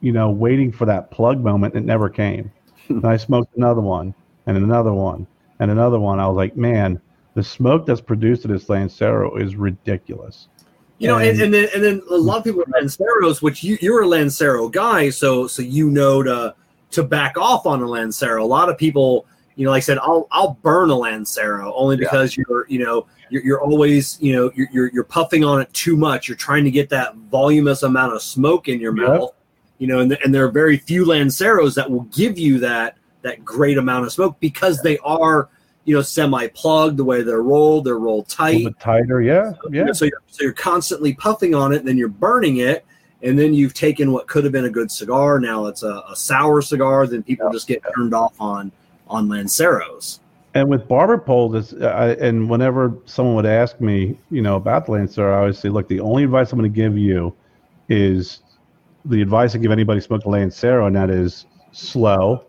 [0.00, 1.74] you know, waiting for that plug moment.
[1.76, 2.50] It never came.
[2.90, 4.14] And I smoked another one
[4.46, 5.26] and another one
[5.60, 6.20] and another one.
[6.20, 7.00] I was like, man,
[7.34, 10.48] the smoke that's produced in this Lancero is ridiculous.
[10.98, 13.78] You know, and, And- then and then a lot of people are Lanceros, which you
[13.80, 16.54] you're a Lancero guy, so so you know to
[16.90, 18.44] to back off on a Lancero.
[18.44, 19.24] A lot of people,
[19.56, 22.00] you know, like I said, I'll I'll burn a Lancero only Yeah.
[22.00, 25.72] because you're you know you're, you're always you know you're, you're you're puffing on it
[25.72, 26.28] too much.
[26.28, 29.08] You're trying to get that voluminous amount of smoke in your Yep.
[29.08, 29.30] mouth.
[29.80, 33.44] You know, and, and there are very few Lanceros that will give you that that
[33.44, 35.48] great amount of smoke because they are
[35.84, 37.86] you know semi plugged the way they're rolled.
[37.86, 38.78] They're rolled tight.
[38.78, 39.92] tighter, yeah, yeah.
[39.92, 42.84] So you're, so you're constantly puffing on it, then you're burning it,
[43.22, 45.40] and then you've taken what could have been a good cigar.
[45.40, 47.06] Now it's a, a sour cigar.
[47.06, 48.70] Then people just get turned off on
[49.08, 50.20] on Lanceros.
[50.52, 54.86] And with barber poles, it's, I, and whenever someone would ask me, you know, about
[54.86, 57.32] the Lancero, I always say, look, the only advice I'm going to give you
[57.88, 58.40] is
[59.04, 62.44] the advice I give anybody smoking a Lancero, and that is slow.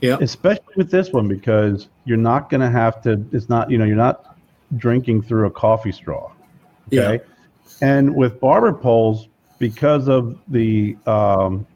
[0.00, 0.18] Yeah.
[0.20, 3.24] Especially with this one because you're not going to have to.
[3.32, 4.36] It's not, you know, you're not
[4.76, 6.32] drinking through a coffee straw.
[6.92, 7.22] Okay.
[7.80, 11.66] And with barber poles, because of the um,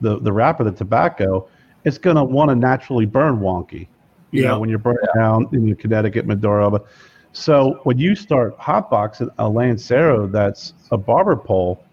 [0.00, 1.48] the the of the tobacco,
[1.84, 3.88] it's going to want to naturally burn wonky.
[4.30, 4.48] You Yeah.
[4.50, 6.70] know, when you're burning down in the Connecticut Maduro.
[6.70, 6.86] But
[7.32, 11.84] so when you start hotboxing a Lancero that's a barber pole,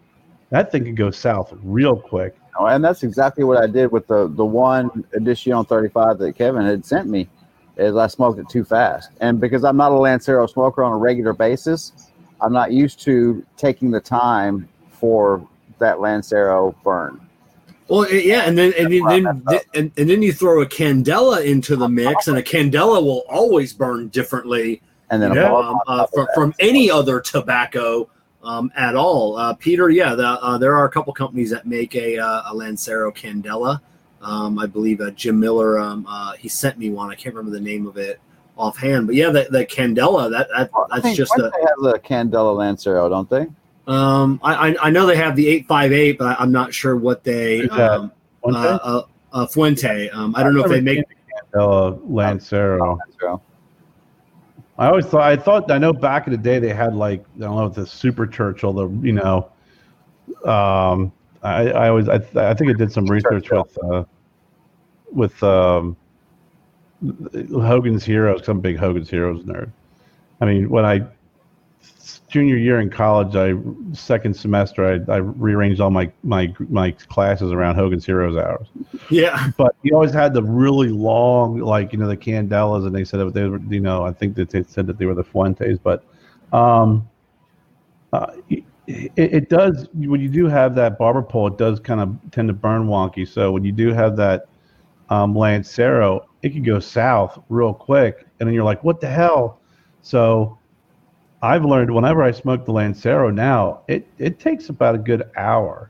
[0.50, 2.36] that thing can go south real quick.
[2.58, 6.64] Oh, and that's exactly what I did with the the one Edition 35 that Kevin
[6.66, 7.30] had sent me.
[7.78, 10.98] Is I smoked it too fast, and because I'm not a Lancero smoker on a
[10.98, 11.94] regular basis,
[12.42, 15.48] I'm not used to taking the time for
[15.80, 17.22] that Lancero burn.
[17.88, 21.78] Well, yeah, and then and then, then and, and then you throw a candela into
[21.78, 25.52] the mix, and a candela will always burn differently And then Yeah.
[25.54, 28.10] um, uh, from, from any other tobacco
[28.44, 29.38] um, at all.
[29.38, 32.56] Uh, Peter, yeah, the, uh, there are a couple companies that make a, uh, a
[32.56, 33.82] Lancero Candela.
[34.22, 37.10] Um, I believe uh, Jim Miller, um, uh, he sent me one.
[37.10, 38.20] I can't remember the name of it
[38.58, 41.62] offhand, but yeah, the, the Candela, that, that that's think just Fuente a.
[41.62, 43.48] has a Candela Lancero, don't they?
[43.88, 46.74] Um, I, I I know they have the eight five eight, but I, I'm not
[46.74, 47.60] sure what they.
[47.60, 47.92] Who's that?
[47.92, 48.10] Um, uh,
[48.42, 49.02] One thing, uh,
[49.32, 50.10] uh, Fuente.
[50.10, 51.04] Um, I don't know if they make.
[51.58, 52.98] uh, Lancero.
[52.98, 53.42] Lancero.
[54.80, 57.42] I always thought I thought I know back in the day they had like I
[57.42, 59.52] don't know the Super Churchill the you know
[60.46, 61.12] um
[61.44, 64.04] I, I always I, I think I did some research with uh,
[65.12, 65.96] with um,
[67.52, 68.48] Hogan's Heroes.
[68.48, 69.72] A big Hogan's Heroes nerd.
[70.42, 71.06] I mean, when I
[72.30, 73.54] junior year in college, I
[73.94, 78.68] second semester I, I rearranged all my my my classes around Hogan's Heroes hours
[79.10, 83.04] Yeah, but he always had the really long, like you know, the Candelas, and they
[83.04, 85.24] said that they were, you know, I think that they said that they were the
[85.24, 86.04] Fuentes, but
[86.54, 87.08] um,
[88.14, 88.64] uh, it,
[89.18, 92.54] it does when you do have that barber pole, it does kind of tend to
[92.54, 93.28] burn wonky.
[93.28, 94.48] So when you do have that
[95.10, 99.60] um, Lancero, it can go south real quick, and then you're like, what the hell?
[100.02, 100.59] So
[101.42, 105.90] I've learned whenever I smoke the Lancero now, it it takes about a good hour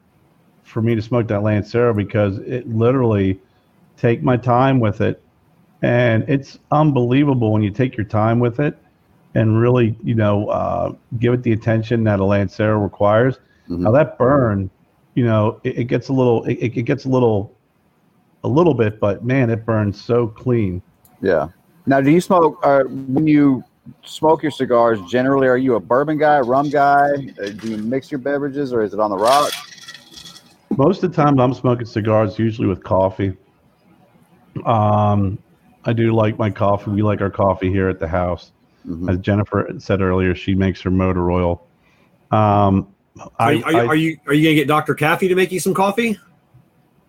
[0.63, 3.39] for me to smoke that Lancero because it literally
[3.97, 5.21] take my time with it,
[5.81, 8.77] and it's unbelievable when you take your time with it
[9.35, 13.39] and really, you know, uh, give it the attention that a Lancero requires.
[13.69, 13.80] Mhm.
[13.80, 14.69] Now that burn,
[15.13, 17.55] you know, it, it gets a little, it, it gets a little,
[18.43, 20.81] a little bit, but man, it burns so clean.
[21.21, 21.49] Yeah.
[21.85, 22.59] Now, do you smoke?
[22.63, 23.63] Uh, when you
[24.05, 27.09] smoke your cigars, generally, are you a bourbon guy, rum guy?
[27.41, 29.51] Uh, do you mix your beverages, or is it on the rock?
[30.77, 33.35] Most of the time, I'm smoking cigars usually with coffee.
[34.65, 35.37] Um,
[35.85, 36.91] I do like my coffee.
[36.91, 38.51] We like our coffee here at the house.
[38.87, 39.09] Mhm.
[39.11, 41.65] As Jennifer said earlier, she makes her motor oil.
[42.31, 42.87] Um,
[43.19, 45.35] are, I, you- are, you, I- are you are you gonna get Doctor Kafie to
[45.35, 46.17] make you some coffee?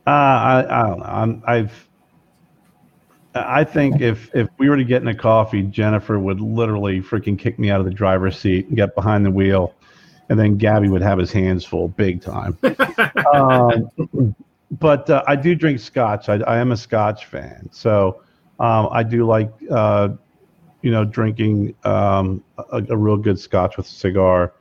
[0.07, 1.05] Uh, I, I don't know.
[1.05, 1.89] I'm, I've.
[3.35, 7.39] I think if if we were to get in a coffee, Jennifer would literally freaking
[7.39, 9.75] kick me out of the driver's seat and get behind the wheel,
[10.29, 12.59] and then Gabby would have his hands full, big time.
[13.35, 14.35] um,
[14.73, 16.29] but uh, I do drink Scotch.
[16.29, 18.23] I, I am a Scotch fan, so
[18.59, 20.09] um, I do like uh,
[20.83, 22.43] you know drinking um,
[22.73, 24.55] a, a real good Scotch with a cigar.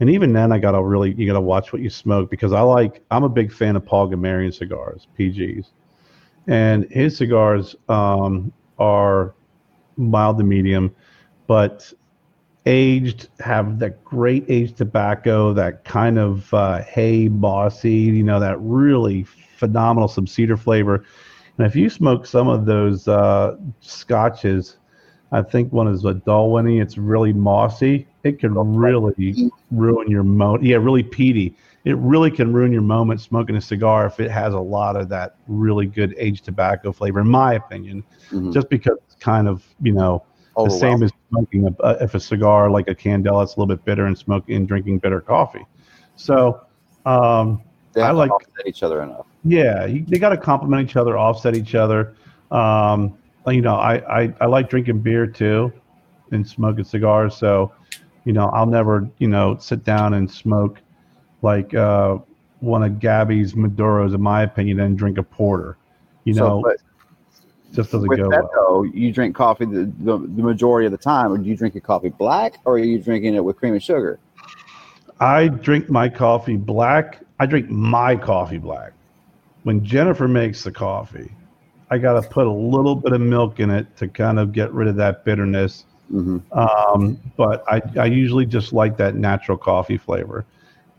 [0.00, 3.02] And even then, I gotta really you gotta watch what you smoke because I like
[3.10, 5.66] I'm a big fan of Paul Garmirian cigars, PGs,
[6.46, 9.34] and his cigars um, are
[9.96, 10.94] mild to medium,
[11.46, 11.92] but
[12.66, 18.56] aged have that great aged tobacco, that kind of uh, hay bossy, you know, that
[18.60, 21.04] really phenomenal some cedar flavor.
[21.58, 24.78] And if you smoke some of those uh, scotches,
[25.34, 26.80] I think one is a Dalwhinnie.
[26.80, 28.06] It's really mossy.
[28.22, 30.58] It can really ruin your mo.
[30.62, 31.56] Yeah, really peaty.
[31.84, 35.08] It really can ruin your moment smoking a cigar if it has a lot of
[35.08, 38.04] that really good aged tobacco flavor, in my opinion.
[38.30, 38.54] Mhm.
[38.54, 40.22] Just because it's kind of you know
[40.56, 43.74] the same as smoking a, uh, if a cigar like a Candela, it's a little
[43.74, 45.66] bit bitter and smoking and drinking bitter coffee.
[46.14, 46.60] So
[47.06, 47.60] um,
[47.92, 48.30] They I like-
[48.64, 49.26] each other enough.
[49.42, 52.14] yeah, you, they got to complement each other, offset each other.
[52.52, 55.72] Um, you know, I, I, I like drinking beer too
[56.32, 57.36] and smoking cigars.
[57.36, 57.72] So,
[58.24, 60.80] you know, I'll never, you know, sit down and smoke
[61.42, 62.18] like uh,
[62.60, 65.76] one of Gabby's Maduros, in my opinion, and drink a porter.
[66.24, 66.78] You So, know, but
[67.74, 68.50] just doesn't with go that well.
[68.54, 71.74] though, you drink coffee the, the, the majority of the time, or do you drink
[71.74, 74.18] your coffee black, or are you drinking it with cream and sugar?
[75.20, 77.20] I drink my coffee black.
[77.40, 78.92] I drink my coffee black.
[79.64, 81.30] When Jennifer makes the coffee,
[81.90, 84.72] I got to put a little bit of milk in it to kind of get
[84.72, 85.84] rid of that bitterness.
[86.10, 90.44] hmm Um, but I, I usually just like that natural coffee flavor.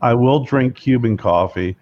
[0.02, 1.76] I will drink Cuban coffee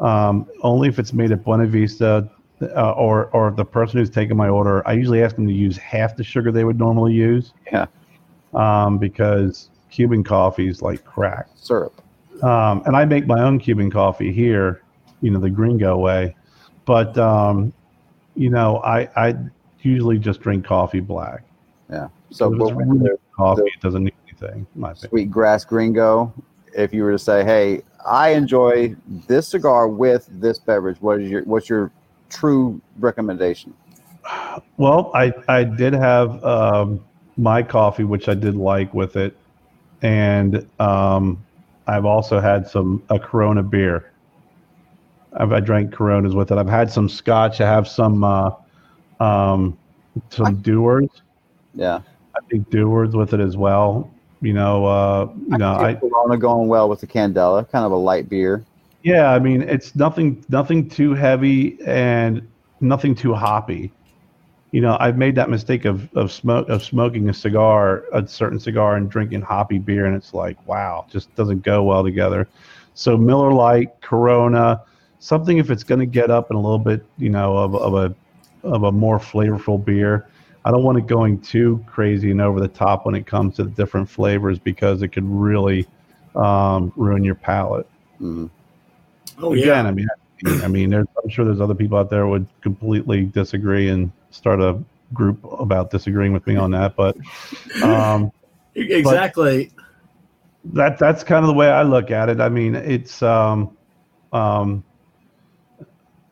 [0.00, 2.30] um, only if it's made at Buena Vista
[2.62, 4.86] uh, or or the person who's taking my order.
[4.86, 7.52] I usually ask them to use half the sugar they would normally use.
[7.72, 7.86] Yeah.
[8.54, 11.48] Um, because Cuban coffee is like crack.
[11.54, 12.02] Syrup.
[12.42, 14.82] Um, and I make my own Cuban coffee here,
[15.20, 16.34] you know, the gringo way.
[16.86, 17.72] But, um,
[18.40, 19.36] you know, I, I
[19.82, 21.42] usually just drink coffee black.
[21.90, 22.08] Yeah.
[22.30, 25.10] So what- really coffee, it doesn't need anything, in my opinion.
[25.10, 26.32] sweet grass gringo.
[26.72, 28.94] If you were to say, "Hey, I enjoy
[29.26, 31.90] this cigar with this beverage," what is your what's your
[32.30, 33.74] true recommendation?
[34.76, 37.00] Well, I, I did have um,
[37.36, 39.36] my coffee, which I did like with it.
[40.02, 41.44] And um,
[41.86, 44.09] I've also had some a Corona beer.
[45.32, 46.58] I've, I drank Coronas with it.
[46.58, 47.60] I've had some Scotch.
[47.60, 48.50] I have some uh,
[49.20, 49.78] um,
[50.30, 51.22] some Dewar's.
[51.74, 52.00] Yeah,
[52.34, 54.10] I think Dewar's with it as well.
[54.40, 57.68] You know, uh, you know, I I can see Corona going well with the Candela,
[57.70, 58.64] kind of a light beer.
[59.02, 62.46] yeah, I mean, it's nothing nothing too heavy and
[62.80, 63.92] nothing too hoppy.
[64.72, 68.58] You know, I've made that mistake of of smoke of smoking a cigar, a certain
[68.58, 72.48] cigar, and drinking hoppy beer, and it's like, wow, just doesn't go well together.
[72.94, 74.82] So Miller Lite, Corona,
[75.20, 77.94] something if it's going to get up in a little bit, you know, of, of
[77.94, 78.14] a
[78.62, 80.26] of a more flavorful beer.
[80.64, 83.64] I don't want it going too crazy and over the top when it comes to
[83.64, 85.86] the different flavors because it could really
[86.34, 87.88] um, ruin your palate.
[88.20, 88.50] Mhm.
[89.38, 89.88] Oh Again, yeah.
[89.88, 90.08] I mean,
[90.62, 94.60] I mean, there's, I'm sure there's other people out there would completely disagree and start
[94.60, 94.78] a
[95.14, 96.96] group about disagreeing with me on that.
[96.96, 97.16] But
[97.82, 98.30] um,
[98.74, 99.70] Exactly.
[100.64, 102.40] that that's kind of the way I look at it.
[102.40, 103.76] I mean, it's um,
[104.32, 104.84] um,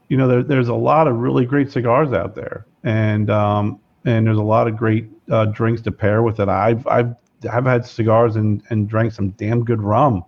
[0.09, 4.27] you know, there, there's a lot of really great cigars out there, and um, and
[4.27, 6.49] there's a lot of great uh, drinks to pair with it.
[6.49, 7.15] I've I've
[7.51, 10.25] I've had cigars and and drank some damn good rum,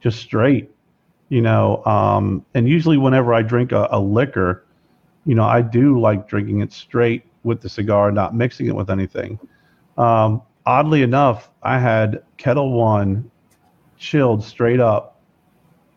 [0.00, 0.70] just straight,
[1.28, 1.84] you know.
[1.84, 4.64] Um, and usually whenever I drink a, a liquor,
[5.24, 8.90] you know, I do like drinking it straight with the cigar, not mixing it with
[8.90, 9.38] anything.
[9.98, 13.30] Um, oddly enough, I had Ketel One
[13.98, 15.20] chilled straight up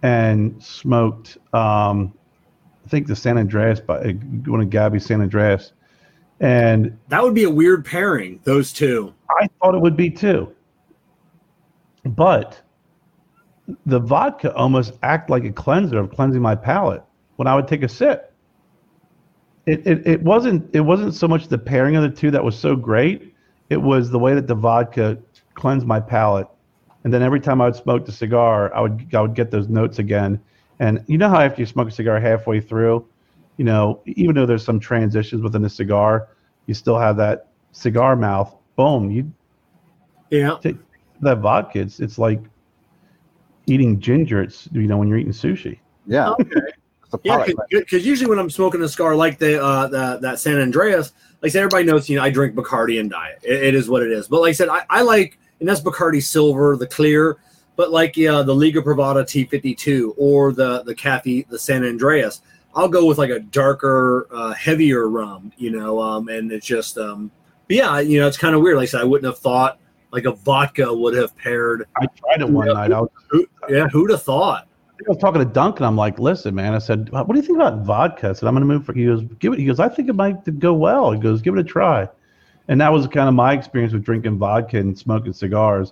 [0.03, 1.39] and smoked.
[1.53, 2.13] Um,
[2.85, 4.11] I think the San Andreas, by uh,
[4.45, 5.73] one of Gabby's San Andreas,
[6.39, 9.13] and That would be a weird pairing, those two.
[9.29, 10.53] I thought it would be too.
[12.03, 12.61] But
[13.85, 17.03] the vodka almost act like a cleanser of cleansing my palate
[17.37, 18.33] when I would take a sip.
[19.65, 22.57] It, it, it wasn't it wasn't so much the pairing of the two that was
[22.57, 23.33] so great.
[23.71, 25.17] It was the way that the vodka
[25.55, 26.47] cleansed my palate.
[27.03, 29.67] And then every time I would smoke the cigar, I would I would get those
[29.67, 30.39] notes again.
[30.79, 33.07] And you know how after you smoke a cigar halfway through,
[33.57, 36.27] you know, even though there's some transitions within a cigar,
[36.65, 38.55] you still have that cigar mouth.
[38.75, 39.31] Boom, you
[40.29, 40.57] Yeah.
[41.21, 41.79] that vodka.
[41.79, 42.41] It's it's like
[43.67, 44.41] eating ginger.
[44.41, 45.79] It's you know when you're eating sushi.
[46.05, 46.33] Yeah,
[47.13, 47.53] Okay.
[47.71, 51.13] Yeah, because usually when I'm smoking a cigar like the, uh, the that San Andreas,
[51.41, 53.39] like I said, everybody knows you know I drink Bacardi and diet.
[53.43, 54.27] It, it is what it is.
[54.27, 57.37] But like I said, I, I like and that's Bacardi Silver, the clear.
[57.75, 62.41] But like yeah, the Liga Privada T52 or the the Cafe the San Andreas,
[62.73, 65.99] I'll go with like a darker, uh, heavier rum, you know.
[65.99, 67.31] Um, and it's just um,
[67.69, 68.77] yeah, you know, it's kind of weird.
[68.77, 69.79] Like I said, I wouldn't have thought
[70.11, 71.85] like a vodka would have paired.
[71.97, 72.73] I tried it one Yeah.
[72.73, 72.91] night.
[72.93, 74.67] I was, Who, yeah, who'd have thought?
[74.97, 75.85] I was talking to Duncan.
[75.85, 76.73] I'm like, listen, man.
[76.73, 78.29] I said, what do you think about vodka?
[78.29, 78.93] I said, I'm going to move for.
[78.93, 79.59] He goes, give it.
[79.59, 81.11] He goes, I think it might go well.
[81.11, 82.07] He goes, give it a try.
[82.69, 85.91] And that was kind of my experience with drinking vodka and smoking cigars.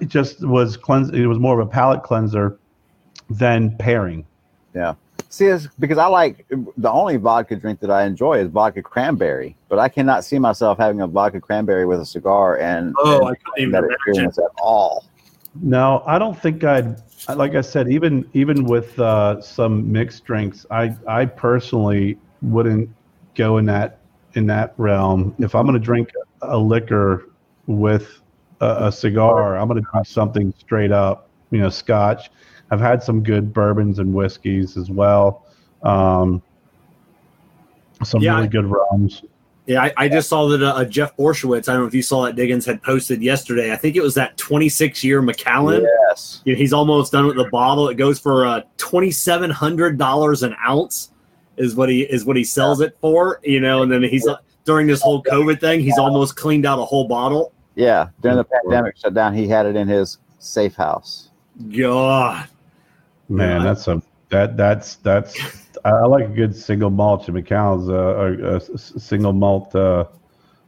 [0.00, 1.10] It just was cleanse.
[1.10, 2.58] It was more of a palate cleanser
[3.30, 4.26] than pairing.
[4.74, 4.94] Yeah.
[5.28, 6.46] See, it's because I like
[6.76, 10.76] the only vodka drink that I enjoy is vodka cranberry, but I cannot see myself
[10.78, 13.94] having a vodka cranberry with a cigar and, Oh, I and couldn't even that imagine.
[14.08, 15.04] experience at all.
[15.60, 16.96] No, I don't think I'd.
[17.36, 22.88] Like I said, even even with uh, some mixed drinks, I I personally wouldn't
[23.34, 23.98] go in that
[24.34, 25.34] in that realm.
[25.38, 27.28] If I'm going to drink a liquor
[27.66, 28.21] with
[28.62, 31.28] a, a cigar, I'm going to drink something straight up.
[31.50, 32.30] You know, Scotch.
[32.70, 35.46] I've had some good bourbons and whiskeys as well.
[35.82, 36.42] Um,
[38.02, 39.22] some Yeah, really good rums.
[39.66, 41.68] Yeah, I, I just saw that uh, Jeff Borysiewicz.
[41.68, 43.72] I don't know if you saw that Diggins had posted yesterday.
[43.72, 45.86] I think it was that 26 year Macallan.
[46.08, 46.40] Yes.
[46.44, 47.88] He's almost done with the bottle.
[47.88, 51.12] It goes for uh, twenty seven hundred dollars an ounce,
[51.56, 53.40] is what he is what he sells it for.
[53.44, 56.78] You know, and then he's uh, during this whole COVID thing, he's almost cleaned out
[56.78, 57.52] a whole bottle.
[57.74, 58.08] Yeah.
[58.20, 61.30] During the pandemic shutdown, he had it in his safe house.
[61.70, 62.48] God,
[63.28, 63.64] Man, Yeah.
[63.64, 65.38] that's a that that's that's
[65.84, 67.28] I I like a good single malt.
[67.28, 70.04] And Macallan's a single malt uh,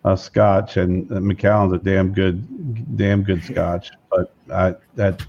[0.05, 3.91] uh, Scotch, and uh, Macallan's a damn good, damn good Scotch.
[4.11, 5.25] But I, that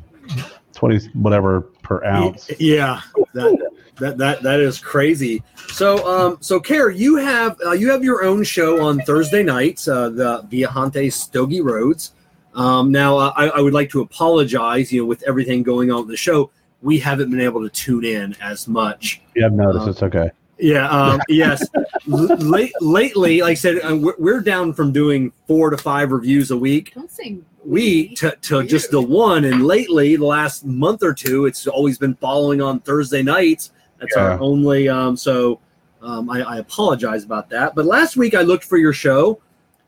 [0.73, 2.49] twenty whatever per ounce.
[2.60, 3.02] Yeah,
[3.34, 5.43] that, that that that is crazy.
[5.67, 9.88] So, um, so Kerr, you have uh, you have your own show on Thursday nights,
[9.88, 12.13] uh, the Viajante Stogie Roads.
[12.53, 14.91] Um, now, uh, I, I would like to apologize.
[14.91, 16.51] You know, with everything going on with the show,
[16.81, 19.22] we haven't been able to tune in as much.
[19.35, 19.88] Yeah, I've noticed.
[19.88, 20.31] Uh, it's okay.
[20.57, 20.89] Yeah.
[20.89, 21.67] Um, yes.
[22.11, 26.11] L- late, lately, like I said, uh, we're, we're down from doing four to five
[26.11, 30.65] reviews a week Don't say we to, to just the one and lately the last
[30.65, 35.59] month or two it's always been following on thursday nights that's our only um so
[36.01, 39.39] um I, I apologize about that but last week i looked for your show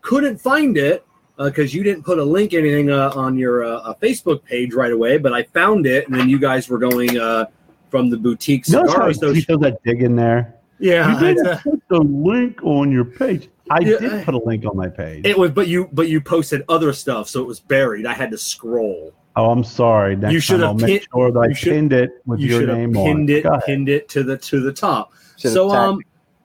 [0.02, 1.04] couldn't find it
[1.36, 4.92] because you didn't put a link anything uh, on your uh, uh, facebook page right
[4.92, 7.44] away but i found it and then you guys were going uh
[7.90, 10.54] from the boutique You notice cigar how he association throws that dig in there?
[10.78, 13.48] yeah you didn't uh, put the link on your page.
[13.70, 13.98] I Yeah.
[13.98, 15.26] did put a link on my page.
[15.26, 18.30] it was but you but you posted other stuff so it was buried i had
[18.30, 20.16] to scroll oh, I'm sorry.
[20.16, 22.10] Next You should time have I'll make pin- sure that I you should- pinned it
[22.26, 23.64] with you your should have pinned on it.
[23.66, 25.12] pinned it to the to the top.
[25.36, 26.00] Should've so tagged um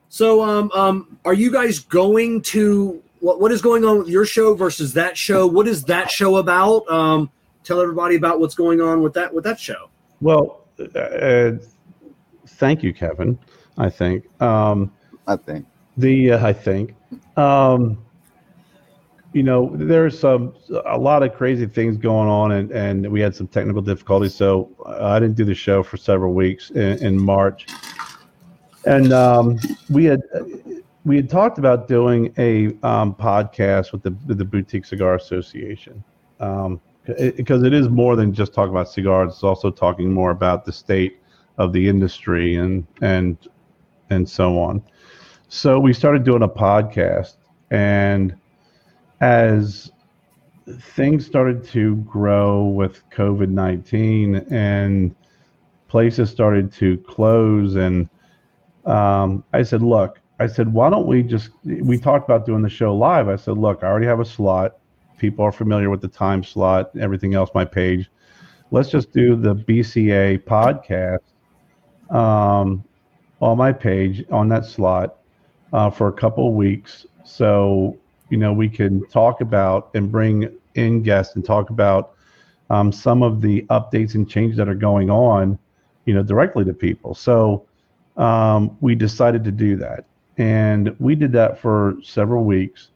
[0.10, 4.26] so um um are you guys going to what what is going on with your
[4.26, 5.48] show versus that show?
[5.48, 6.88] What is that show about?
[6.90, 7.30] Um
[7.64, 9.90] tell everybody about what's going on with that with that show.
[10.22, 10.62] Well,
[10.96, 11.52] uh,
[12.48, 13.40] thank you, Kevin.
[13.78, 14.26] I think.
[14.42, 14.92] Um,
[15.28, 15.66] I think.
[15.98, 16.94] the uh, I think.
[17.38, 18.03] Um,
[19.34, 20.54] you know there's some
[20.86, 24.70] a lot of crazy things going on, and and we had some technical difficulties, so
[24.86, 27.68] I didn't do the show for several weeks in, in March,
[28.86, 30.22] and um, we had.
[31.06, 36.02] We had talked about doing a um, podcast with the with the Boutique Cigar Association,
[36.40, 39.34] um, because it is more than just talking about cigars.
[39.34, 41.20] It's also talking more about the state
[41.58, 43.38] of the industry and and
[44.12, 44.82] and so on.
[45.50, 47.36] So we started doing a podcast,
[47.70, 48.34] and
[49.24, 49.90] as
[50.96, 55.16] things started to grow with COVID nineteen and
[55.88, 58.10] places started to close, and
[58.86, 62.70] um, I said, "Look," I said, "Why don't we just?" We talked about doing the
[62.70, 63.30] show live.
[63.30, 64.78] I said, "Look, I already have a slot.
[65.18, 68.12] People are familiar with the time slot, everything else, my page.
[68.72, 71.20] Let's just do the BCA podcast."
[72.14, 72.84] Um,
[73.40, 75.20] on my page on that slot
[75.72, 77.06] uh, for a couple weeks.
[77.24, 77.98] So,
[78.34, 82.14] you know, we can talk about and bring in guests and talk about
[82.72, 85.60] um, some of the updates and changes that are going on,
[86.06, 87.14] you know, directly to people.
[87.14, 87.68] So
[88.18, 90.06] um, we decided to do that.
[90.40, 92.88] And we did that for several weeks.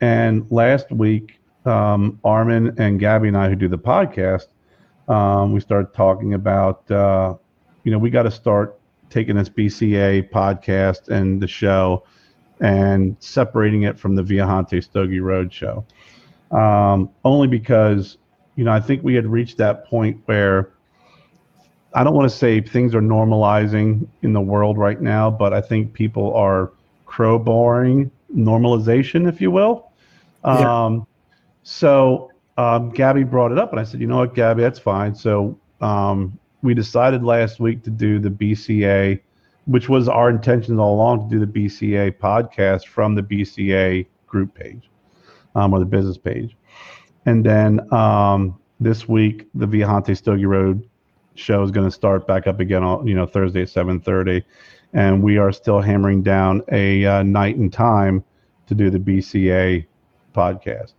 [0.00, 4.48] And last week, um, Armin and Gabby and I, who do the podcast,
[5.06, 7.36] um, we started talking about, uh,
[7.84, 8.80] you know, we got to start
[9.10, 12.02] taking this BCA podcast and the show
[12.60, 15.84] and separating it from the Viajante Stogie Road show.
[16.50, 18.18] Um, only because,
[18.54, 20.70] you know, I think we had reached that point where
[21.94, 25.60] I don't want to say things are normalizing in the world right now, but I
[25.60, 26.70] think people are
[27.06, 29.90] crowbarring normalization, if you will.
[30.44, 30.84] Yeah.
[30.84, 31.06] Um,
[31.62, 35.14] so um, Gabby brought it up, and I said, you know what, Gabby, that's fine.
[35.14, 39.20] So um, we decided last week to do the BCA,
[39.66, 44.54] which was our intention all along to do the BCA podcast from the BCA group
[44.54, 44.90] page
[45.54, 46.56] um, or the business page.
[47.26, 50.88] And then um, this week, the Viajante Stogie Road
[51.34, 54.42] show is going to start back up again on you know Thursday at 7:30,
[54.92, 58.24] and we are still hammering down a uh, night and time
[58.68, 59.84] to do the BCA
[60.34, 60.92] podcast.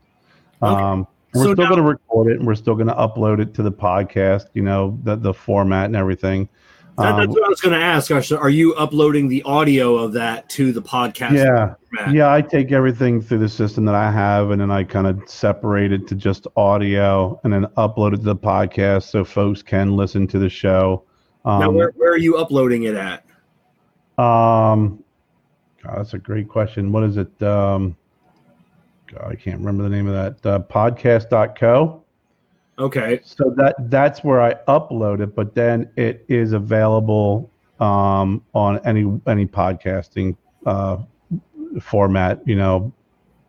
[0.62, 0.82] Okay.
[0.82, 3.40] Um, we're So still now- going to record it, and we're still going to upload
[3.42, 4.48] it to the podcast.
[4.54, 6.50] You know the the format and everything.
[6.98, 8.32] That, Um, that's what I was going to ask.
[8.32, 11.34] Are you uploading the audio of that to the podcast?
[11.34, 12.16] yeah, format?
[12.16, 12.34] yeah.
[12.34, 15.92] I take everything through the system that I have, and then I kind of separate
[15.92, 20.26] it to just audio, and then upload it to the podcast so folks can listen
[20.28, 21.04] to the show.
[21.46, 23.24] Um, Now, where, where are you uploading it at?
[24.18, 25.04] Um,
[25.84, 26.92] God, that's a great question.
[26.92, 27.44] What is it?
[27.44, 27.96] Um,
[29.14, 30.52] God, I can't remember the name of that.
[30.52, 32.04] Uh, podcast.co.
[32.80, 33.22] Okay.
[33.24, 39.20] So that that's where I upload it, but then it is available um, on any
[39.28, 40.98] any podcasting uh,
[41.82, 42.42] format.
[42.46, 42.94] You know,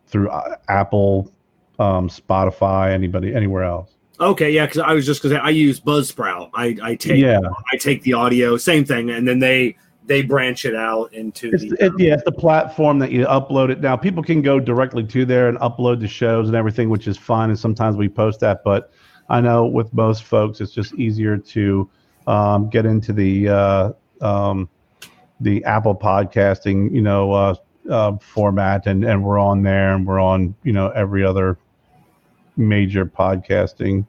[0.07, 1.31] through uh, Apple,
[1.77, 3.95] um, Spotify, anybody, anywhere else.
[4.19, 4.51] Okay.
[4.51, 4.65] Yeah.
[4.65, 6.49] Because I was just because I use Buzzsprout.
[6.53, 7.39] I, I take Yeah,
[7.71, 9.77] I take the audio, same thing, and then they
[10.09, 11.85] they branch it out into It's, the.
[11.85, 13.79] it, yeah, it's the platform that you upload it.
[13.79, 17.15] Now, people can go directly to there and upload the shows and everything, which is
[17.15, 17.49] fine.
[17.51, 18.91] And sometimes we post that, but
[19.29, 21.89] I know with most folks, it's just easier to
[22.27, 23.91] um, get into the uh,
[24.21, 24.69] um,
[25.39, 27.55] the Apple podcasting, you know, uh,
[27.89, 31.57] uh, format, and and we're on there, and we're on, you know, every other
[32.57, 34.05] major podcasting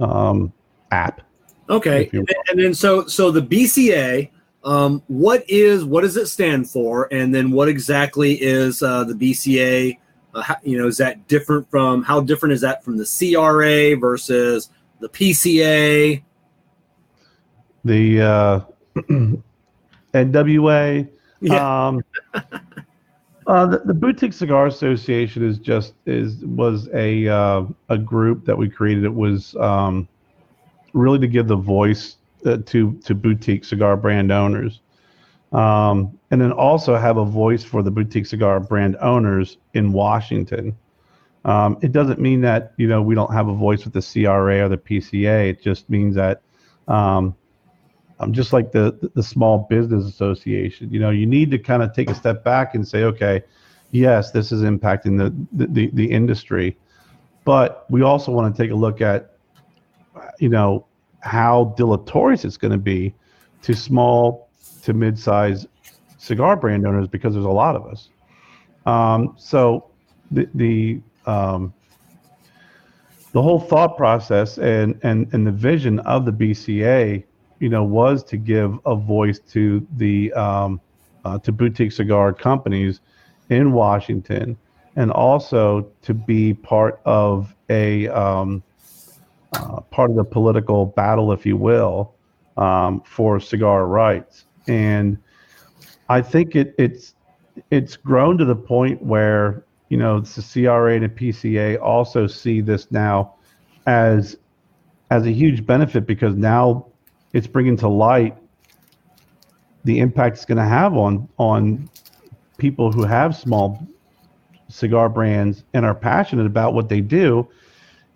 [0.00, 0.52] um,
[0.90, 1.22] app.
[1.68, 4.30] Okay, and, and then so so the BCA,
[4.64, 9.14] um, what is what does it stand for, and then what exactly is uh, the
[9.14, 9.98] BCA?
[10.36, 13.96] Uh, how, you know, is that different from how different is that from the CRA
[13.98, 14.68] versus
[15.00, 16.22] the PCA?
[17.84, 18.60] The uh,
[20.14, 21.08] NWA.
[21.40, 21.86] Yeah.
[21.86, 22.04] Um,
[23.46, 28.56] uh, the, the Boutique Cigar Association is just is was a uh, a group that
[28.56, 29.04] we created.
[29.04, 30.06] It was um,
[30.92, 34.80] really to give the voice uh, to to boutique cigar brand owners,
[35.52, 40.76] um, and then also have a voice for the boutique cigar brand owners in Washington.
[41.44, 44.64] Um, it doesn't mean that you know we don't have a voice with the CRA
[44.64, 45.50] or the PCA.
[45.50, 46.42] It just means that
[46.88, 47.34] um,
[48.18, 51.92] um, just like the the small business association you know you need to kind of
[51.92, 53.42] take a step back and say okay
[53.90, 56.76] yes this is impacting the the, the, industry
[57.44, 59.36] but we also want to take a look at
[60.38, 60.86] you know
[61.20, 63.14] how deleterious it's going to be
[63.62, 64.45] to small
[64.86, 65.66] to mid-size
[66.18, 68.08] cigar brand owners because there's a lot of us
[68.86, 69.90] um, so
[70.30, 71.72] the the um,
[73.36, 77.22] the whole thought process and, and, and the vision of the BCA,
[77.58, 80.80] you know, was to give a voice to the um,
[81.22, 83.00] uh, to boutique cigar companies
[83.50, 84.56] in Washington,
[84.96, 88.62] and also to be part of a um,
[89.52, 92.14] uh, part of the political battle, if you will,
[92.56, 94.46] um, for cigar rights.
[94.68, 95.18] And
[96.08, 97.14] I think it, it's
[97.70, 102.60] it's grown to the point where you know the CRA and the PCA also see
[102.60, 103.34] this now
[103.86, 104.36] as
[105.10, 106.86] as a huge benefit because now
[107.32, 108.36] it's bringing to light
[109.84, 111.88] the impact it's going to have on on
[112.58, 113.86] people who have small
[114.68, 117.46] cigar brands and are passionate about what they do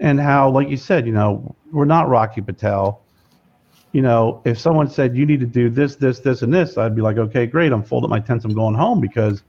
[0.00, 2.99] and how like you said you know we're not rocky patel
[3.92, 6.94] you know if someone said you need to do this this this and this i'd
[6.94, 9.42] be like okay great i'm folding my tents i'm going home because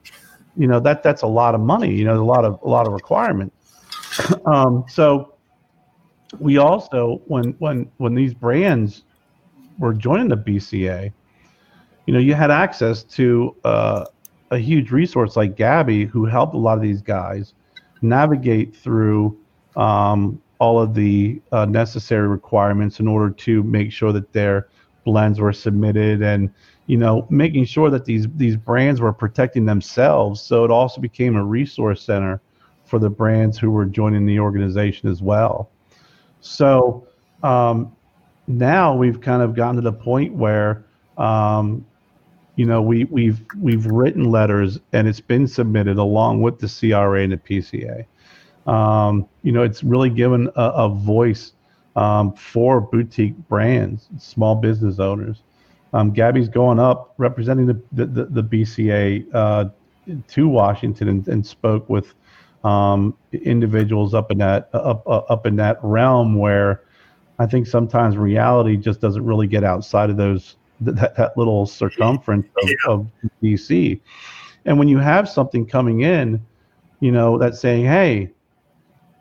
[0.58, 2.88] you know that that's a lot of money you know a lot of a lot
[2.88, 3.52] of requirement.
[4.46, 5.36] Um, so
[6.40, 9.04] we also when when when these brands
[9.80, 11.14] were joining the bca
[12.06, 14.06] you know you had access to uh,
[14.50, 17.54] a huge resource like gabby who helped a lot of these guys
[18.02, 19.38] navigate through
[19.78, 24.70] um, all of the uh, necessary requirements in order to make sure that their
[25.06, 26.54] blends were submitted and
[26.86, 30.40] you know making sure that these these brands were protecting themselves.
[30.40, 32.40] So it also became a resource center
[32.86, 35.72] for the brands who were joining the organization as well.
[36.42, 37.08] So
[37.42, 37.96] um,
[38.46, 40.86] now we've kind of gotten to the point where
[41.18, 41.84] um,
[42.56, 47.24] you know we we've we've written letters and it's been submitted along with the CRA
[47.24, 48.06] and the PCA
[48.72, 51.52] um, you know, it's really given a, a voice
[51.98, 55.42] um, for boutique brands, small business owners.
[55.94, 59.66] Um, Gabby's going up representing the the, the, BCA uh,
[60.30, 62.14] to Washington and, and spoke with
[62.64, 66.82] um, individuals up in that up up in that realm where
[67.40, 72.48] I think sometimes reality just doesn't really get outside of those that, that little circumference
[72.64, 72.76] of, yeah.
[72.88, 73.08] of
[73.44, 74.00] DC.
[74.64, 76.42] And when you have something coming in,
[77.02, 78.32] you know, that's saying, hey,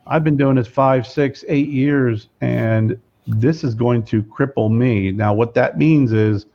[0.07, 5.11] I've been doing this five, six, eight years, and this is going to cripple me.
[5.11, 6.45] Now, what that means is,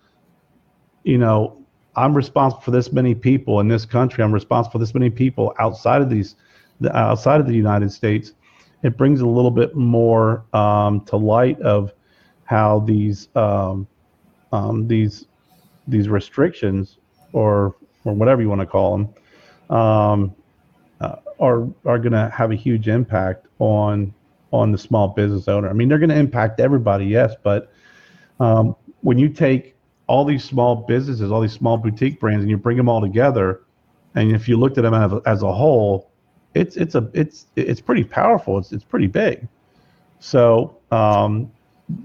[1.04, 1.64] you know,
[1.94, 4.22] I'm responsible for this many people in this country.
[4.22, 6.36] I'm responsible for this many people outside of these,
[6.92, 8.32] outside of the United States.
[8.82, 11.92] It brings a little bit more um, to light of
[12.44, 13.86] how these um,
[14.52, 15.26] um, these
[15.88, 16.98] these restrictions
[17.32, 17.74] or
[18.04, 20.34] or whatever you want to call them um,
[21.40, 24.12] are are going to have a huge impact on
[24.52, 25.68] on the small business owner.
[25.68, 27.72] I mean, they're going to impact everybody, yes, but
[28.40, 29.74] um, when you take
[30.06, 33.62] all these small businesses, all these small boutique brands, and you bring them all together,
[34.14, 36.10] and if you looked at them as, as a whole,
[36.54, 38.58] it's it's a it's it's pretty powerful.
[38.58, 39.46] It's it's pretty big.
[40.20, 41.50] So um,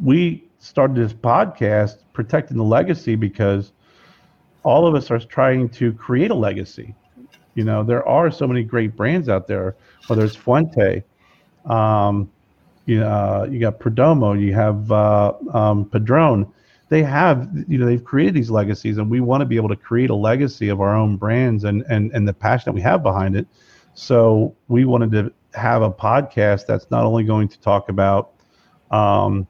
[0.03, 3.71] we started this podcast protecting the legacy because
[4.63, 6.93] all of us are trying to create a legacy.
[7.55, 9.75] You know, there are so many great brands out there.
[10.07, 11.03] Whether it's Fuente,
[11.65, 12.31] um,
[12.85, 16.51] you know, uh, you got Perdomo, you have uh, um, Padron.
[16.89, 19.75] They have, you know, they've created these legacies, and we want to be able to
[19.75, 23.03] create a legacy of our own brands and and and the passion that we have
[23.03, 23.47] behind it.
[23.93, 28.31] So we wanted to have a podcast that's not only going to talk about
[28.91, 29.47] um,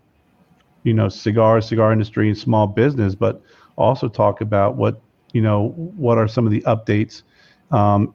[0.83, 3.41] you know cigar cigar industry and small business but
[3.77, 5.01] also talk about what
[5.33, 7.23] you know what are some of the updates
[7.71, 8.13] um,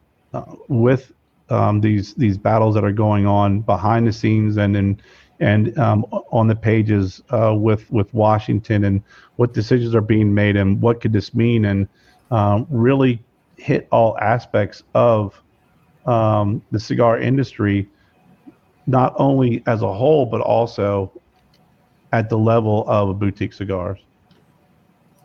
[0.69, 1.13] with
[1.49, 5.01] um, these these battles that are going on behind the scenes and in
[5.41, 9.03] and um, on the pages uh, with with Washington and
[9.37, 11.89] what decisions are being made and what could this mean and
[12.31, 13.23] um, really
[13.57, 15.41] hit all aspects of
[16.07, 17.89] um, the cigar industry,
[18.87, 21.13] not only as a whole but also
[22.13, 23.99] at the level of boutique cigars.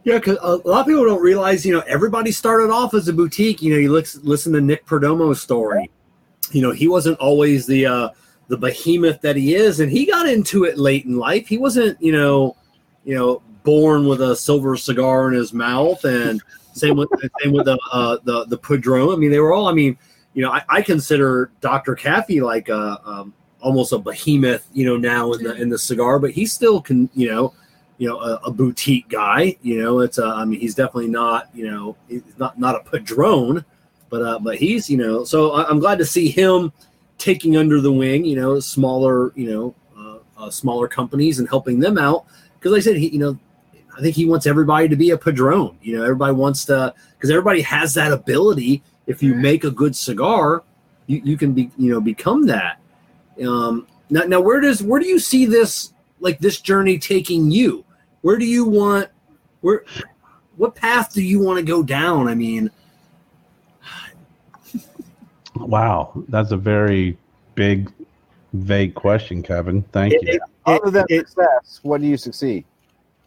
[0.04, 3.14] Yeah, because a lot of people don't realize, you know, everybody started off as a
[3.14, 3.62] boutique.
[3.62, 5.92] You know, you look, listen to Nick Perdomo's story.
[6.52, 8.10] You know, he wasn't always the uh,
[8.48, 11.48] the behemoth that he is, and he got into it late in life.
[11.48, 12.58] He wasn't, you know,
[13.06, 16.42] you know, born with a silver cigar in his mouth, and
[16.74, 17.10] same with
[17.40, 19.14] same with the uh, the the Padron.
[19.14, 19.68] I mean, they were all.
[19.68, 19.98] I mean,
[20.34, 21.96] you know, I, I consider Dr.
[21.96, 26.18] Kafie like a um, almost a behemoth, you know, now in the in the cigar,
[26.18, 27.54] but he still can, you know,
[28.02, 29.56] you know, a, a boutique guy.
[29.62, 32.80] You know, it's a, I mean, he's definitely not, you know, he's not not a
[32.80, 33.64] Padron,
[34.10, 36.74] but uh, but he's, you know, so I'm glad to see him
[37.20, 41.80] taking under the wing, you know, smaller, you know, uh, uh, smaller companies and helping
[41.80, 42.26] them out.
[42.56, 43.38] Because like I said, he, you know,
[43.96, 45.78] I think he wants everybody to be a Padron.
[45.84, 48.82] You know, everybody wants to because everybody has that ability.
[49.06, 50.64] If you make a good cigar,
[51.06, 52.80] you, you can be, you know, become that.
[53.46, 57.86] Um, now, now, where does where do you see this like this journey taking you?
[58.22, 59.10] Where do you want
[59.62, 59.84] where?
[60.58, 62.28] What path do you want to go down?
[62.28, 62.70] I mean,
[65.56, 67.18] wow, that's a very
[67.56, 67.92] big,
[68.54, 69.82] vague question, Kevin.
[69.92, 70.34] Thank it, you.
[70.34, 72.66] It, other than it, success, what do you succeed?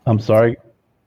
[0.06, 0.56] I'm sorry.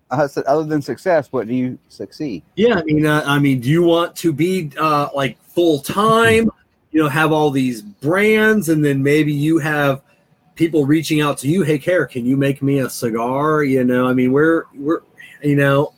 [0.09, 2.41] I said, other than success, what do you succeed?
[2.55, 6.49] Yeah, I mean, uh, I mean, do you want to be uh, like full time?
[6.97, 10.01] you know have all these brands and then maybe you have
[10.57, 14.07] people reaching out to you hey Kerr can you make me a cigar you know
[14.07, 15.01] i mean we're we're
[15.41, 15.93] you know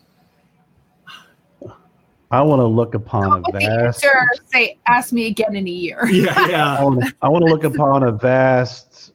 [2.32, 4.02] I want to look upon a vast.
[4.02, 6.06] Sure, say, ask me again in a year.
[6.12, 6.78] Yeah, yeah.
[6.78, 9.14] I, want to, I want to look upon a vast,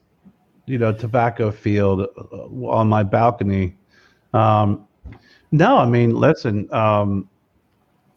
[0.67, 3.77] you know, tobacco field uh, on my balcony.
[4.33, 4.89] Um,
[5.53, 7.29] no, I mean, listen, um,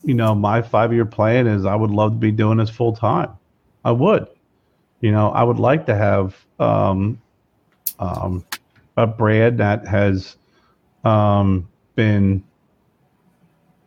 [0.04, 3.32] you know, my five-year plan is I would love to be doing this full time.
[3.86, 4.28] I would.
[5.02, 7.22] You know, I would like to have um,
[8.00, 8.46] um,
[8.98, 10.38] a brand that has
[11.04, 12.44] um, been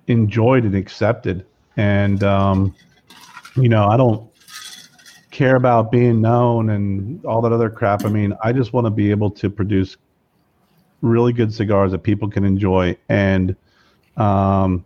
[0.07, 1.47] enjoyed and accepted.
[1.77, 2.75] And, um,
[3.57, 4.29] you know, I don't
[5.31, 8.05] care about being known and all that other crap.
[8.05, 9.97] I mean, I just want to be able to produce
[11.01, 13.57] really good cigars that people can enjoy and,
[14.17, 14.85] um,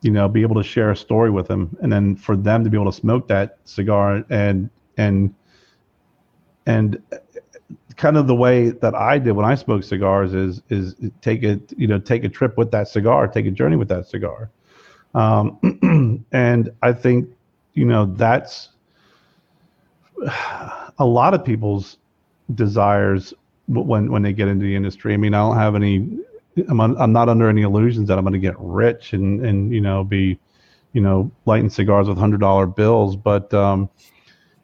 [0.00, 2.70] you know, be able to share a story with them, and then for them to
[2.70, 5.32] be able to smoke that cigar and and
[6.66, 7.02] and
[7.96, 11.60] kind of the way that I did when I smoke cigars is is take a
[11.76, 14.50] you know take a trip with that cigar, take a journey with that cigar,
[15.14, 17.28] um, and I think
[17.74, 18.70] you know that's
[20.98, 21.98] a lot of people's
[22.54, 23.34] desires
[23.68, 25.14] when when they get into the industry.
[25.14, 26.18] I mean, I don't have any.
[26.68, 29.72] I'm un, I'm not under any illusions that I'm going to get rich and and
[29.72, 30.38] you know be,
[30.92, 33.16] you know, lighting cigars with hundred dollar bills.
[33.16, 33.88] But um,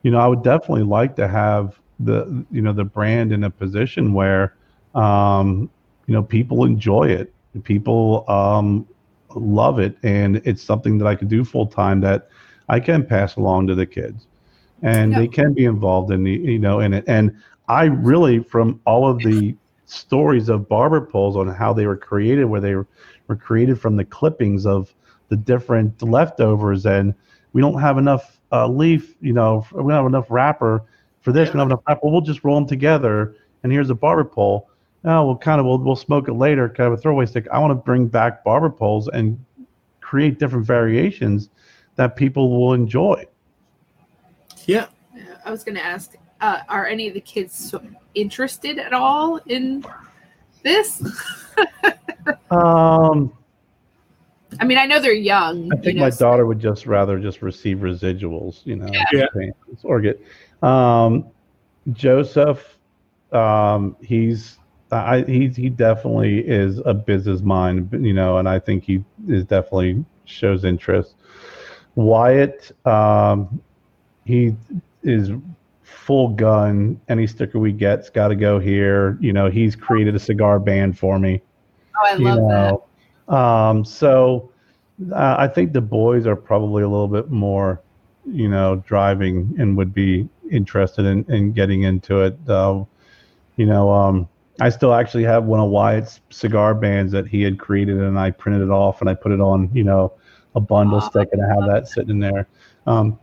[0.02, 3.50] you know, I would definitely like to have the you know the brand in a
[3.50, 4.54] position where
[4.94, 5.70] um,
[6.06, 7.32] you know people enjoy it,
[7.64, 8.86] people um,
[9.34, 12.28] love it, and it's something that I could do full time that
[12.68, 14.26] I can pass along to the kids,
[14.82, 15.18] and Yeah.
[15.18, 17.04] they can be involved in the you know in it.
[17.06, 17.34] And
[17.68, 19.56] I really, from all of the
[19.86, 22.86] stories of barber poles on how they were created, where they were,
[23.28, 24.94] were created from the clippings of
[25.28, 27.14] the different leftovers, and
[27.52, 30.84] we don't have enough uh, leaf, you know, we don't have enough wrapper
[31.20, 32.08] for this, we don't have enough wrapper.
[32.08, 34.68] We'll just roll them together, and here's a barber pole.
[35.04, 37.46] Oh, we'll kind of we'll, we'll smoke it later, kind of a throwaway stick.
[37.52, 39.42] I want to bring back barber poles and
[40.00, 41.50] create different variations
[41.96, 43.24] that people will enjoy.
[44.66, 44.86] Yeah.
[45.14, 47.82] Yeah, I was going to ask, uh, are any of the kids so
[48.14, 49.84] interested at all in
[50.62, 51.02] this?
[52.50, 53.32] Um,
[54.60, 55.72] I mean, I know they're young.
[55.72, 58.90] I think you know, my so- daughter would just rather just receive residuals, you know,
[59.12, 59.26] Yeah.
[59.82, 60.20] or get.
[60.62, 61.26] Um,
[61.93, 62.78] Joseph,
[63.32, 64.59] um, he's
[64.90, 69.44] I he he definitely is a business mind, you know, and I think he is
[69.44, 71.14] definitely shows interest.
[71.94, 73.60] Wyatt, um,
[74.24, 74.55] he
[75.02, 75.30] is
[75.82, 77.01] full gun.
[77.09, 79.18] Any sticker we get's got to go here.
[79.20, 81.43] You know, he's created a cigar band for me
[81.98, 82.48] Oh, I love you
[83.26, 83.35] that.
[83.35, 84.51] Um, so
[85.12, 87.80] uh, I think the boys are probably a little bit more,
[88.26, 92.36] you know, driving and would be interested in, in getting into it.
[92.48, 92.84] Uh,
[93.56, 94.28] you know, um,
[94.60, 98.30] I still actually have one of Wyatt's cigar bands that he had created, and I
[98.30, 100.12] printed it off and I put it on, you know,
[100.54, 102.48] a bundle stick, and I have that sitting in there.
[102.86, 103.18] Um,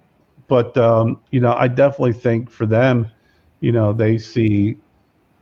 [0.47, 3.11] but um, you know, I definitely think for them,
[3.59, 4.77] you know, they see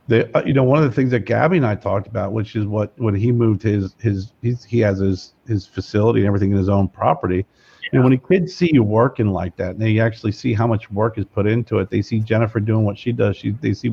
[0.08, 2.56] they, uh, you know, one of the things that Gabby and I talked about, which
[2.56, 6.50] is what when he moved his his he's, he has his his facility and everything
[6.50, 7.46] in his own property.
[7.94, 10.90] And when the kids see you working like that, and they actually see how much
[10.90, 13.36] work is put into it, they see Jennifer doing what she does.
[13.36, 13.90] She they see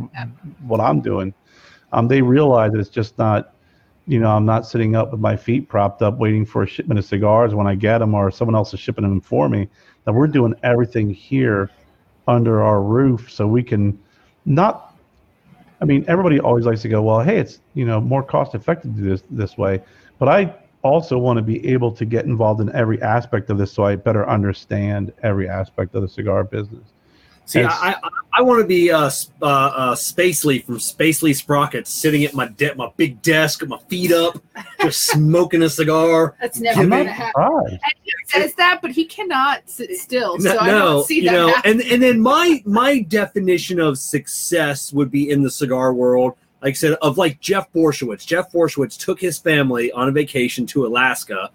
[0.65, 1.35] what I'm doing.
[1.93, 3.53] Um, they realize that it's just not,
[4.07, 6.97] you know, I'm not sitting up with my feet propped up waiting for a shipment
[6.97, 9.69] of cigars when I get them, or someone else is shipping them for me.
[10.05, 11.69] That we're doing everything here
[12.27, 13.99] under our roof, so we can
[14.45, 14.95] not
[15.79, 18.95] I mean, everybody always likes to go, well, hey, it's you know more cost effective
[18.95, 19.83] to do this this way,
[20.17, 23.71] but I also want to be able to get involved in every aspect of this,
[23.71, 26.83] so I better understand every aspect of the cigar business.
[27.45, 27.95] See, I, I,
[28.37, 32.47] I want to be uh, S- uh, uh, Spacely from Spacely Sprockets, sitting at my
[32.47, 34.41] de- my big desk, with my feet up,
[34.81, 36.35] just smoking a cigar.
[36.39, 37.31] That's never going not to happen.
[37.43, 37.73] surprised.
[37.73, 40.39] And he says that, but he cannot sit still.
[40.39, 41.81] So No, I no, don't see you that know, happening.
[41.81, 46.71] and and then my my definition of success would be in the cigar world, like
[46.71, 48.25] I said, of like Jeff Borysiewicz.
[48.25, 51.49] Jeff Borysiewicz took his family on a vacation to Alaska,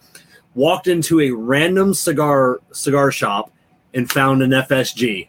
[0.55, 3.51] walked into a random cigar cigar shop,
[3.95, 5.29] and found an FSG.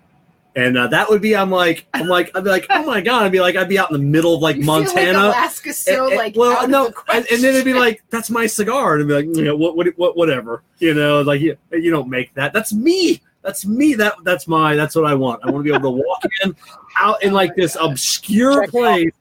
[0.56, 3.22] And uh, that would be, I'm like, I'm like, I'd be like, oh my god,
[3.22, 5.36] I'd be like, I'd be out in the middle of like You feel Montana, like
[5.36, 7.76] Alaska's so and- and- like well, out of no, the and, and then it'd be
[7.76, 10.96] like, "That's my cigar," and I'd be like, "You know, what, what, what, whatever." You
[10.96, 12.54] know, like you, you don't make that.
[12.54, 13.22] That's me.
[13.44, 13.94] That's me.
[13.94, 14.74] That that's my.
[14.76, 15.42] That's what I want.
[15.46, 16.56] I want to be able to walk in,
[16.98, 18.72] out in like this obscure Check it off.
[18.72, 19.12] place.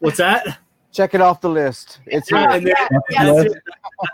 [0.00, 0.58] What's that?
[0.92, 2.00] Check it off the list.
[2.06, 2.68] It's Yeah, here.
[2.68, 3.24] yeah, that's, yeah,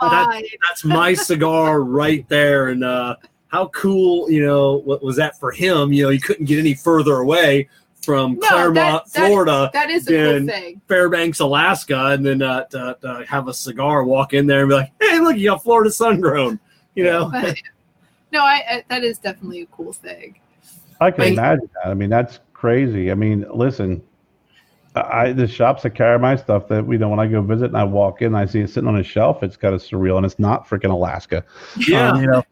[0.00, 2.68] that- that's my cigar right there.
[2.68, 3.16] And uh,
[3.48, 5.92] how cool, you know, what was that for him?
[5.92, 7.68] You know, he couldn't get any further away
[8.04, 8.74] from No, Clermont,
[9.06, 9.70] that- that- Florida.
[9.72, 10.80] That is a then- cool thing.
[10.88, 14.74] Fairbanks, Alaska, and then uh, to, to have a cigar, walk in there and be
[14.74, 16.58] like, "Hey, look, you got Florida sun grown,"
[16.96, 17.28] you know.
[18.32, 20.40] no, I, I that is definitely a cool thing.
[21.00, 21.32] I can Right.
[21.34, 21.90] imagine that.
[21.90, 23.10] I mean, that's crazy.
[23.12, 24.02] I mean, listen,
[24.94, 27.76] I the shops that carry my stuff that we know when I go visit and
[27.76, 29.42] I walk in, I see it sitting on a shelf.
[29.42, 31.44] It's kind of surreal, and it's not freaking Alaska.
[31.78, 32.44] Yeah, Um, you know,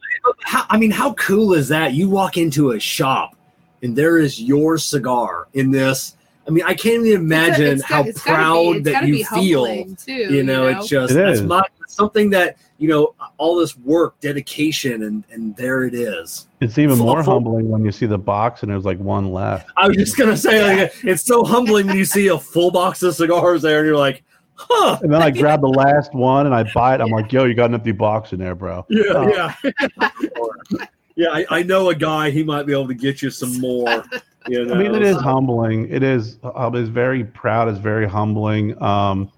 [0.42, 1.92] how, I mean, how cool is that?
[1.92, 3.36] You walk into a shop
[3.82, 6.16] and there is your cigar in this.
[6.46, 9.66] I mean, I can't even imagine It's- it's how got- proud be, that you feel.
[9.96, 10.12] too.
[10.12, 15.02] You know, it's just It that's my something that you know all this work, dedication,
[15.02, 16.48] and and there it is.
[16.60, 19.32] it's even Full- more full- humbling when you see the box and there's like one
[19.32, 19.68] left.
[19.76, 23.02] I was just gonna say, like, it's so humbling when you see a full box
[23.02, 24.22] of cigars there, and you're like,
[24.54, 24.98] huh.
[25.02, 27.00] And then I grab the last one and I buy it.
[27.00, 28.86] I'm like, yo, you got an empty box in there, bro.
[28.88, 29.28] Yeah, Oh.
[29.28, 29.54] yeah,
[31.16, 31.28] yeah.
[31.32, 32.30] I, I know a guy.
[32.30, 34.04] He might be able to get you some more.
[34.48, 35.88] You know, I mean, it is humbling.
[35.90, 36.38] It is.
[36.42, 37.68] Uh, it's very proud.
[37.68, 38.80] It's very humbling.
[38.82, 39.30] Um,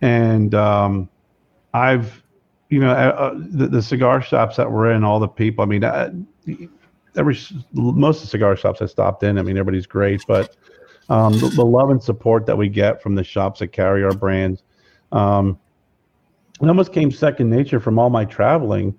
[0.00, 1.08] and um,
[1.74, 2.22] I've,
[2.70, 5.62] you know, uh, uh, the, the cigar shops that we're in, all the people.
[5.62, 6.10] I mean, uh,
[7.16, 7.38] every
[7.72, 9.38] most of the cigar shops I stopped in.
[9.38, 10.56] I mean, everybody's great, but
[11.08, 14.14] um, the, the, love and support that we get from the shops that carry our
[14.14, 14.62] brands.
[15.12, 15.58] Um,
[16.60, 18.98] it almost came second nature from all my traveling.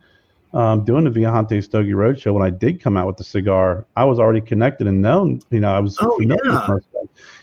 [0.53, 4.05] Um, doing the Viajante Stogie Roadshow, when I did come out with the cigar, I
[4.05, 5.41] was already connected and known.
[5.49, 6.35] You know, I was oh, yeah.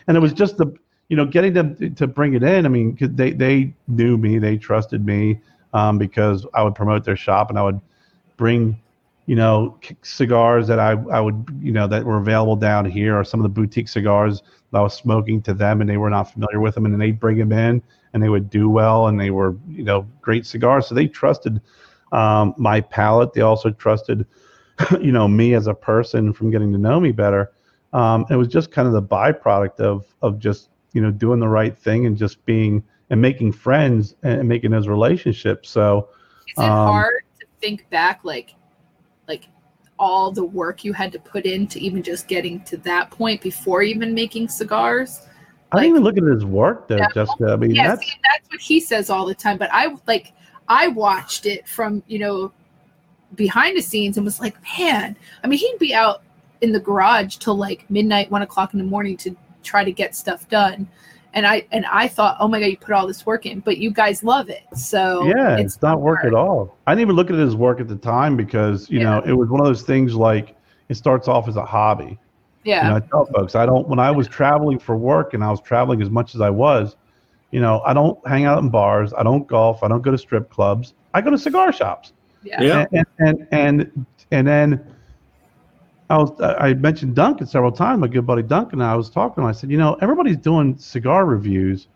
[0.07, 0.73] and it was just the
[1.09, 2.67] you know getting them to bring it in.
[2.67, 5.41] I mean, they they knew me, they trusted me
[5.73, 7.81] um, because I would promote their shop and I would
[8.37, 8.81] bring
[9.31, 13.23] you know, cigars that I, I would, you know, that were available down here or
[13.23, 14.43] some of the boutique cigars
[14.73, 16.85] that I was smoking to them and they were not familiar with them.
[16.85, 17.81] And then they'd bring them in
[18.13, 20.89] and they would do well and they were, you know, great cigars.
[20.89, 21.61] So they trusted
[22.13, 23.33] um, my palate.
[23.33, 24.27] They also trusted,
[25.01, 27.53] you know, me as a person from getting to know me better.
[27.93, 31.49] Um, it was just kind of the byproduct of, of just, you know, doing the
[31.49, 35.69] right thing and just being and making friends and making those relationships.
[35.69, 36.09] So,
[36.47, 38.55] is it um, hard to think back like
[39.27, 39.49] like
[39.99, 43.83] all the work you had to put into even just getting to that point before
[43.83, 45.27] even making cigars.
[45.73, 47.53] I like, didn't even look at his work though, yeah, Jessica.
[47.53, 48.07] I mean, yeah, that's...
[48.07, 49.59] See, that's what he says all the time.
[49.59, 50.33] But I like
[50.71, 52.53] I watched it from you know
[53.35, 55.17] behind the scenes and was like, man.
[55.45, 56.23] I mean, he'd be out
[56.63, 60.17] in the garage till like midnight, one o'clock in the morning to try to get
[60.17, 60.89] stuff done
[61.35, 63.79] and I and I thought, oh my god, you put all this work in, but
[63.79, 66.35] you guys love it, so yeah, it's, it's not work hard.
[66.35, 66.77] at all.
[66.87, 69.05] I didn't even look at his work at the time because you yeah.
[69.05, 70.57] know it was one of those things like
[70.89, 72.19] it starts off as a hobby.
[72.65, 75.45] Yeah, you know, I tell folks I don't when I was traveling for work and
[75.45, 76.97] I was traveling as much as I was,
[77.51, 80.19] you know, I don't hang out in bars, I don't golf, I don't go to
[80.19, 82.13] strip clubs, I go to cigar shops.
[82.43, 82.87] Yeah, yeah.
[82.93, 84.95] and and and, and, then
[86.09, 88.01] I was I mentioned Duncan several times.
[88.01, 88.81] My good buddy Duncan.
[88.81, 89.45] And I was talking.
[89.45, 91.89] I said, you know, everybody's doing cigar reviews.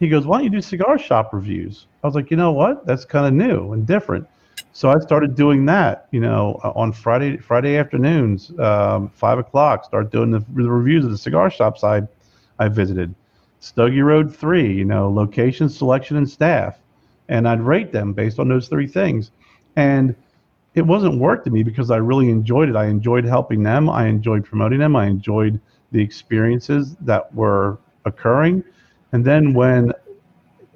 [0.00, 1.86] He goes, why don't you do cigar shop reviews?
[2.02, 2.84] I was like, you know what?
[2.86, 4.26] That's kind of new and different.
[4.72, 6.08] So I started doing that.
[6.10, 9.84] You know, on Friday Friday afternoons, um, five o'clock.
[9.84, 12.02] Start doing the, the reviews of the cigar shops I
[12.58, 13.14] I visited.
[13.64, 14.72] Stogie Road three.
[14.72, 16.78] You know, location, selection, and staff,
[17.28, 19.30] and I'd rate them based on those three things.
[19.76, 20.14] And
[20.74, 22.76] it wasn't work to me because I really enjoyed it.
[22.76, 23.88] I enjoyed helping them.
[23.88, 24.96] I enjoyed promoting them.
[24.96, 25.60] I enjoyed
[25.92, 28.62] the experiences that were occurring.
[29.12, 29.90] And then when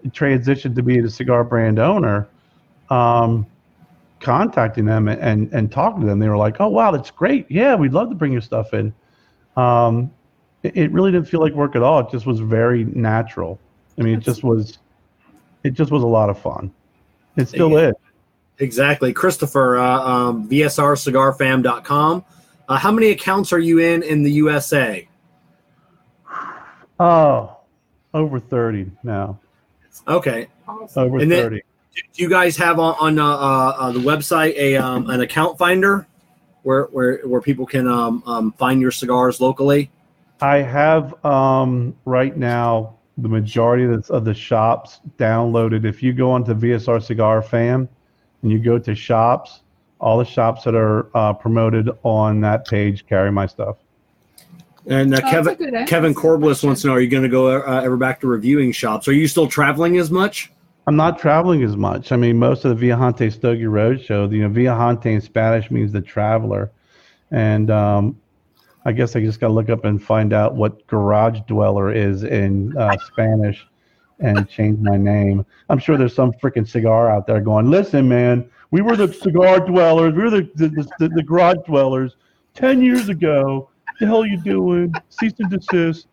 [0.04, 2.28] it transitioned to be a cigar brand owner,
[2.88, 3.46] um,
[4.20, 7.50] contacting them and, and talking to them, they were like, "Oh wow, that's great.
[7.50, 8.94] Yeah, we'd love to bring your stuff in."
[9.56, 10.10] Um,
[10.62, 12.00] it, it really didn't feel like work at all.
[12.00, 13.58] It just was very natural.
[13.98, 14.78] I mean, it just was,
[15.64, 16.72] it just was a lot of fun.
[17.36, 17.88] It still yeah.
[17.90, 17.94] is.
[18.58, 19.12] Exactly.
[19.12, 22.24] Christopher, uh, um, VSRcigarfam.com.
[22.68, 25.08] Uh, how many accounts are you in in the USA?
[27.00, 27.58] Oh,
[28.12, 29.38] over 30 now.
[30.08, 30.48] Okay.
[30.96, 31.62] Over and 30.
[31.94, 35.56] do you guys have on, on uh, uh, uh, the website a um, an account
[35.58, 36.08] finder
[36.64, 39.92] where where, where people can um, um, find your cigars locally?
[40.40, 45.84] I have um, right now the majority of the, of the shops downloaded.
[45.84, 47.88] If you go onto VSR Cigar Fam
[48.42, 49.60] and you go to shops,
[50.00, 53.76] all the shops that are uh, promoted on that page carry my stuff.
[54.86, 57.80] And uh, oh, Kevin Kevin Corbliss wants to know: Are you going to go uh,
[57.84, 59.06] ever back to reviewing shops?
[59.08, 60.50] Are you still traveling as much?
[60.86, 62.12] I'm not traveling as much.
[62.12, 66.00] I mean, most of the Viajante Stogie Roadshow, you know, Viajante in Spanish means the
[66.00, 66.70] traveler,
[67.30, 68.18] and um,
[68.88, 72.24] I guess I just got to look up and find out what garage dweller is
[72.24, 73.66] in uh, Spanish
[74.18, 75.44] and change my name.
[75.68, 79.60] I'm sure there's some freaking cigar out there going, listen, man, we were the cigar
[79.60, 80.14] dwellers.
[80.14, 82.16] We were the, the, the, the garage dwellers
[82.54, 83.68] 10 years ago.
[83.84, 84.94] What the hell are you doing?
[85.10, 86.06] Cease and desist.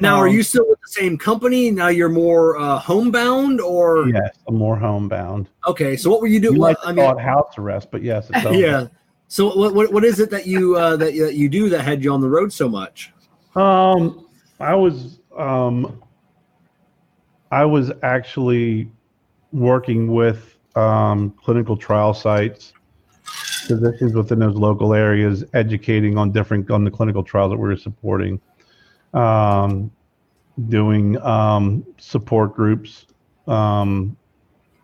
[0.00, 1.72] Now, um, are you still with the same company?
[1.72, 5.48] Now you're more uh, homebound, or yes, I'm more homebound.
[5.66, 6.60] Okay, so what were you doing?
[6.60, 8.86] You I mean, house arrest, but yes, yeah.
[9.30, 12.12] So what, what what is it that you uh, that you do that had you
[12.12, 13.12] on the road so much?
[13.54, 14.26] Um,
[14.58, 16.02] I was um
[17.52, 18.90] I was actually
[19.52, 22.72] working with um, clinical trial sites,
[23.22, 27.76] physicians within those local areas, educating on different on the clinical trials that we were
[27.76, 28.40] supporting,
[29.14, 29.92] um,
[30.68, 33.06] doing um, support groups.
[33.46, 34.16] Um,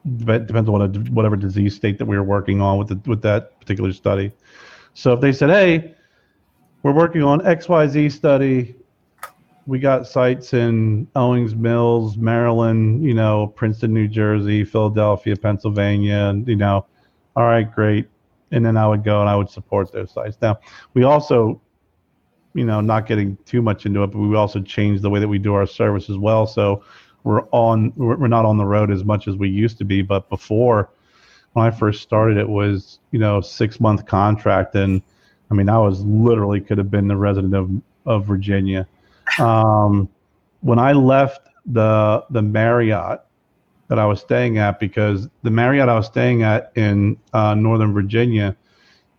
[0.07, 3.23] depends on what a, whatever disease state that we were working on with the, with
[3.23, 4.33] that particular study.
[4.95, 5.95] So if they said, "Hey,
[6.83, 8.77] we're working on X Y Z study,"
[9.66, 16.47] we got sites in Owings Mills, Maryland, you know, Princeton, New Jersey, Philadelphia, Pennsylvania, and
[16.47, 16.87] you know,
[17.35, 18.09] all right, great.
[18.53, 20.39] And then I would go and I would support those sites.
[20.41, 20.61] Now,
[20.95, 21.61] we also,
[22.55, 25.28] you know, not getting too much into it, but we also changed the way that
[25.28, 26.47] we do our service as well.
[26.47, 26.85] So
[27.27, 30.01] we're on, we're not on the road as much as we used to be.
[30.01, 30.90] But before,
[31.53, 35.03] when I first started, it was, you know, six month contract, and
[35.51, 37.70] I mean, I was literally could have been the resident of
[38.07, 38.86] of Virginia
[39.39, 40.09] um,
[40.61, 43.20] when I left the the Marriott
[43.89, 47.93] that I was staying at, because the Marriott I was staying at in uh, Northern
[47.93, 48.57] Virginia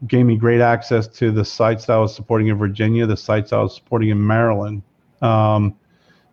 [0.08, 3.54] gave me great access to the sites that I was supporting in Virginia, the sites
[3.54, 4.84] I was supporting in Maryland.
[5.22, 5.76] Um,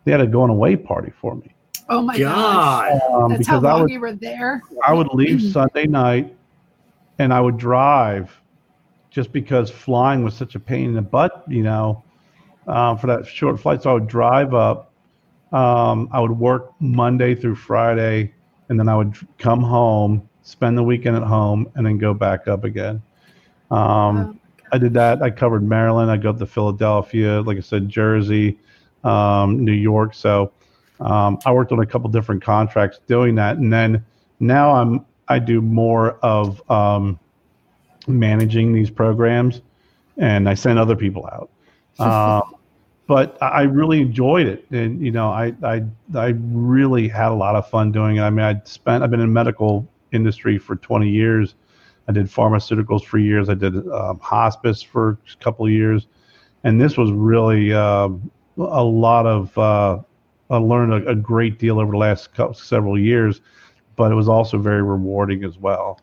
[0.03, 1.54] they had a going away party for me.
[1.89, 2.91] Oh my gosh.
[2.91, 3.01] God.
[3.11, 4.61] Um, That's how because I long would you were there.
[4.85, 6.35] I would leave Sunday night
[7.19, 8.41] and I would drive
[9.09, 12.03] just because flying was such a pain in the butt, you know,
[12.67, 13.83] um, for that short flight.
[13.83, 14.91] So I would drive up.
[15.53, 18.33] Um, I would work Monday through Friday,
[18.67, 22.47] and then I would come home, spend the weekend at home, and then go back
[22.47, 23.01] up again.
[23.71, 24.35] Um, Oh,
[24.71, 25.21] I did that.
[25.21, 26.11] I covered Maryland.
[26.11, 28.59] I go up to Philadelphia, like I said, Jersey,
[29.03, 30.13] um, New York.
[30.13, 30.51] So
[30.99, 34.05] um, I worked on a couple different contracts doing that, and then
[34.39, 37.19] now I'm I do more of um,
[38.07, 39.61] managing these programs,
[40.17, 41.49] and I send other people out.
[41.97, 42.55] Um,
[43.07, 45.83] but I really enjoyed it, and you know, I I
[46.15, 48.21] I really had a lot of fun doing it.
[48.21, 51.55] I mean, I spent I've been in medical industry for 20 years.
[52.07, 53.47] I did pharmaceuticals for years.
[53.47, 56.07] I did um, hospice for a couple of years,
[56.63, 59.57] and this was really um, a lot of.
[59.57, 59.99] Uh,
[60.49, 63.41] I learned a, a great deal over the last couple, several years,
[63.95, 65.99] but it was also very rewarding as well,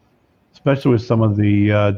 [0.53, 1.93] especially with some of the uh,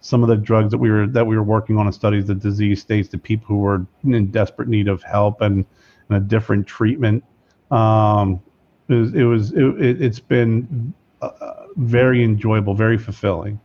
[0.00, 2.34] some of the drugs that we were that we were working on in studies, the
[2.34, 5.66] disease states, the people who were in desperate need of help and,
[6.08, 7.24] and a different treatment.
[7.70, 8.40] Um,
[8.88, 13.60] it was it was it, it's been uh, very enjoyable, very fulfilling.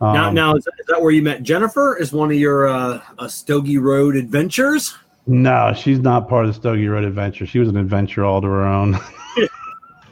[0.00, 1.96] Um, now, now is that, is that where you met Jennifer?
[1.96, 4.94] Is one of your uh, uh, Stogie Road adventures?
[5.28, 7.44] No, she's not part of the Stogie Road Adventure.
[7.46, 8.94] She was an adventure all to her own.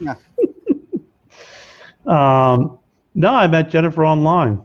[2.05, 2.77] um,
[3.15, 4.61] no, I met Jennifer online.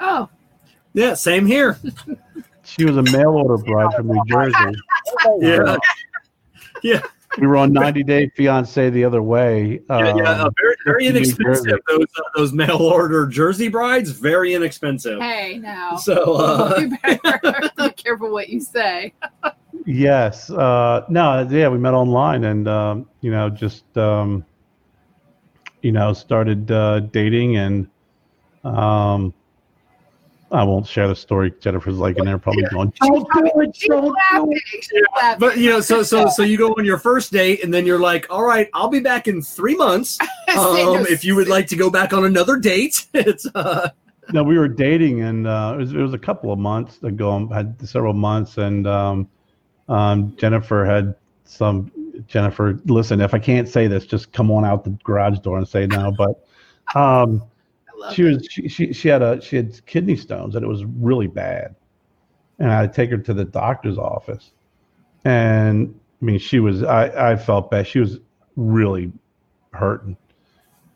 [0.00, 0.28] Oh,
[0.92, 1.78] Yeah, same here.
[2.62, 4.54] She was a mail order bride from New Jersey.
[5.40, 5.76] Yeah,
[6.82, 7.00] yeah,
[7.38, 9.80] We were on 90 Day Fiance the other way.
[9.88, 10.14] yeah.
[10.16, 10.22] yeah.
[10.22, 11.78] Uh, Um, very, very inexpensive.
[11.88, 15.20] Those uh, those mail order Jersey brides, very inexpensive.
[15.20, 15.96] hey now.
[15.96, 19.14] So uh, you better be careful what you say.
[19.86, 20.50] Yes.
[20.50, 24.44] Uh, no, yeah, we met online and, um, you know, just, um,
[25.82, 27.88] you know, started uh, dating and
[28.64, 29.32] um,
[30.52, 31.52] I won't share the story.
[31.60, 35.38] Jennifer's like in there probably going, don't do it, She's don't do it.
[35.38, 37.98] But you know, so so so you go on your first date, and then you're
[37.98, 40.18] like, "All right, I'll be back in three months.
[40.56, 43.90] Um, if you would like to go back on another date." It's uh,
[44.32, 47.32] no, we were dating, and uh, it, was, it was a couple of months ago.
[47.32, 49.28] um, Had several months, and um,
[49.88, 51.14] um, Jennifer had
[51.44, 51.90] some.
[52.28, 55.68] Jennifer, listen, if I can't say this, just come on out the garage door and
[55.68, 56.12] say no.
[56.12, 56.46] But
[56.98, 57.42] um,
[58.12, 61.26] she was she, she she had a she had kidney stones, and it was really
[61.26, 61.74] bad.
[62.58, 64.52] And I had to take her to the doctor's office,
[65.24, 67.86] and I mean, she was I I felt bad.
[67.86, 68.18] She was
[68.56, 69.12] really
[69.72, 70.16] hurting.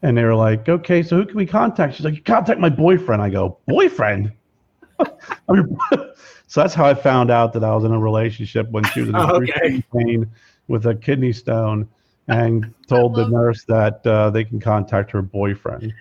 [0.02, 1.94] And they were like, okay, so who can we contact?
[1.94, 3.20] She's like, you contact my boyfriend.
[3.20, 4.32] I go, boyfriend?
[4.98, 5.04] I
[5.50, 5.78] mean,
[6.50, 9.08] so that's how I found out that I was in a relationship when she was
[9.10, 9.82] in Oh, okay.
[9.94, 10.28] pain
[10.66, 11.88] with a kidney stone
[12.26, 15.92] and told the nurse that uh, they can contact her boyfriend.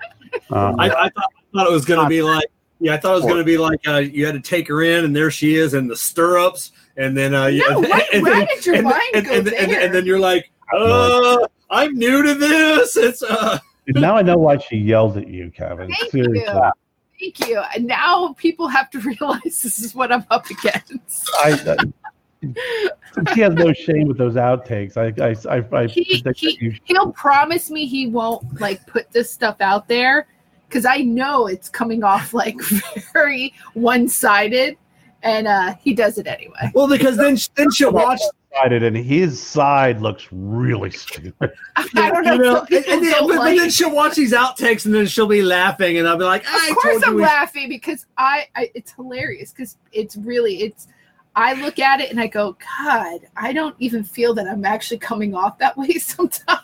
[0.50, 2.46] Um, I, I thought I thought it was going to be like.
[2.80, 4.82] Yeah, I thought it was going to be like uh, you had to take her
[4.82, 8.24] in, and there she is in the stirrups, and then uh, you, No, why- and,
[8.24, 9.82] why then, did your and, mind and, go and, and, there?
[9.82, 11.38] and then you're like, uh,
[11.70, 12.96] I'm new to this.
[12.98, 13.60] It's uh,
[13.90, 15.90] now I know why she yelled at you, Kevin.
[15.92, 16.40] Thank Seriously.
[16.40, 16.72] you.
[17.20, 17.62] Thank you.
[17.76, 21.30] And now people have to realize this is what I'm up against.
[21.36, 24.96] I, I, she has no shame with those outtakes.
[24.96, 29.32] I, I, I, I he, he, you he'll promise me he won't like put this
[29.32, 30.28] stuff out there
[30.68, 32.58] because I know it's coming off like
[33.14, 34.78] very one sided
[35.22, 36.72] and uh he does it anyway.
[36.74, 38.22] well because then then she'll watch
[38.52, 41.52] decided, and his side looks really stupid.
[41.76, 42.32] I don't know.
[42.34, 44.94] you know, and, and then, don't but, but like then she'll watch these outtakes and
[44.94, 47.70] then she'll be laughing and I'll be like, I of course told I'm we laughing
[47.70, 50.88] because I, I it's hilarious because it's really it's
[51.36, 54.98] I look at it and I go, God, I don't even feel that I'm actually
[54.98, 56.60] coming off that way sometimes.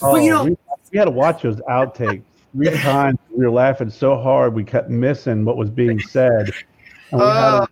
[0.00, 0.56] Well, you oh, know- we,
[0.92, 2.22] we had to watch those outtakes
[2.52, 3.18] three times.
[3.30, 6.50] We were laughing so hard, we kept missing what was being said.
[7.10, 7.66] And, we had Oh.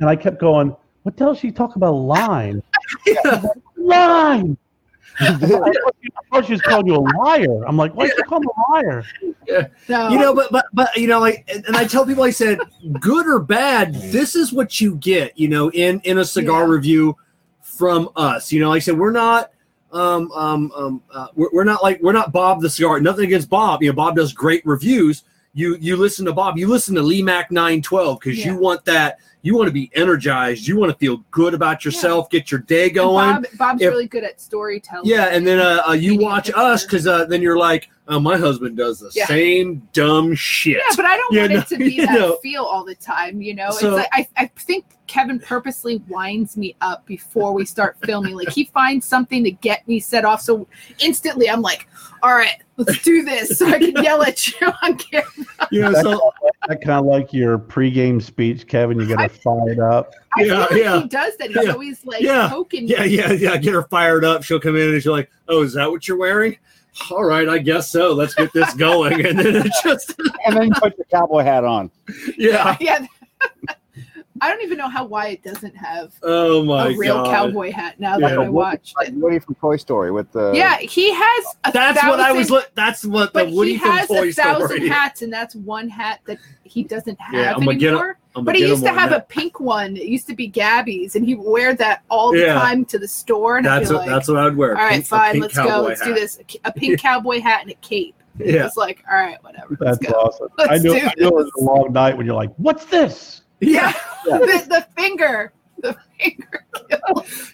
[0.00, 1.34] and I kept going, "What the hell?
[1.34, 2.62] She talk about line,
[3.76, 4.56] line."
[5.20, 5.34] I
[6.32, 7.64] thought she was calling you a liar.
[7.66, 9.04] I'm like, why did you call me a liar?
[9.88, 10.08] No.
[10.08, 12.60] you know but but but you know like and and i tell people i said
[13.00, 16.72] good or bad this is what you get you know in in a cigar Yeah.
[16.74, 17.16] review
[17.60, 19.50] from us you know like i said we're not
[19.92, 23.50] um um um uh, we're, we're not like we're not bob the cigar nothing against
[23.50, 27.02] bob you know bob does great reviews you you listen to bob you listen to
[27.02, 28.52] lee Mack 912 because Yeah.
[28.52, 30.66] you want that you want to be energized.
[30.66, 32.28] You want to feel good about yourself.
[32.30, 33.42] Get your day going.
[33.42, 35.08] Bob, Bob's If- really good at storytelling.
[35.08, 37.88] Yeah, and then uh, uh, you Painting a watch us because uh, then you're like,
[38.08, 39.26] oh, my husband does the Yeah.
[39.26, 40.76] same dumb shit.
[40.76, 42.36] Yeah, but I don't Yeah, want no, it to be you that know.
[42.42, 43.40] feel all the time.
[43.40, 47.64] You know, So- it's like I, I think Kevin purposely winds me up before we
[47.64, 48.34] start filming.
[48.36, 50.68] Like he finds something to get me set off, so
[51.00, 51.88] instantly I'm like,
[52.22, 55.24] "All right, let's do this," so I can yell at you on camera.
[55.72, 56.30] you know, so
[56.68, 59.00] That kind of like your pregame speech, Kevin.
[59.00, 60.12] You got to fire it up.
[60.36, 61.00] I Yeah, feel like yeah.
[61.00, 61.48] he does that.
[61.50, 61.72] He's Yeah.
[61.72, 62.48] always like Yeah.
[62.50, 62.86] poking.
[62.86, 63.16] yeah, me.
[63.16, 63.56] yeah, yeah.
[63.56, 64.42] Get her fired up.
[64.44, 66.58] She'll come in and she'll like, oh, is that what you're wearing?
[67.10, 68.12] All right, I guess so.
[68.12, 69.24] Let's get this going.
[69.26, 70.14] And then it just,
[70.44, 71.90] and then put your cowboy hat on.
[72.36, 72.76] yeah.
[72.80, 73.06] yeah.
[74.40, 77.30] I don't even know how Wyatt doesn't have Oh my a real god.
[77.30, 78.40] cowboy hat now that Yeah.
[78.40, 79.14] I watched Like it.
[79.14, 81.44] Woody from Toy Story with the Yeah, he has.
[81.64, 82.48] A That's what I was.
[82.48, 84.88] thousand- Li- that's what the But Woody he from has a thousand Story.
[84.88, 88.18] hats, and that's one hat that he doesn't have Yeah, I'm gonna get anymore.
[88.36, 89.18] I'm But he used to have that.
[89.18, 89.96] a pink one.
[89.96, 92.54] It used to be Gabby's, and he would wear that all the Yeah.
[92.54, 93.56] time to the store.
[93.58, 94.76] And I'd That's be what like, that's what I would wear.
[94.76, 95.66] all right, Pink- fine, let's go.
[95.66, 96.38] cowboy Let's do this.
[96.64, 98.14] A pink cowboy hat and a cape.
[98.38, 99.76] It Yeah, was like, all right, whatever.
[99.80, 100.18] Let's That's go.
[100.18, 100.48] awesome.
[100.58, 100.94] Let's I know.
[100.94, 101.62] do I know it's this.
[101.62, 103.92] a long night when you're like, "What's this?" Yeah,
[104.26, 104.38] Yeah.
[104.38, 106.66] the, the finger, the finger.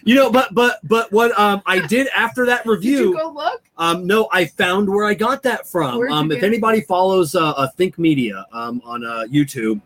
[0.03, 3.17] you know, but but but what um I did after that Did you review.
[3.17, 3.63] go look?
[3.77, 5.97] Um, no, I found where I got that from.
[5.97, 9.79] Where'd Um, if get it anybody follows uh, uh, Think Media um, on uh, YouTube,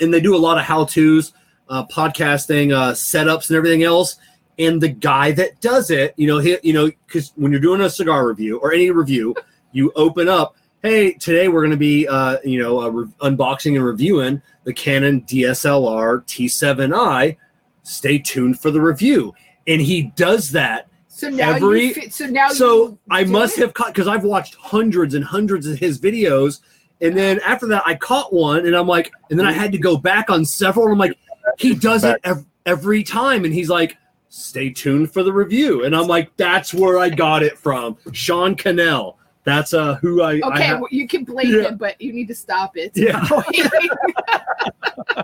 [0.00, 1.32] and they do a lot of how tos,
[1.68, 4.16] uh, podcasting, uh, setups, and everything else.
[4.58, 7.80] And the guy that does it, you know, he, you know, because when you're doing
[7.80, 9.34] a cigar review or any review,
[9.72, 10.56] you open up.
[10.84, 14.72] Hey, today we're going to be, uh, you know, uh, re- unboxing and reviewing the
[14.74, 17.38] Canon DSLR T7i.
[17.84, 19.32] Stay tuned for the review,
[19.66, 21.94] and he does that So now Every- you.
[21.94, 23.62] fi- So now so I must it?
[23.62, 26.60] have caught because I've watched hundreds and hundreds of his videos,
[27.00, 29.78] and then after that I caught one, and I'm like, and then I had to
[29.78, 30.84] go back on several.
[30.84, 31.16] And I'm like,
[31.56, 33.96] he does it ev- every time, and he's like,
[34.28, 38.54] stay tuned for the review, and I'm like, that's where I got it from, Sean
[38.54, 39.16] Cannell.
[39.44, 41.68] That's uh who I I Okay, ha- well, you can blame Yeah.
[41.68, 42.92] him, but you need to stop it.
[42.94, 43.22] Yeah.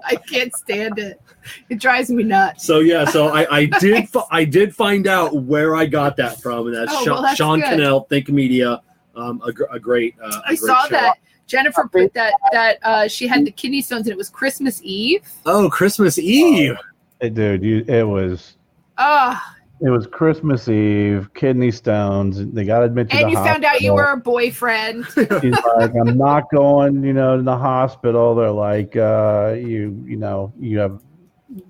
[0.05, 1.21] I can't stand it.
[1.69, 2.65] It drives me nuts.
[2.67, 6.41] So yeah, so I, I did fi- I did find out where I got that
[6.41, 7.61] from, and that's, Oh, Sean, well, that's Sean.
[7.63, 8.81] Cannell, Think Media,
[9.17, 10.15] um, a, gr- a great.
[10.23, 10.91] Uh, a I great saw show.
[10.91, 11.17] that
[11.47, 15.27] Jennifer put that that uh, she had the kidney stones and it was Christmas Eve.
[15.47, 16.77] Oh, Christmas Eve.
[17.21, 18.57] Hey, dude, you, it was
[18.99, 22.45] Ah, it was Christmas Eve, kidney stones.
[22.53, 25.07] They got admitted to and the you found out you were a boyfriend.
[25.15, 28.35] He's like, I'm not going, you know, to the hospital.
[28.35, 31.01] They're like, uh, you, you know, you have,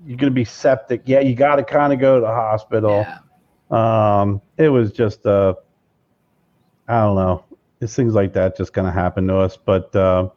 [0.05, 1.03] you're gonna be septic.
[1.05, 3.05] Yeah, you got to kind of go to the hospital.
[3.71, 4.21] Yeah.
[4.21, 5.53] Um, it was just, uh,
[6.89, 7.45] I don't know,
[7.79, 9.57] it's things like that just kind of happened to us.
[9.57, 10.29] But, uh,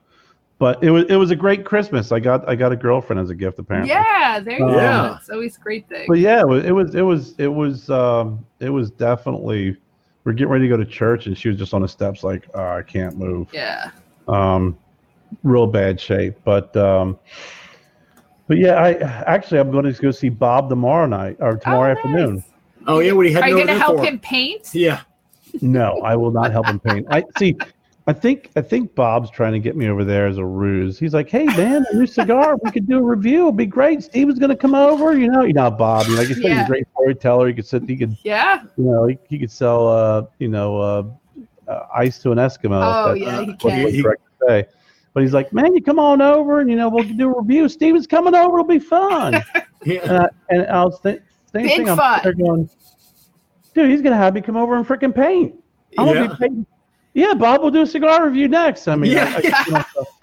[0.58, 2.12] but it was, it was a great Christmas.
[2.12, 3.90] I got, I got a girlfriend as a gift apparently.
[3.90, 5.08] Yeah, there you Yeah.
[5.08, 5.16] go.
[5.18, 6.06] It's always a great thing.
[6.08, 9.76] But yeah, it was, it was, it was, it was, um, it was definitely.
[10.24, 12.48] We're getting ready to go to church, and she was just on the steps, like,
[12.54, 13.90] oh, I can't move yeah.
[14.26, 14.78] um,
[15.42, 16.38] real bad shape.
[16.44, 17.18] But um,
[18.46, 18.92] but yeah, I
[19.24, 22.44] actually I'm going to go see Bob tomorrow night or tomorrow Oh, afternoon.
[22.86, 24.70] Oh yeah, what he had Are you going gonna help him paint?
[24.72, 25.02] Yeah.
[25.60, 27.06] No, I will not help him paint.
[27.10, 27.54] I see.
[28.06, 30.98] I think I think Bob's trying to get me over there as a ruse.
[30.98, 32.56] He's like, "Hey man, a new cigar.
[32.62, 33.44] We could do a review.
[33.44, 34.02] It'd be great.
[34.02, 35.16] Steven's going to come over.
[35.16, 36.06] You know, you know Bob.
[36.06, 36.64] You know, like he's Yeah.
[36.64, 37.48] a great storyteller.
[37.48, 37.88] He could sit.
[37.88, 38.62] He could, Yeah.
[38.76, 41.02] you know, he, he could sell, uh, you know, uh,
[41.66, 42.78] uh, ice to an Eskimo.
[42.82, 43.84] Oh, if yeah, he what he can.
[43.84, 44.66] was correct to say.
[45.14, 47.70] But he's like, man, you come on over and you know we'll do a review.
[47.70, 48.58] Steven's coming over.
[48.58, 49.42] It'll be fun.
[49.86, 50.00] Yeah.
[50.04, 51.20] and, I, and I was th-
[51.52, 51.88] same Big thing.
[51.90, 52.34] I'm fun.
[52.38, 52.70] going,
[53.74, 55.54] dude, he's gonna have me come over and freaking paint.
[55.98, 56.26] I'm gonna Yeah.
[56.28, 56.66] be painting.
[57.14, 58.88] Yeah, Bob, we'll do a cigar review next.
[58.88, 59.24] I mean, Yeah.
[59.24, 59.84] I, I, you know,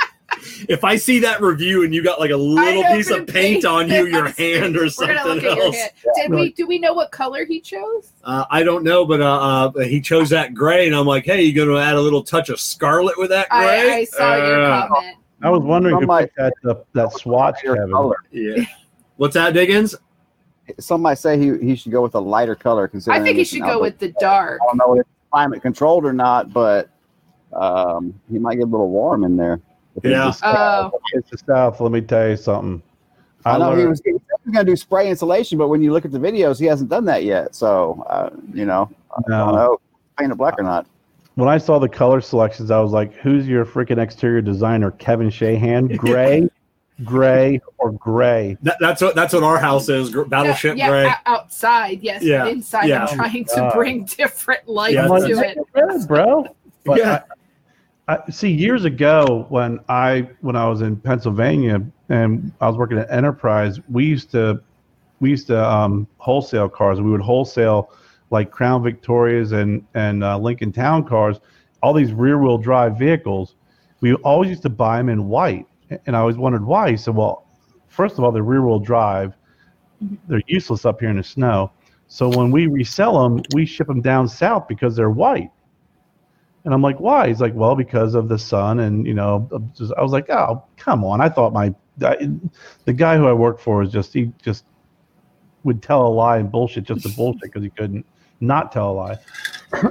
[0.70, 3.66] If I see that review and you got like a little piece of paint paint.
[3.66, 5.76] on you, your hand or We're something gonna look at your else.
[5.76, 5.92] hand.
[6.16, 6.52] Did we?
[6.54, 8.12] Do we know what color he chose?
[8.24, 11.42] Uh, I don't know, but uh, uh, he chose that gray, and I'm like, hey,
[11.44, 13.92] you going to add a little touch of scarlet with that gray?
[13.92, 15.18] I, I saw your comment.
[15.44, 17.92] I was wondering who Somebody- picked that uh, that swatch, Lighter Kevin.
[17.92, 18.16] color.
[18.32, 18.64] Yeah.
[19.18, 19.96] What's that, Diggins?
[20.80, 22.88] Some might say he, he should go with a lighter color.
[22.88, 24.60] Considering I think he should go with the dark.
[24.62, 26.90] I don't know if it's climate controlled or not, but
[27.54, 29.60] um, he might get a little warm in there.
[29.96, 30.26] If it's Yeah.
[30.26, 30.92] the South.
[30.96, 31.80] Oh, It's the South.
[31.82, 32.82] Let me tell you something.
[33.44, 35.92] I know he learned- was, he was going to do spray insulation, but when you
[35.92, 37.56] look at the videos, he hasn't done that yet.
[37.56, 39.80] So, uh, you know, I don't know,
[40.18, 40.86] paint it black or not.
[41.36, 45.30] when I saw the color selections, I was like, "Who's your freaking exterior designer, Kevin
[45.30, 45.98] Shahan?
[45.98, 46.50] Gray,
[47.04, 50.10] gray, or gray?" That, that's what that's what our house is.
[50.10, 51.12] gr- yeah, Battleship yeah, gray.
[51.26, 52.24] outside, yes.
[52.24, 53.06] Yeah, inside, yeah.
[53.06, 53.74] I'm trying to God.
[53.74, 55.58] bring different lights Yeah, I'm to it.
[55.58, 56.46] it red, bro.
[56.86, 57.24] But Yeah.
[58.08, 62.78] I, I, see, years ago when I when I was in Pennsylvania and I was
[62.78, 63.80] working at Enterprise.
[63.90, 64.62] We used to
[65.22, 67.00] we used to um, wholesale cars.
[67.00, 67.92] We would wholesale
[68.32, 71.40] like Crown Victorias and and uh, Lincoln Town cars,
[71.82, 73.56] all these rear wheel drive vehicles.
[74.02, 75.68] We always used to buy them in white,
[76.06, 76.92] and I always wondered why.
[76.92, 77.46] He said, "Well,
[77.88, 79.36] first of all, they're rear wheel drive.
[80.04, 80.16] Mm-hmm.
[80.28, 81.72] They're useless up here in the snow.
[82.08, 85.50] So when we resell them, we ship them down south because they're white."
[86.64, 89.94] And I'm like, "Why?" He's like, "Well, because of the sun." And you know, just,
[89.98, 92.30] I was like, "Oh, come on!" I thought my I,
[92.86, 94.66] the guy who I worked for was just he just
[95.64, 98.06] would tell a lie and bullshit just to bullshit because he couldn't
[98.40, 99.18] not tell a lie.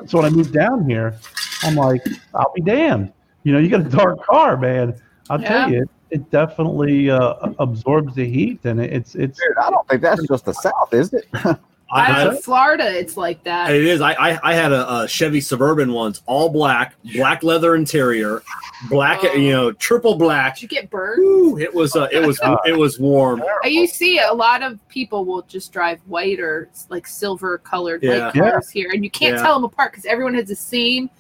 [0.07, 1.19] so when I moved down here,
[1.63, 2.03] I'm like,
[2.35, 3.13] I'll be damned.
[3.45, 5.01] You know, you got a dark car, man.
[5.31, 9.71] I'll tell you, it, it definitely uh, absorbs the heat, and it's it's Dude, I
[9.71, 11.27] don't think that's just the South, is it?
[11.93, 13.75] I, I, in Florida, it's like that.
[13.75, 14.01] it is.
[14.01, 18.43] I, I I had a, a Chevy Suburban once, all black, black leather interior,
[18.89, 19.21] black.
[19.25, 19.33] Oh.
[19.33, 20.55] You know, triple black.
[20.55, 21.21] Did you get burned?
[21.25, 23.43] Woo, it was uh, it was it was warm.
[23.65, 28.27] You see, a lot of people will just drive white or like silver colored Yeah.
[28.27, 29.43] white cars here, and you can't Yeah.
[29.43, 31.11] tell them apart because everyone has the same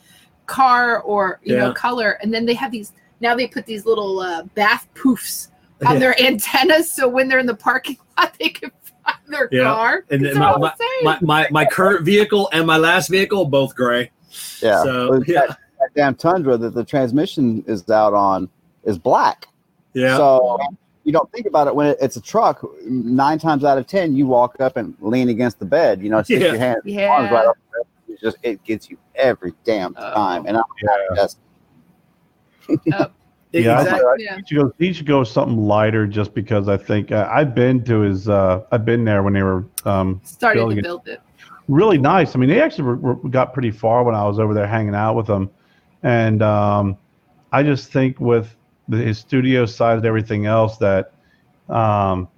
[0.47, 2.93] car or you know color, and then they have these.
[3.21, 5.49] Now they put these little uh, bath poofs
[5.87, 5.99] on Yeah.
[5.99, 8.71] their antennas, so when they're in the parking lot, they can
[9.05, 9.65] find their Yeah.
[9.65, 10.05] car.
[10.11, 11.05] And It's then all my, the same.
[11.05, 14.11] my, my my current vehicle and my last vehicle both gray.
[14.63, 14.83] Yeah.
[14.83, 18.49] So But yeah, that, that damn Tundra that the transmission is out on
[18.85, 19.47] is black.
[19.95, 20.17] yeah.
[20.17, 20.59] So
[21.05, 22.63] you don't think about it when it, it's a truck.
[22.85, 26.03] Nine times out of ten, you walk up and lean against the bed.
[26.03, 26.49] You know, stick Yeah.
[26.49, 27.09] your hand, Yeah.
[27.09, 27.57] arms right up.
[28.07, 30.15] the just it gets you every damn Oh.
[30.15, 30.45] time.
[30.47, 30.85] And I'm just
[31.17, 31.27] Yeah, I
[33.53, 34.25] Exactly.
[34.25, 34.37] Yeah.
[34.37, 34.73] he should go.
[34.79, 38.29] He should go something lighter, just because I think uh, I've been to his.
[38.29, 40.85] Uh, I've been there when they were um, Started building to it.
[40.85, 41.21] build it.
[41.67, 42.37] really nice.
[42.37, 44.95] I mean, they actually were, were, got pretty far when I was over there hanging
[44.95, 45.51] out with them,
[46.05, 46.97] and um,
[47.51, 48.55] I just think with
[48.89, 51.13] the, his studio side and everything else that
[51.69, 52.29] um,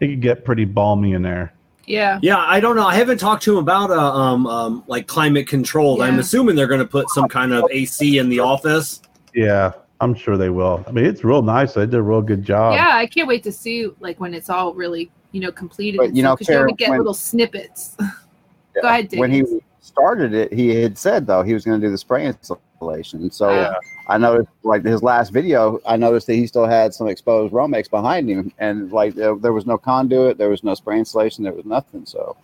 [0.00, 1.54] it could get pretty balmy in there.
[1.86, 2.18] Yeah.
[2.22, 2.86] Yeah, I don't know.
[2.86, 6.00] I haven't talked to him about uh, um um like climate controlled.
[6.02, 9.00] I'm assuming they're going to put some kind of AC in the office.
[9.34, 10.84] Yeah, I'm sure they will.
[10.86, 11.74] I mean, it's real nice.
[11.74, 12.74] They did a real good job.
[12.74, 15.98] yeah, I can't wait to see like when it's all really you know completed.
[15.98, 17.96] But, you know, because you're get when- little snippets.
[18.80, 19.20] Go ahead, Dave.
[19.20, 19.44] when he
[19.80, 23.30] started it, he had said though he was going to do the spray installation.
[23.30, 23.74] So Yeah.
[24.08, 27.88] I noticed, like his last video, I noticed that he still had some exposed Romex
[27.88, 31.52] behind him, and like there, there was no conduit, there was no spray installation, there
[31.52, 32.04] was nothing.
[32.04, 32.36] So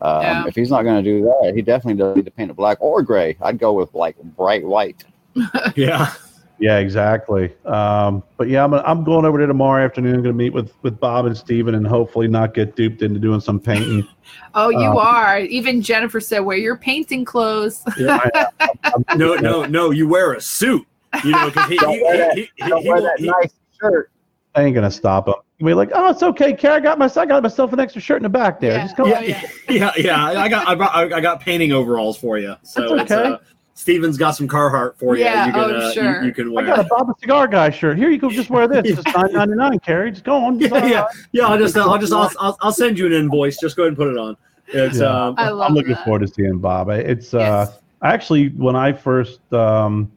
[0.00, 0.44] um, Yeah.
[0.48, 2.78] if he's not going to do that, he definitely doesn't need to paint it black
[2.80, 3.36] or gray.
[3.42, 5.04] I'd go with like bright white.
[5.76, 6.12] Yeah.
[6.58, 7.54] Yeah, exactly.
[7.66, 10.14] Um, but yeah, I'm, I'm going over there tomorrow afternoon.
[10.14, 13.20] I'm going to meet with, with Bob and Steven and hopefully not get duped into
[13.20, 14.06] doing some painting.
[14.54, 15.40] oh, you um, are.
[15.40, 17.82] Even Jennifer said, "Wear your painting clothes."
[19.16, 19.90] No, no, no.
[19.90, 20.86] You wear a suit.
[21.24, 23.52] You know, because he, Don't he, wear that- he, he, he, wear that he- nice
[23.80, 24.10] shirt.
[24.54, 25.34] I ain't gonna stop him.
[25.58, 26.76] You'll be like, oh, it's okay, Kara.
[26.76, 28.72] I got my, I got myself an extra shirt in the back there.
[28.72, 28.82] Yeah.
[28.84, 29.24] Just come Oh, on.
[29.24, 30.24] yeah, yeah, yeah.
[30.24, 32.54] I got, I brought, I got painting overalls for you.
[32.62, 33.28] So That's it's, okay.
[33.32, 33.38] uh,
[33.78, 35.24] Steven's got some Carhartt for you.
[35.24, 36.20] Yeah, you can, oh, uh, sure.
[36.22, 36.84] you, you can I got a.
[36.84, 37.98] Bob the Cigar Guy shirt.
[37.98, 38.30] Here you go.
[38.30, 38.98] Just wear this.
[38.98, 40.10] It's nine ninety nine, Carrie.
[40.12, 40.58] Just go on.
[40.62, 41.14] It's all Yeah, yeah, right.
[41.32, 41.46] yeah.
[41.46, 43.58] I'll just, I'll just, I'll, I'll, I'll send you an invoice.
[43.60, 44.34] Just go ahead and put it on.
[44.68, 45.26] It's, Yeah.
[45.26, 46.04] um, I love I'm looking that.
[46.06, 46.88] forward to seeing Bob.
[46.88, 47.70] I- It's uh,
[48.02, 50.10] actually when I first um,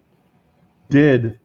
[0.89, 1.37] did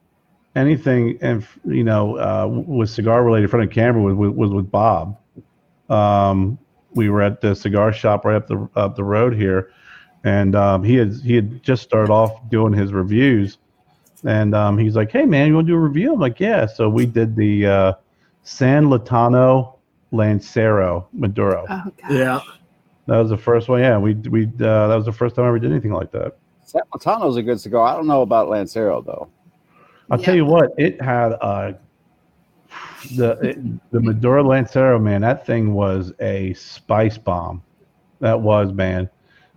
[0.54, 4.50] anything and you know uh, with cigar related in front of camera was, was, was
[4.52, 5.18] with Bob.
[5.90, 6.58] Um,
[6.94, 9.70] we were at the cigar shop right up the up the road here,
[10.24, 13.58] and um, he had he had just started off doing his reviews,
[14.24, 16.66] and um, he's like, "Hey man, you want to do a review?" I'm like, "Yeah."
[16.66, 17.92] So we did the uh,
[18.42, 19.76] San Lotano
[20.10, 21.64] Lancero Maduro.
[21.68, 22.10] Oh God.
[22.10, 22.40] yeah.
[23.06, 23.80] That was the first one.
[23.80, 26.36] Yeah, we we uh, that was the first time I ever did anything like that.
[26.64, 27.86] San Lotano's a good cigar.
[27.86, 29.28] I don't know about Lancero though.
[30.10, 30.24] I'll Yeah.
[30.24, 31.72] tell you what, it had uh,
[33.16, 35.20] the it, the Maduro Lancero man.
[35.20, 37.62] That thing was a spice bomb.
[38.20, 39.10] That was man.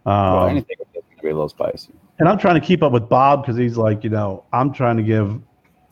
[0.08, 1.94] Well, Um, anything is going to be a little spicy.
[2.20, 4.98] and I'm trying to keep up with Bob because he's like, you know, I'm trying
[4.98, 5.40] to give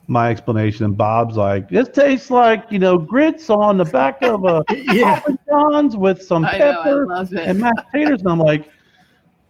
[0.07, 4.43] my explanation, and Bob's like, this tastes like you know grits on the back of
[4.45, 4.63] a
[4.93, 5.19] Yeah.
[5.19, 6.73] Papa John's with some I know.
[6.83, 8.69] Pepper and mashed potatoes, and I'm like,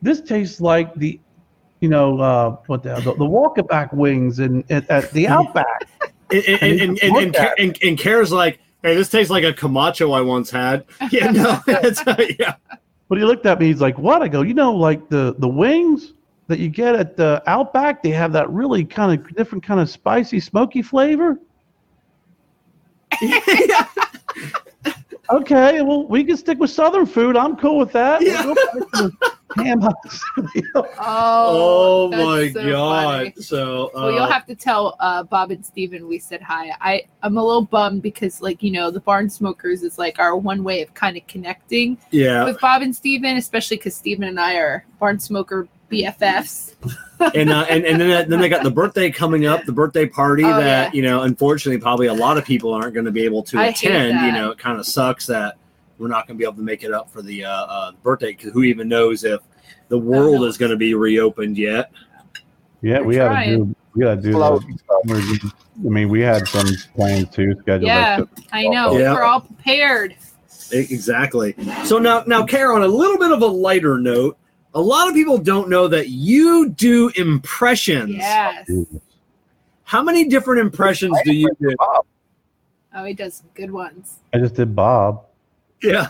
[0.02, 1.20] this tastes like the,
[1.82, 5.90] you know, uh, what the the, the walkabout wings and at, at the Outback.
[6.32, 9.52] And, and, and, and, and, and, and, and Kara's like, hey, this tastes like a
[9.54, 10.86] Camacho I once had.
[11.12, 12.56] Yeah, no, it's, uh, yeah.
[13.07, 13.68] But he looked at me.
[13.68, 16.14] He's like, "What?" I go, "You know, like the the wings
[16.48, 19.90] that you get at the Outback, they have that really kind of different kind of
[19.90, 21.40] spicy, smoky flavor."
[25.30, 27.36] okay, well, we can stick with Southern food.
[27.38, 28.22] I'm cool with that.
[28.22, 28.46] Yeah.
[28.46, 29.82] We'll go back to the Cam.
[30.76, 33.04] Oh, Oh, my so god!
[33.04, 33.34] funny.
[33.42, 36.72] So uh, Well, you'll have to tell uh, Bob and Steven we said hi.
[36.82, 40.36] I I'm a little bummed because like you know the Barn Smokers is like our
[40.36, 44.40] one way of kind of connecting yeah, with Bob and Steven, especially because Steven and
[44.40, 46.74] I are Barn Smoker BFFs.
[47.34, 50.44] and uh, and and then then they got the birthday coming up, the birthday party
[50.44, 50.96] Oh, that yeah.
[50.96, 53.68] you know, unfortunately, probably a lot of people aren't going to be able to I
[53.68, 54.26] attend.
[54.26, 55.58] You know, it kind of sucks that
[55.98, 58.32] we're not going to be able to make it up for the uh, uh, birthday
[58.32, 59.42] because who even knows if
[59.88, 61.92] the world is going to be reopened yet?
[62.82, 63.76] Yeah, we We're had to do.
[63.96, 64.32] We got to do.
[64.34, 64.60] Slow.
[64.60, 65.54] The,
[65.86, 67.88] I mean, we had some plans too scheduled.
[67.88, 68.98] Yeah, like I know.
[68.98, 69.14] Yeah.
[69.14, 70.16] We're all prepared.
[70.72, 71.56] Exactly.
[71.86, 74.38] So now, now, Kara, on a little bit of a lighter note,
[74.76, 78.14] a lot of people don't know that you do impressions.
[78.14, 78.70] Yes.
[79.84, 81.74] How many different impressions do you do?
[82.94, 84.20] Oh, he does good ones.
[84.34, 85.26] I just did Bob.
[85.82, 86.10] Yeah.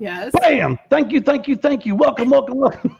[0.00, 0.32] Yes.
[0.40, 0.78] Bam!
[0.90, 1.94] Thank you, thank you, thank you.
[1.94, 2.98] Welcome, welcome, welcome.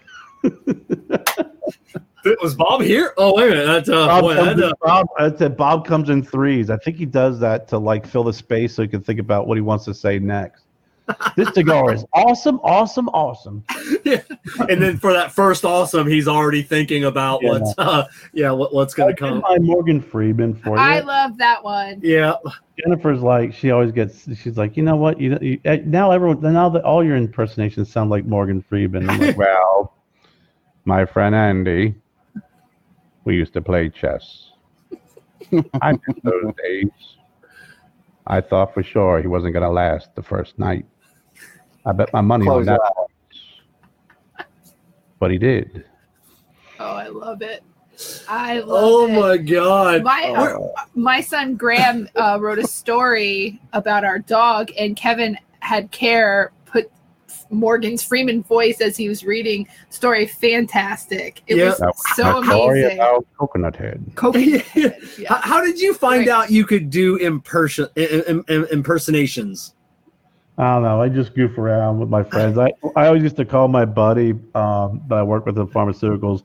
[2.42, 3.12] Was Bob here?
[3.18, 3.66] Oh, wait a minute.
[3.66, 6.70] That's, uh, Bob, boy, that, uh, Bob, I said Bob comes in threes.
[6.70, 9.46] I think he does that to like fill the space so he can think about
[9.46, 10.63] what he wants to say next.
[11.36, 13.64] This cigar is awesome, awesome, awesome.
[14.04, 14.22] yeah.
[14.68, 17.50] and then for that first awesome, he's already thinking about Yeah.
[17.50, 19.40] what's, uh, yeah, what, what's gonna did come.
[19.40, 20.82] my Morgan Freeman for you.
[20.82, 22.00] I love that one.
[22.02, 22.34] Yeah.
[22.78, 24.24] Jennifer's like she always gets.
[24.40, 25.20] She's like, you know what?
[25.20, 29.08] You, you eh, now everyone now that all your impersonations sound like Morgan Freeman.
[29.08, 29.94] I'm like, well,
[30.84, 31.94] my friend Andy,
[33.24, 34.50] we used to play chess.
[35.82, 36.88] I miss those days.
[38.26, 40.86] I thought for sure he wasn't gonna last the first night.
[41.86, 42.80] I bet my money on that.
[44.36, 44.46] your
[45.18, 45.84] But he did.
[46.80, 47.62] Oh, I love it.
[48.28, 48.70] I love it.
[48.84, 49.12] Oh, it.
[49.20, 50.02] my God.
[50.02, 55.92] My uh, my son Graham uh, wrote a story about our dog, and Kevin had
[55.92, 56.90] Kerr put
[57.50, 60.26] Morgan's Freeman voice as he was reading story.
[60.26, 61.42] Fantastic!
[61.46, 61.66] It Yeah.
[61.66, 62.98] was That so my story amazing.
[62.98, 64.04] about Coconut Head.
[64.16, 65.28] Coconut Head, yeah.
[65.34, 66.28] How, how did you find Right.
[66.28, 69.74] out you could do imperson- im- im- impersonations?
[70.56, 71.02] I don't know.
[71.02, 72.58] I just goof around with my friends.
[72.58, 76.44] I, I always used to call my buddy um, that I work with in pharmaceuticals,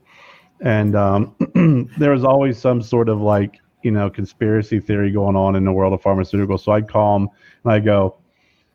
[0.60, 5.54] and um, there was always some sort of like you know conspiracy theory going on
[5.54, 6.60] in the world of pharmaceuticals.
[6.60, 7.28] So I'd call him
[7.64, 8.16] and I go,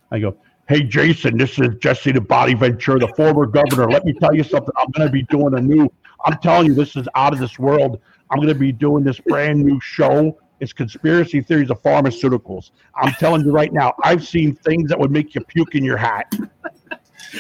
[0.10, 0.38] I go,
[0.70, 3.90] hey Jason, this is Jesse the Body Ventura, the former governor.
[3.90, 4.74] Let me tell you something.
[4.78, 5.92] I'm going to be doing a new.
[6.26, 8.00] I'm telling you, this is out of this world.
[8.32, 10.40] I'm going to be doing this brand new show.
[10.60, 12.72] It's conspiracy theories of pharmaceuticals.
[12.96, 15.98] I'm telling you right now, I've seen things that would make you puke in your
[15.98, 16.32] hat.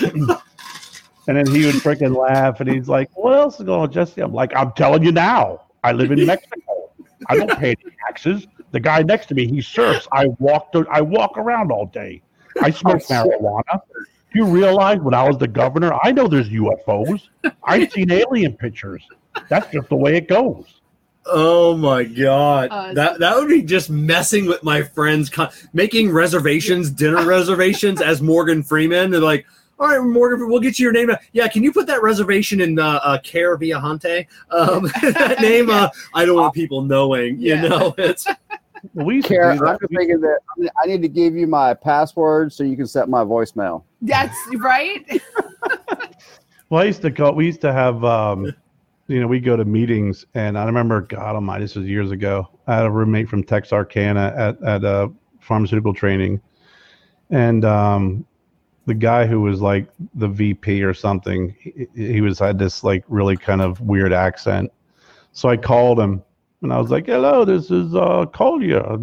[0.01, 0.29] and
[1.27, 4.21] then he would freaking laugh and he's like, What else is going on, Jesse?
[4.21, 5.61] I'm like, I'm telling you now.
[5.83, 6.91] I live in Mexico.
[7.29, 8.47] I don't pay any taxes.
[8.71, 10.07] The guy next to me, he surfs.
[10.11, 12.21] I walk to, I walk around all day.
[12.61, 13.81] I smoke oh, marijuana.
[13.95, 17.21] Do you realize when I was the governor, I know there's UFOs.
[17.63, 19.03] I've seen alien pictures.
[19.49, 20.74] That's just the way it goes.
[21.25, 26.11] Oh my god, Uh, that that would be just messing with my friends, con- making
[26.11, 29.09] reservations, dinner reservations as Morgan Freeman.
[29.09, 29.45] They're like,
[29.79, 32.77] "All right, Morgan, we'll get you your name." Yeah, can you put that reservation in
[32.77, 34.27] uh, uh Kerr Viajante?
[34.51, 34.83] Um,
[35.13, 37.39] that name, uh, I don't want people knowing.
[37.39, 38.27] You know, it's
[38.93, 39.67] We used to Kara, do that.
[39.67, 40.39] I'm just thinking that
[40.81, 43.83] I need to give you my password so you can set my voicemail.
[44.01, 45.03] That's right.
[46.69, 47.31] Well, I used to go.
[47.31, 48.51] We used to have, um,
[49.07, 52.49] you know, we go to meetings, and I remember, God Almighty, this was years ago.
[52.67, 55.11] I had a roommate from Texarkana at at a
[55.41, 56.41] pharmaceutical training,
[57.29, 58.25] and um,
[58.87, 63.03] the guy who was like the VP or something, he, he was had this like
[63.07, 64.71] really kind of weird accent.
[65.33, 66.23] So I called him,
[66.63, 68.97] and I was like, "Hello, this is uh, Collier.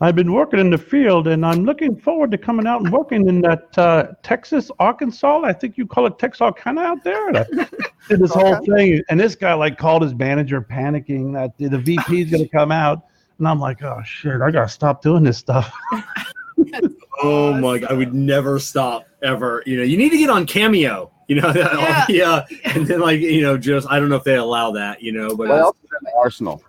[0.00, 3.28] I've been working in the field, and I'm looking forward to coming out and working
[3.28, 5.42] in that uh, Texas, Arkansas.
[5.44, 7.28] I think you call it Texarkana out there.
[7.28, 7.44] And I
[8.08, 12.22] did this whole thing, and this guy like called his manager, panicking that the VP
[12.22, 13.04] is going to come out,
[13.38, 15.72] and I'm like, oh shit, I gotta stop doing this stuff.
[17.22, 19.62] oh my god, I would never stop ever.
[19.64, 21.12] You know, you need to get on Cameo.
[21.28, 22.04] You know, Yeah.
[22.08, 25.02] yeah, and then like you know, just I don't know if they allow that.
[25.02, 26.62] You know, but What else is in the arsenal?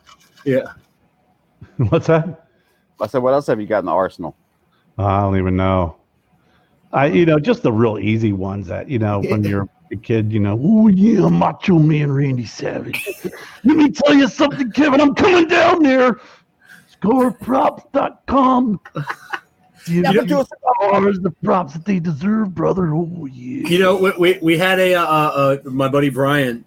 [0.45, 0.73] yeah.
[1.89, 2.44] What's that?
[2.99, 4.35] I said, what else have you got in the arsenal?
[4.97, 5.97] I don't even know.
[6.93, 10.31] I, you know, just the real easy ones that you know when you're a kid,
[10.31, 13.09] you know, oh yeah, Macho Man Randy Savage.
[13.63, 15.01] Let me tell you something, Kevin.
[15.01, 16.19] I'm coming down there.
[17.01, 18.79] Cigarprops.com.
[18.93, 19.05] Give
[19.87, 22.95] Yeah, but you do a the props that they deserve, brother.
[22.95, 23.67] Oh yeah.
[23.67, 26.65] You know, we, we, we had a uh, uh, my buddy Brian.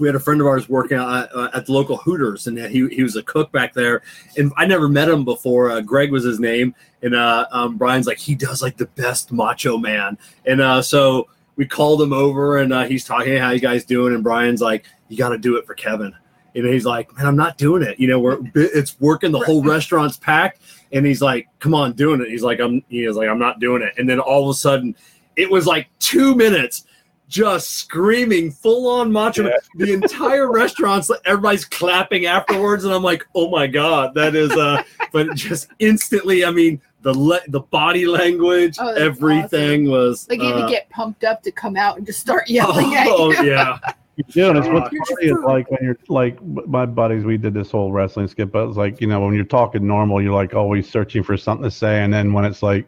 [0.00, 2.88] We had a friend of ours working at, uh, at the local Hooters, and he,
[2.88, 4.02] he was a cook back there.
[4.36, 5.70] And I never met him before.
[5.70, 9.32] Uh, Greg was his name, and uh, um, Brian's like he does like the best
[9.32, 10.18] Macho Man.
[10.46, 14.14] And uh, so we called him over and uh, he's talking how you guys doing?
[14.14, 16.14] And Brian's like you got to do it for Kevin.
[16.54, 18.00] And he's like man I'm not doing it.
[18.00, 20.62] You know we're it's working the whole restaurant's packed.
[20.92, 22.28] And he's like come on doing it.
[22.28, 23.92] He's like I'm he is like I'm not doing it.
[23.98, 24.94] And then all of a sudden
[25.36, 26.84] it was like two minutes
[27.28, 29.52] just screaming full on macho Man.
[29.76, 34.82] the entire restaurant's everybody's clapping afterwards and i'm like oh my god that is uh
[35.12, 40.40] but just instantly i mean the le- the body language Oh, that's everything was Like
[40.40, 43.06] you had uh, to get pumped up to come out and just start yelling at
[43.08, 43.50] oh you.
[43.52, 43.78] yeah
[44.16, 47.36] You do, and it's what's You're funny is like when you're like my buddies, we
[47.36, 50.34] did this whole wrestling skip, but it's like you know when you're talking normal, you're
[50.34, 52.84] like always searching for something to say, and then when it's like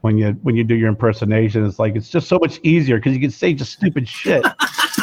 [0.00, 3.14] when you when you do your impersonation, it's like it's just so much easier because
[3.14, 4.44] you can say just stupid shit.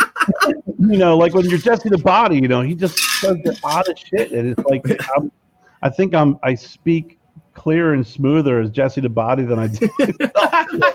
[0.79, 4.07] you know, like when you're Jesse the Body, you know, he just says the oddest
[4.07, 4.83] shit, and it's like
[5.17, 5.31] I'm,
[5.81, 7.19] I think I'm I speak
[7.53, 9.89] clearer and smoother as Jesse the Body than I do.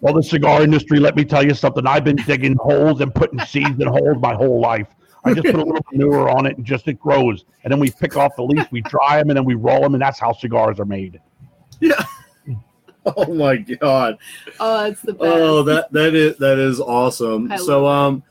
[0.00, 1.86] Well, the cigar industry, let me tell you something.
[1.86, 4.88] I've been digging holes and putting seeds in holes my whole life.
[5.24, 7.44] I just put a little manure on it and just it grows.
[7.62, 9.94] And then we pick off the leaves, we dry them, and then we roll them,
[9.94, 11.20] and that's how cigars are made.
[13.16, 14.18] oh my god
[14.60, 15.24] Oh, that's the best.
[15.24, 18.22] oh that that is that is awesome I so um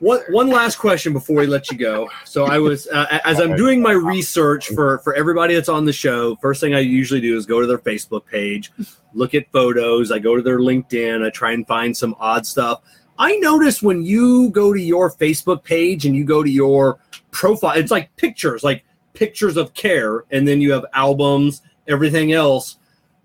[0.00, 2.08] One one last question before we let you go.
[2.24, 5.92] So I was uh, as I'm doing my research for for everybody that's on the
[5.92, 6.36] show.
[6.36, 8.72] First thing I usually do is go to their Facebook page,
[9.12, 10.10] look at photos.
[10.10, 11.22] I go to their LinkedIn.
[11.22, 12.80] I try and find some odd stuff.
[13.18, 16.98] I notice when you go to your Facebook page and you go to your
[17.30, 22.77] profile, it's like pictures, like pictures of Kerr, and then you have albums, everything else.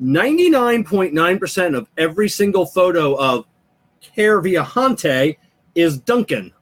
[0.04, 3.46] 99.9% of every single photo of
[4.16, 5.38] Kerr Viajante
[5.76, 6.52] is Duncan.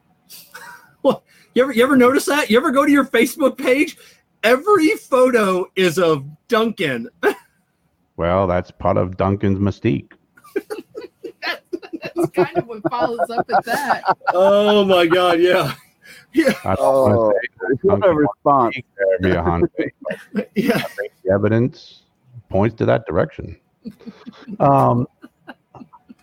[1.04, 1.24] Well,
[1.56, 2.52] you ever you ever notice that?
[2.52, 3.98] You ever go to your Facebook page?
[4.44, 7.10] Every photo is of Duncan.
[8.18, 10.12] Well, that's part of Duncan's mystique.
[10.54, 14.04] That's kind of what follows up with that.
[14.32, 15.74] Oh my god, yeah.
[16.36, 18.78] Oh, I don't Oh, want to say what a response.
[19.24, 19.92] Viajante,
[20.56, 20.84] Yeah.
[21.24, 22.01] the evidence
[22.52, 23.58] points to that direction.
[24.60, 25.08] Um,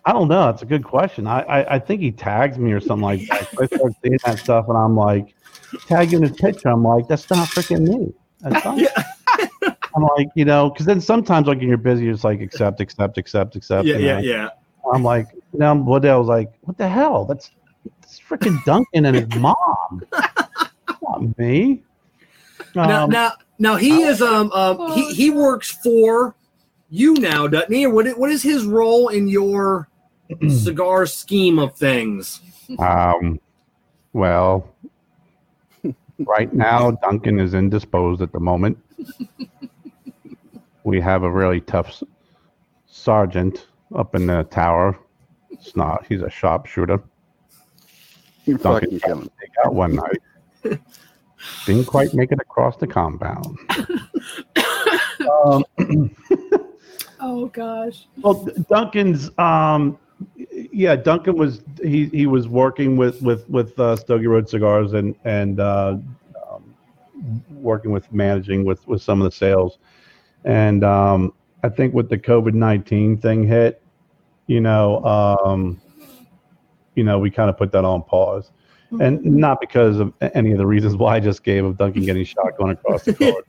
[0.04, 0.48] I don't know.
[0.48, 1.26] It's a good question.
[1.26, 3.48] I, I, I think he tags me or something like that.
[3.60, 5.34] I start seeing that stuff, and I'm like,
[5.86, 6.68] tagging his picture.
[6.68, 8.14] I'm like, that's not freaking me.
[8.40, 8.78] That's not.
[8.78, 9.02] Yeah.
[9.96, 12.80] I'm like, you know, because then sometimes like when you're busy, you're just like accept,
[12.80, 13.86] accept, accept, accept.
[13.86, 14.18] Yeah, yeah, know?
[14.20, 14.48] yeah.
[14.92, 17.24] I'm like, you know, one day I was like, what the hell?
[17.24, 17.50] That's,
[18.00, 20.02] that's freaking Duncan and his mom.
[21.02, 21.82] not me.
[22.74, 23.32] now, Um, now, now
[23.76, 26.34] he is um um he, he works for
[26.90, 27.86] you now, doesn't he?
[27.86, 29.88] Or what i- what is his role in your
[30.48, 32.40] cigar scheme of things?
[32.78, 33.40] Um,
[34.12, 34.68] well,
[36.18, 38.78] right now Duncan is indisposed at the moment.
[40.84, 42.04] We have a really tough s-
[42.86, 44.98] sergeant up in the tower.
[45.50, 46.04] It's not.
[46.08, 47.02] He's a sharpshooter.
[48.44, 49.30] You Duncan fucking Kevin.
[49.40, 50.18] Take out one night.
[51.66, 53.58] Didn't quite make it across the compound.
[55.44, 55.64] um,
[57.20, 58.06] Oh gosh.
[58.18, 59.98] Well, Duncan's, um,
[60.72, 65.14] yeah, Duncan was he he was working with with with uh, Stogie Road Cigars and
[65.24, 65.96] and uh,
[66.50, 66.74] um,
[67.50, 69.78] working with managing with with some of the sales,
[70.44, 73.82] and um, I think with the COVID nineteen thing hit,
[74.46, 75.80] you know, um,
[76.94, 78.50] you know, we kind of put that on pause,
[79.00, 82.24] and not because of any of the reasons why I just gave of Duncan getting
[82.34, 83.46] shot going across the court,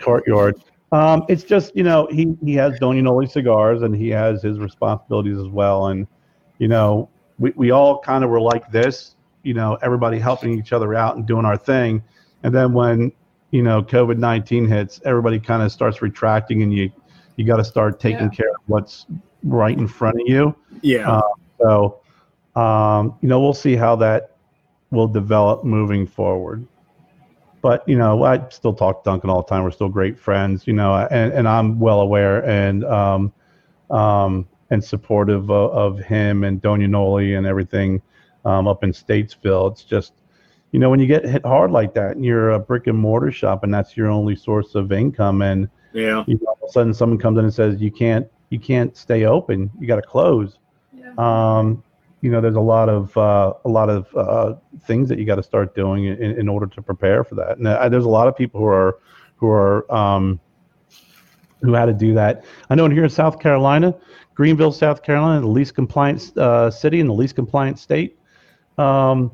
[0.00, 0.56] courtyard.
[0.92, 4.58] Um, it's just you know he he has Doña Noli cigars and he has his
[4.58, 6.06] responsibilities as well, and
[6.58, 7.08] you know
[7.38, 11.16] we we all kind of were like this, you know, everybody helping each other out
[11.16, 12.02] and doing our thing,
[12.44, 13.10] and then when
[13.50, 16.92] you know COVID nineteen hits, everybody kind of starts retracting, and you
[17.36, 18.28] you got to start taking Yeah.
[18.28, 19.06] care of what's
[19.42, 20.54] right in front of you.
[20.82, 21.10] Yeah.
[21.10, 21.22] Uh,
[21.60, 22.00] So,
[22.54, 24.33] um, you know, we'll see how that
[24.94, 26.66] will develop moving forward.
[27.60, 29.64] But you know, I still talk to Duncan all the time.
[29.64, 33.32] We're still great friends, you know, and, and I'm well aware and um,
[33.90, 38.02] um, and supportive of, of him and Doña Noli and everything
[38.44, 39.72] um, up in Statesville.
[39.72, 40.12] It's just,
[40.72, 43.30] you know, when you get hit hard like that, and you're a brick and mortar
[43.30, 46.24] shop, and that's your only source of income, and yeah.
[46.26, 48.94] you know, all of a sudden someone comes in and says you can't you can't
[48.96, 50.58] stay open, you got to close
[50.92, 51.14] Yeah.
[51.16, 51.82] um,
[52.24, 54.54] you know, there's a lot of uh, a lot of uh,
[54.86, 57.58] things that you got to start doing in, in order to prepare for that.
[57.58, 58.98] And there's a lot of people who are
[59.36, 60.40] who are um,
[61.60, 62.46] who had to do that.
[62.70, 63.94] I know in here in South Carolina,
[64.34, 68.18] Greenville, South Carolina, the least compliant uh, city and the least compliant state.
[68.78, 69.30] Um,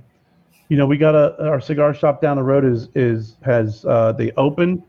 [0.68, 4.10] you know, we got a our cigar shop down the road is is has uh,
[4.18, 4.82] they open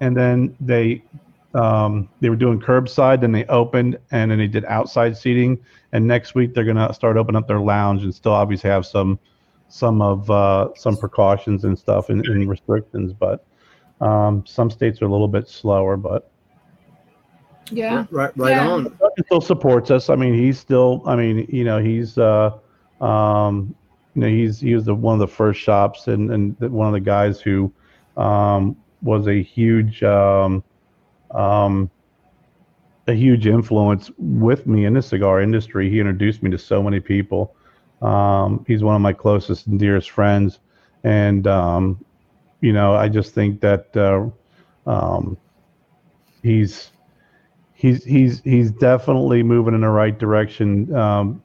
[0.00, 1.04] and then they
[1.54, 5.58] um, they were doing curbside, then they opened, and then they did outside seating.
[5.92, 9.18] And next week they're gonna start opening up their lounge and still obviously have some
[9.68, 13.12] some of uh, some precautions and stuff and, and restrictions.
[13.12, 13.44] But
[14.00, 16.30] um, some states are a little bit slower, but
[17.70, 18.06] Yeah.
[18.10, 18.68] Right, right Yeah.
[18.68, 18.98] on.
[19.16, 20.10] he still supports us.
[20.10, 21.02] I mean, he's still.
[21.06, 22.18] I mean, you know, he's.
[22.18, 22.52] Uh,
[23.00, 23.74] um,
[24.14, 26.92] you know, he's he was the one of the first shops and and one of
[26.92, 27.72] the guys who
[28.16, 30.62] um, was a huge um,
[31.34, 31.90] um,
[33.06, 35.90] a huge influence with me in the cigar industry.
[35.90, 37.54] He introduced me to so many people.
[38.02, 40.60] Um, he's one of my closest and dearest friends,
[41.04, 42.04] and um,
[42.60, 44.28] you know, I just think that uh,
[44.90, 45.36] um,
[46.42, 46.90] he's
[47.74, 50.94] he's he's he's definitely moving in the right direction.
[50.94, 51.42] Um,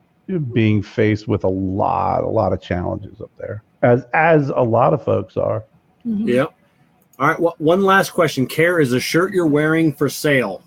[0.54, 4.94] being faced with a lot, a lot of challenges up there, as as a lot
[4.94, 5.64] of folks are.
[6.06, 6.28] Mhm.
[6.28, 6.54] Yep.
[7.20, 7.40] All right.
[7.40, 8.48] Well, one last question.
[8.48, 10.64] Kerr is the shirt you're wearing for sale?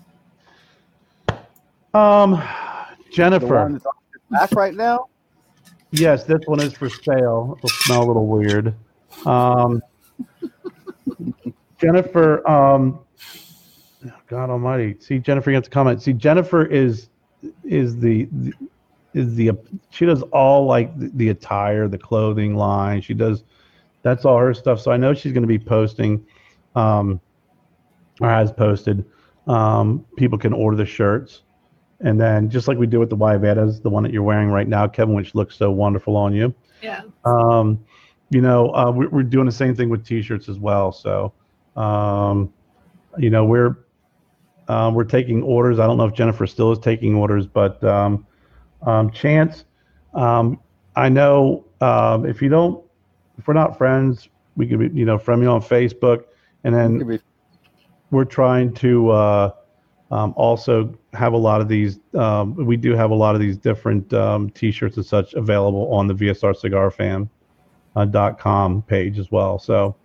[1.95, 5.07] Um, The Jennifer, one that's on your back right now.
[5.91, 7.55] yes, this one is for sale.
[7.57, 8.75] It'll smell a little weird.
[9.25, 9.81] Um,
[11.79, 12.99] Jennifer, um,
[14.27, 16.01] God Almighty, see Jennifer, you have to comment.
[16.01, 17.09] See Jennifer is
[17.63, 18.53] is the, the
[19.13, 19.51] is the
[19.89, 23.01] she does all like the, the attire, the clothing line.
[23.01, 23.43] She does
[24.03, 24.79] that's all her stuff.
[24.79, 26.25] So I know she's going to be posting,
[26.75, 27.19] um,
[28.21, 29.05] or has posted.
[29.47, 31.41] Um, people can order the shirts,
[31.99, 34.67] and then just like we do with the guayaberas, the one that you're wearing right
[34.67, 36.53] now, Kevin, which looks so wonderful on you.
[36.81, 37.01] Yeah.
[37.25, 37.83] Um,
[38.29, 40.91] you know, uh, we're, we're doing the same thing with T-shirts as well.
[40.91, 41.33] So,
[41.75, 42.51] um,
[43.17, 43.77] you know, we're
[44.67, 45.79] um, we're taking orders.
[45.79, 48.25] I don't know if Jennifer still is taking orders, but um,
[48.81, 49.65] um, Chance,
[50.13, 50.59] um,
[50.95, 52.83] I know um, if you don't,
[53.37, 56.25] if we're not friends, we could be, you know, friend me on Facebook,
[56.63, 57.19] and then
[58.11, 59.51] we're trying to uh,
[60.11, 61.99] um, also have a lot of these.
[62.13, 66.07] Um, we do have a lot of these different um, T-shirts and such available on
[66.07, 67.29] the VSR Cigar Fam
[67.95, 69.59] uh, dot com page as well.
[69.59, 69.95] So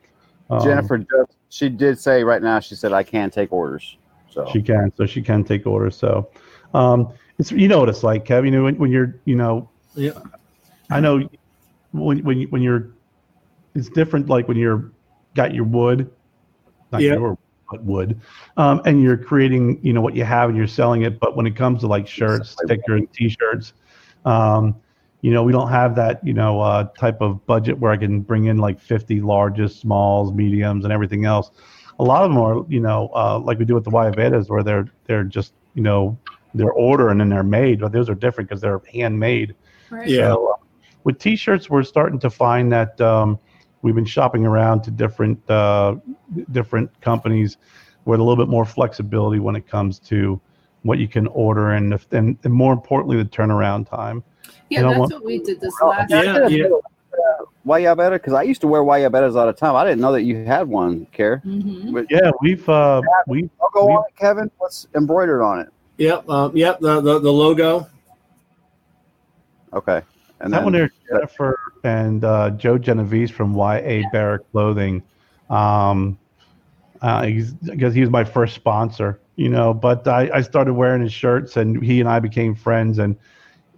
[0.50, 2.60] um, Jennifer, does, she did say right now.
[2.60, 3.96] She said I can take orders.
[4.30, 5.96] So she can, so she can take orders.
[5.96, 6.30] So
[6.74, 8.44] um, it's you know what it's like, Kev.
[8.44, 10.12] You know when, when you're you know Yeah.
[10.90, 11.28] I know
[11.92, 12.90] when when you, when you're
[13.74, 14.90] it's different like when you're
[15.34, 16.10] got your wood,
[16.92, 17.14] not Yeah.
[17.14, 17.38] your
[17.70, 18.18] but wood,
[18.56, 21.20] um, and you're creating you know what you have and you're selling it.
[21.20, 23.74] But when it comes to like shirts, stickers, t-shirts,
[24.24, 24.74] um,
[25.20, 28.20] you know we don't have that you know uh, type of budget where I can
[28.20, 31.50] bring in like 50 largest, smalls, mediums, and everything else.
[31.98, 34.62] A lot of them are you know uh, like we do with the Guayaberas where
[34.62, 36.16] they're they're just you know
[36.54, 39.54] they're order and then they're made, but those are different because they're handmade.
[39.90, 40.08] Right.
[40.08, 40.32] Yeah.
[40.32, 40.64] So, uh,
[41.04, 43.38] with t-shirts, we're starting to find that um,
[43.82, 45.96] we've been shopping around to different uh,
[46.52, 47.56] different companies
[48.04, 50.40] with a little bit more flexibility when it comes to
[50.82, 54.22] what you can order and if, and, and more importantly the turnaround time.
[54.70, 56.10] Yeah, You that's what- what we did this last.
[56.10, 56.66] Yeah, yeah.
[57.66, 59.74] Guayabera, because I used to wear Guayaberas all the time.
[59.74, 61.42] I didn't know that you had one, Kerr.
[61.44, 61.92] Mhm.
[61.92, 64.50] But Yeah, we've uh, we I'll go We- on Kevin.
[64.58, 65.68] What's embroidered on it?
[65.98, 66.28] Yep.
[66.30, 66.78] Um, yep.
[66.80, 67.86] The, the the logo.
[69.74, 70.00] Okay.
[70.40, 75.02] And that then, one there, Jennifer and uh, Joe Genovese from YA Barrack Clothing.
[75.50, 76.18] Um,
[77.00, 77.26] uh,
[77.62, 79.72] because he was my first sponsor, you know.
[79.72, 82.98] But I, I started wearing his shirts, and he and I became friends.
[82.98, 83.16] And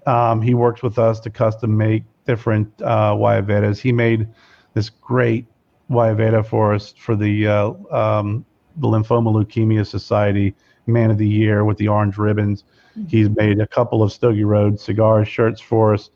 [0.07, 3.79] um, he works with us to custom make different uh, Guayaberas.
[3.79, 4.29] He made
[4.75, 5.47] this great
[5.91, 8.45] Guayabera for us for the uh, um,
[8.77, 10.55] the Lymphoma Leukemia Society
[10.87, 12.65] Man of the Year with the orange ribbons.
[13.09, 16.11] He's made a couple of Stogie Road cigar shirts for us,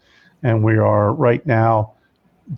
[0.44, 1.94] and we are right now.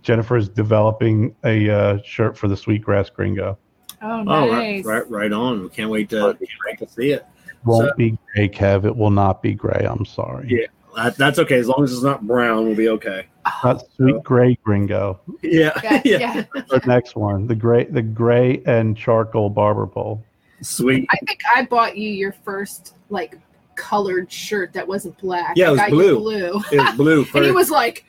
[0.02, 3.56] Jennifer is developing a uh, shirt for the Sweetgrass Gringo.
[4.02, 4.26] Oh, nice!
[4.26, 5.62] Oh, right, right, right on.
[5.62, 7.24] We can't wait to can't wait to see it.
[7.64, 8.84] Won't So- be gray, Kev.
[8.84, 9.86] It will not be gray.
[9.88, 10.48] I'm sorry.
[10.50, 10.66] Yeah.
[10.96, 12.64] That, that's okay as long as it's not brown.
[12.64, 13.26] We'll be okay.
[13.62, 15.20] Not sweet gray Gringo.
[15.42, 15.78] Yeah.
[15.82, 16.18] Yeah, yeah.
[16.54, 16.62] yeah.
[16.70, 20.24] The next one, the gray, the gray and charcoal barber pole.
[20.62, 21.06] Sweet.
[21.10, 23.38] I think I bought you your first like
[23.76, 25.56] colored shirt that wasn't black.
[25.56, 26.06] Yeah, it was got blue.
[26.06, 26.62] You blue.
[26.72, 27.26] It's blue.
[27.34, 28.04] and he was like,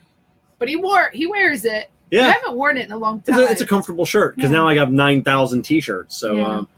[0.58, 1.90] but he wore he wears it.
[2.10, 3.40] Yeah, I haven't worn it in a long It's time.
[3.40, 4.56] a, it's a comfortable shirt because Yeah.
[4.58, 6.16] now I got nine thousand t-shirts.
[6.16, 6.46] So, Yeah.
[6.46, 6.68] um,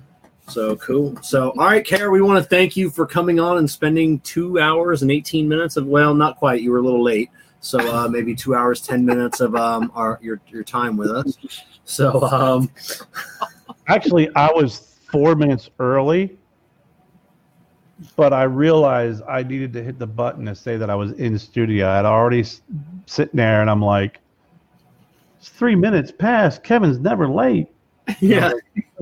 [0.48, 1.16] so cool.
[1.22, 4.58] So, all right, Kara, we want to thank you for coming on and spending two
[4.58, 6.60] hours and eighteen minutes of well, not quite.
[6.62, 10.18] You were a little late, so uh, maybe two hours ten minutes of um our
[10.20, 11.38] your your time with us.
[11.84, 12.70] So, um,
[13.86, 16.36] Actually, I was four minutes early,
[18.16, 21.38] but I realized I needed to hit the button to say that I was in
[21.38, 21.88] studio.
[21.88, 22.62] I'd already s-
[23.06, 24.20] sitting there, and I'm like,
[25.38, 26.62] it's three minutes past.
[26.62, 27.68] Kevin's never late.
[28.20, 28.52] Yeah.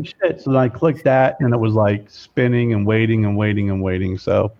[0.05, 0.43] shit.
[0.43, 3.83] So then I clicked that, and it was like spinning and waiting and waiting and
[3.83, 4.19] waiting.
[4.19, 4.53] So,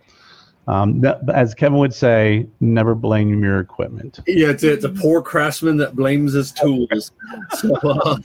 [0.69, 4.21] um, that, as Kevin would say, never blame your equipment.
[4.27, 7.13] Yeah, it's, it's a poor craftsman that blames his tools.
[7.59, 8.17] So, uh,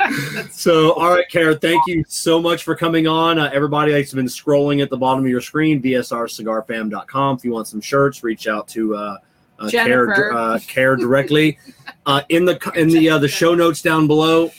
[0.50, 3.38] so all right, Kara, thank you so much for coming on.
[3.38, 7.36] Uh, everybody that's been scrolling at the bottom of your screen, vsrcigarfam.com.
[7.36, 9.18] If you want some shirts, reach out to uh,
[9.58, 10.32] uh, Kara, Jennifer.
[10.32, 11.58] uh, directly.
[12.06, 14.50] uh, in the in the uh, the show notes down below,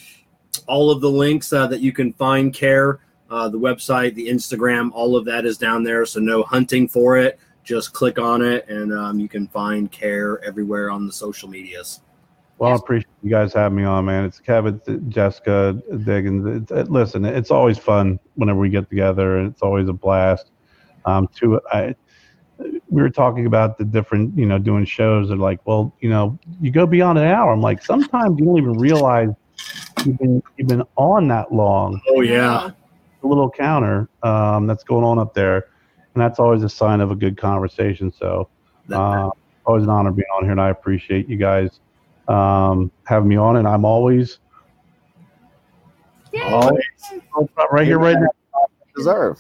[0.67, 2.99] all of the links uh, that you can find Kerr,
[3.29, 6.05] uh, the website, the Instagram, all of that is down there.
[6.05, 7.39] So no hunting for it.
[7.63, 12.01] Just click on it, and um, you can find Kerr everywhere on the social medias.
[12.57, 14.23] Well, I appreciate you guys having me on, man.
[14.23, 16.63] It's Kevin, Jessica, Diggins.
[16.63, 20.51] It's, it, listen, it's always fun whenever we get together, and it's always a blast.
[21.03, 21.95] Um, to I,
[22.57, 25.27] we were talking about the different, you know, doing shows.
[25.27, 27.51] They're like, well, you know, you go beyond an hour.
[27.51, 29.29] I'm like, sometimes you don't even realize
[30.05, 32.01] you've been you've been on that long.
[32.07, 32.69] Oh yeah.
[33.21, 35.67] The little counter um, that's going on up there,
[36.13, 38.13] and that's always a sign of a good conversation.
[38.13, 38.47] So,
[38.93, 39.29] uh,
[39.65, 41.81] always an honor being on here, and I appreciate you guys
[42.27, 43.57] um, having me on.
[43.57, 44.39] And I'm always
[46.33, 46.41] Yay.
[46.41, 46.83] Always.
[47.71, 48.27] right here, right now.
[48.95, 49.37] Deserve.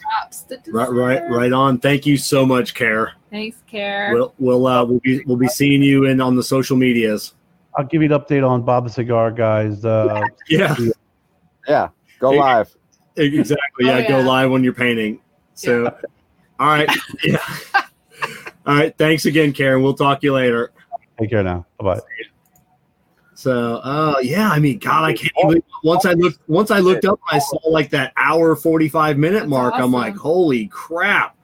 [0.67, 1.79] Right, right, right on.
[1.79, 3.13] Thank you so much, Kerr.
[3.31, 4.11] Thanks, Kerr.
[4.13, 7.35] We'll we'll uh, we'll be we'll be seeing you in on the social medias.
[7.77, 9.83] I'll give you an update on Bob the Cigar guys.
[9.85, 10.75] Uh, Yeah,
[11.67, 11.87] Yeah.
[12.19, 12.39] Go Hey.
[12.39, 12.75] live.
[13.15, 13.89] exactly.
[13.89, 15.21] Oh, Yeah, go live when you're painting.
[15.53, 15.85] So,
[16.59, 16.89] all right,
[17.23, 17.37] yeah.
[18.65, 18.97] All right.
[18.97, 19.81] Thanks again, Karen.
[19.83, 20.71] We'll talk to you later.
[21.17, 21.65] take care now.
[21.79, 22.01] Bye bye.
[23.35, 24.49] So, uh, yeah.
[24.49, 25.61] I mean, God, I can't even.
[25.83, 29.39] Once I looked, once I looked up, I saw like that hour forty five minute
[29.39, 29.73] That's mark.
[29.75, 31.35] I'm like, holy crap!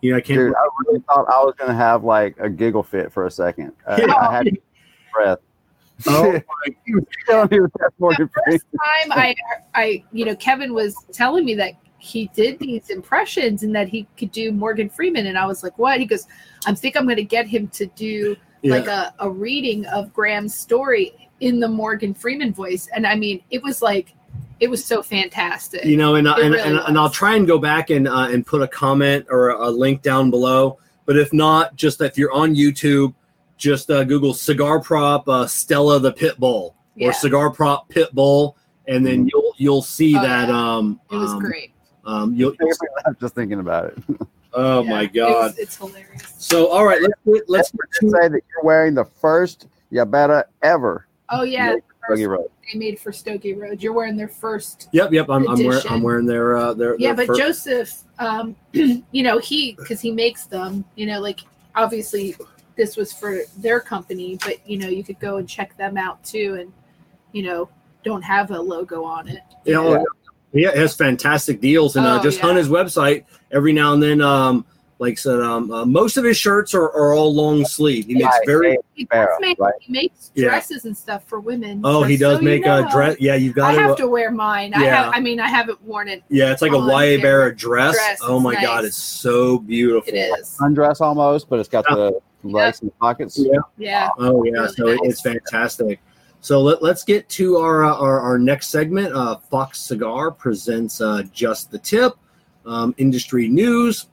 [0.00, 0.38] You know, I can't.
[0.38, 3.72] Dude, I really thought I was gonna have like a giggle fit for a second.
[3.86, 4.14] Uh, Yeah.
[4.14, 4.58] I had
[5.12, 5.38] breath.
[6.06, 6.74] Oh, my
[7.26, 9.34] Telling you First time I,
[9.74, 14.06] I, you know, Kevin was telling me that he did these impressions and that he
[14.16, 16.26] could do Morgan Freeman, and I was like, "What?" He goes,
[16.64, 18.72] "I think I'm going to get him to do yeah.
[18.72, 23.42] like a, a reading of Graham's story in the Morgan Freeman voice," and I mean,
[23.50, 24.14] it was like,
[24.60, 25.84] it was so fantastic.
[25.84, 28.28] you know and It and, really and, and i'll try and go back and uh,
[28.30, 32.30] and put a comment or a link down below but if not just if you're
[32.32, 33.14] on youtube
[33.56, 37.08] just uh, google cigar prop uh, stella the pit bull Yeah.
[37.08, 40.74] or cigar prop pit bull and then you'll you'll see Oh, that yeah.
[40.76, 41.72] um it was um, great.
[42.04, 42.52] um you'll,
[43.06, 43.98] I'm just thinking about it.
[44.52, 46.34] oh Yeah, my god was- it's hilarious.
[46.36, 50.44] so all right let's let's get To to say that you're wearing the first guayabera
[50.62, 51.06] ever.
[51.30, 51.76] Oh yeah,
[52.06, 52.50] first Road.
[52.72, 53.82] they made for Stogie Road.
[53.82, 57.12] You're wearing their first yep yep i'm, I'm wearing i'm wearing their uh their yeah
[57.12, 61.40] their but fir- joseph um you know he because he makes them you know like
[61.76, 62.34] obviously
[62.76, 66.22] this was for their company but you know you could go and check them out
[66.24, 66.72] too and
[67.32, 67.68] you know
[68.04, 70.04] don't have a logo on it you know,
[70.52, 72.46] yeah, it has fantastic deals, and uh, Oh, just yeah.
[72.48, 74.20] on his website every now and then.
[74.20, 74.66] Um,
[75.00, 78.04] like I said, um, uh, most of his shirts are, are all long sleeve.
[78.06, 78.78] He makes Right, very.
[78.92, 79.72] he, does Barrow, make, right?
[79.80, 80.48] he makes Yeah.
[80.48, 83.16] dresses and stuff for women Oh, he does so you make a dress.
[83.18, 83.70] Yeah, you've got.
[83.70, 84.02] i got have to.
[84.02, 85.04] to wear mine I, Yeah.
[85.04, 87.16] have, I mean i haven't worn it Yeah, it's like a on YA.
[87.22, 87.94] Barra dress.
[87.94, 88.62] Dress, Oh my nice.
[88.62, 90.12] god, it's so beautiful.
[90.12, 93.38] it is Undress almost, but it's got the lace in the pockets.
[93.38, 93.58] Yeah.
[93.78, 94.98] yeah Oh yeah, Really so nice.
[95.04, 95.98] it's fantastic.
[96.42, 99.14] So let, let's get to our, uh, our our next segment.
[99.14, 102.12] Uh, Fox Cigar presents uh, just the tip,
[102.66, 104.06] um, industry news.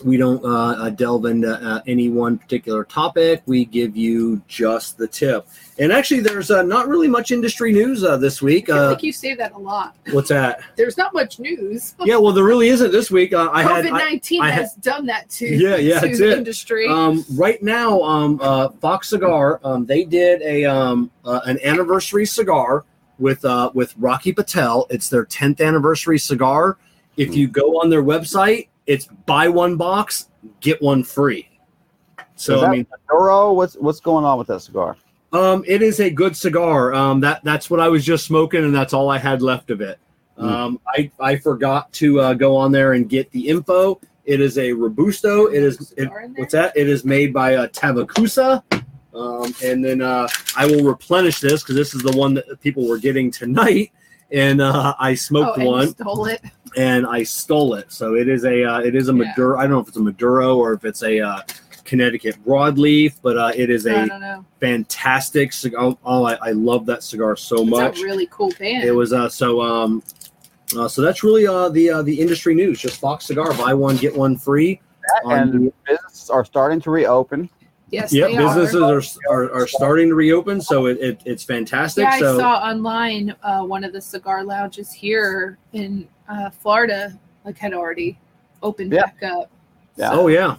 [0.00, 0.48] We don't uh,
[0.84, 3.42] uh, delve into uh, any one particular topic.
[3.46, 5.46] We give you just the tip.
[5.78, 8.70] And actually, there's uh, not really much industry news uh, this week.
[8.70, 10.60] I feel Uh, you say that a lot what's that?
[10.76, 13.32] there's not much news Yeah, well, there really isn't this week.
[13.32, 16.16] Uh, I had COVID I- nineteen I had- has done that to Yeah, yeah, to
[16.16, 16.38] the it.
[16.38, 16.86] industry.
[16.88, 22.24] Um, right now, um, uh, Fox Cigar, um, they did a um, uh, an anniversary
[22.26, 22.84] cigar
[23.18, 24.86] with uh, with Rocky Patel.
[24.90, 26.78] It's their 10th anniversary cigar.
[27.18, 30.28] If you go on their website, it's buy one box,
[30.60, 31.48] get one free.
[32.36, 34.96] So Is I mean, Doro, what's what's going on with that cigar?
[35.32, 36.92] um, it is a good cigar.
[36.92, 39.80] Um, that that's what I was just smoking, and that's all I had left of
[39.80, 39.98] it.
[40.38, 40.44] Mm.
[40.44, 43.98] Um, I I forgot to uh, go on there and get the info.
[44.24, 45.46] It is a robusto.
[45.46, 46.42] It is it, Cigar in there?
[46.42, 46.76] what's that?
[46.76, 48.62] It is made by uh, Tavicusa.
[49.14, 52.88] Um, and then uh, I will replenish this because this is the one that people
[52.88, 53.92] were getting tonight.
[54.32, 56.42] And uh, I oh, smoked and you one stole it.
[56.76, 57.92] and I stole it.
[57.92, 59.24] So it is a uh, it is a Yeah.
[59.28, 59.58] Maduro.
[59.58, 61.40] I don't know if it's a Maduro or if it's a uh,
[61.84, 65.96] Connecticut broadleaf, but uh, it is a fantastic cigar.
[66.04, 68.00] Oh, I, I love that cigar so It's much.
[68.00, 68.84] a really cool band.
[68.84, 70.02] It was uh, so um,
[70.78, 72.80] uh, so that's really uh, the uh, the industry news.
[72.80, 74.80] Just Fox Cigar, buy one get one free.
[75.24, 77.50] on And businesses are starting to reopen.
[77.92, 79.34] Yes, Yep, they businesses are.
[79.34, 82.04] are, are are starting to reopen, so it, it it's fantastic.
[82.04, 87.58] Yeah, I saw online uh, one of the cigar lounges here in uh, Florida like
[87.58, 88.18] had already
[88.62, 89.02] opened Yeah.
[89.02, 89.50] back up.
[89.96, 90.12] Yeah.
[90.12, 90.56] Oh yeah,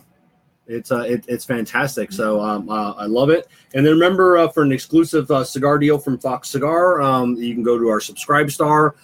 [0.68, 2.12] it's uh, it, it's fantastic.
[2.12, 3.48] So um, uh, I love it.
[3.74, 7.56] And then remember, uh, for an exclusive uh, cigar deal from Fox Cigar, um, you
[7.56, 8.95] can go to our Subscribe Star.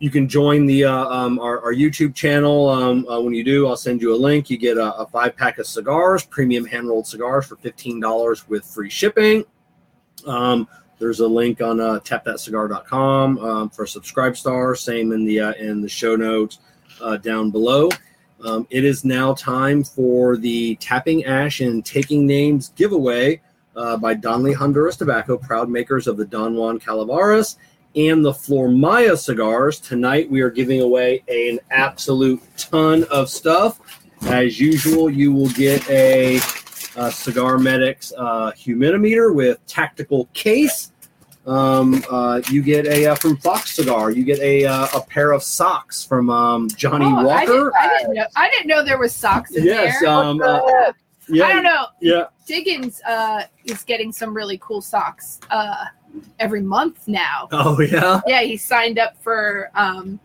[0.00, 2.70] You can join the uh, um, our, our YouTube channel.
[2.70, 4.48] Um, uh, when you do, I'll send you a link.
[4.48, 8.48] You get a, a five pack of cigars, premium hand rolled cigars for fifteen dollars
[8.48, 9.44] with free shipping.
[10.26, 10.66] Um,
[10.98, 14.74] there's a link on uh, tapthatcigar.com um, for Subscribe Star.
[14.74, 16.60] Same in the uh, in the show notes
[17.02, 17.90] uh, down below.
[18.42, 23.42] Um, it is now time for the Tapping Ash and Taking Names giveaway
[23.76, 27.58] uh, by Danli Honduras Tobacco, proud makers of the Don Juan Calaveras
[27.96, 29.80] and the Flor Maya cigars.
[29.80, 33.80] Tonight we are giving away an absolute ton of stuff.
[34.26, 36.38] As usual, you will get a,
[36.96, 40.92] uh Cigar Medics uh, humidimeter with tactical case.
[41.46, 44.10] Um, uh, you get a uh, from Fox Cigar.
[44.10, 47.72] You get a uh, a pair of socks from um, Johnny Oh, I didn't, Walker.
[47.78, 48.26] I didn't know.
[48.36, 50.10] I didn't know there was socks in Yes, there.
[50.10, 50.60] um, uh,
[51.28, 51.86] yeah, I don't know.
[52.00, 52.24] yeah.
[52.46, 55.86] Diggins uh, is getting some really cool socks uh,
[56.38, 57.48] every month now.
[57.52, 59.70] Oh yeah, Yeah, he signed up for.
[59.74, 60.18] Um,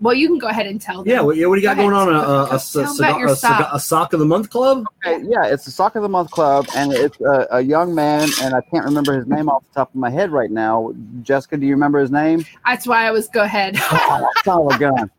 [0.00, 1.10] well, you can go ahead and tell them.
[1.10, 1.20] yeah.
[1.22, 2.08] What, yeah, what do you got Go going ahead.
[2.08, 2.14] on?
[2.14, 3.68] A, a, a, Tell cigar, them about your a, sock.
[3.72, 4.84] a sock of the month club?
[5.06, 8.28] Okay, yeah, it's the Sock of the Month Club, and it's a, a young man,
[8.42, 10.92] and I can't remember his name off the top of my head right now.
[11.22, 12.44] Jessica, do you remember his name?
[12.66, 13.76] That's why I was go ahead.
[13.80, 15.10] Oh, son of a gun.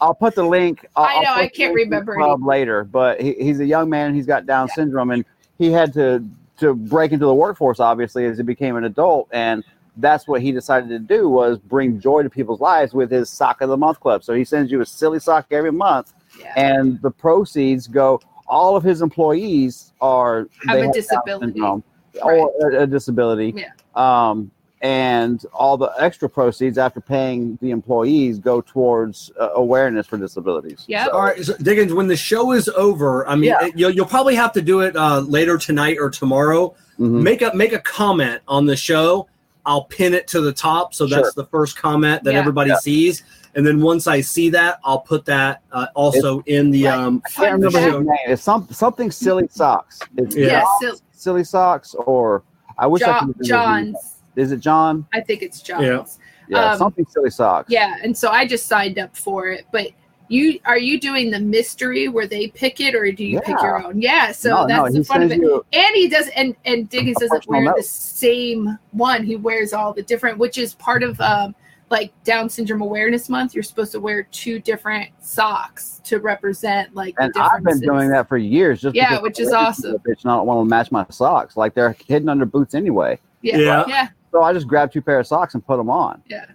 [0.00, 0.84] I'll put the link.
[0.94, 3.20] I'll, I know, I'll put I the can't link in the remember club later, but
[3.22, 4.14] he, he's a young man.
[4.14, 5.24] He's got Down syndrome, and
[5.58, 6.22] he had to
[6.58, 9.64] to break into the workforce obviously as he became an adult, and
[9.96, 13.60] that's what he decided to do was bring joy to people's lives with his sock
[13.60, 14.24] of the month club.
[14.24, 16.52] So he sends you a silly sock every month, yeah.
[16.56, 18.20] and the proceeds go.
[18.46, 21.52] All of his employees are Have a disability.
[21.52, 21.82] syndrome
[22.22, 23.54] or a, a disability.
[23.56, 23.70] Yeah.
[23.94, 24.50] Um,
[24.84, 30.84] and all the extra proceeds after paying the employees go towards uh, awareness for disabilities.
[30.88, 31.08] Yep.
[31.14, 31.94] All right, so Diggins.
[31.94, 33.64] When the show is over, I mean, Yeah.
[33.66, 36.74] it- you'll, you'll probably have to do it uh, later tonight or tomorrow.
[37.00, 37.22] Mhm.
[37.22, 39.26] Make a make a comment on the show.
[39.64, 41.32] I'll pin it to the top, so that's Sure.
[41.34, 42.40] the first comment that Yeah.
[42.40, 42.76] everybody Yeah.
[42.76, 43.24] sees.
[43.54, 46.98] And then once I see that, I'll put that uh, also in the Right.
[46.98, 47.22] um.
[47.24, 47.98] I can't remember show.
[48.00, 48.16] his name.
[48.26, 50.00] It's some something silly socks.
[50.18, 50.62] It's Yeah.
[50.82, 52.42] Yeah, silly socks, or
[52.76, 53.20] I wish I John, could.
[53.20, 53.94] remember his name.
[53.94, 54.10] John's.
[54.36, 55.06] Is it John?
[55.12, 55.82] I think it's John's.
[55.84, 56.04] Yeah.
[56.46, 57.70] Yeah, Um, something silly socks.
[57.70, 59.66] Yeah, and so I just signed up for it.
[59.72, 59.88] But
[60.28, 63.82] you are you doing the mystery where they pick it, or do you pick your
[63.82, 64.00] own?
[64.00, 65.38] Yeah, so no, that's no, the fun of it.
[65.40, 65.64] you.
[65.72, 69.24] And he does, and and Diggins doesn't Personal wear the same one.
[69.24, 71.54] He wears all the different, which is part of um
[71.90, 73.54] like Down Syndrome Awareness Month.
[73.54, 78.08] You're supposed to wear two different socks to represent like And the I've been doing
[78.10, 78.80] that for years.
[78.82, 79.94] Just Yeah, which is awesome.
[79.94, 81.56] a Bitch, and I don't want to match my socks.
[81.56, 83.18] Like they're hidden under boots anyway.
[83.42, 83.84] Yeah, Yeah.
[83.86, 86.20] yeah, So I just grabbed two pair of socks and put them on.
[86.28, 86.46] yeah.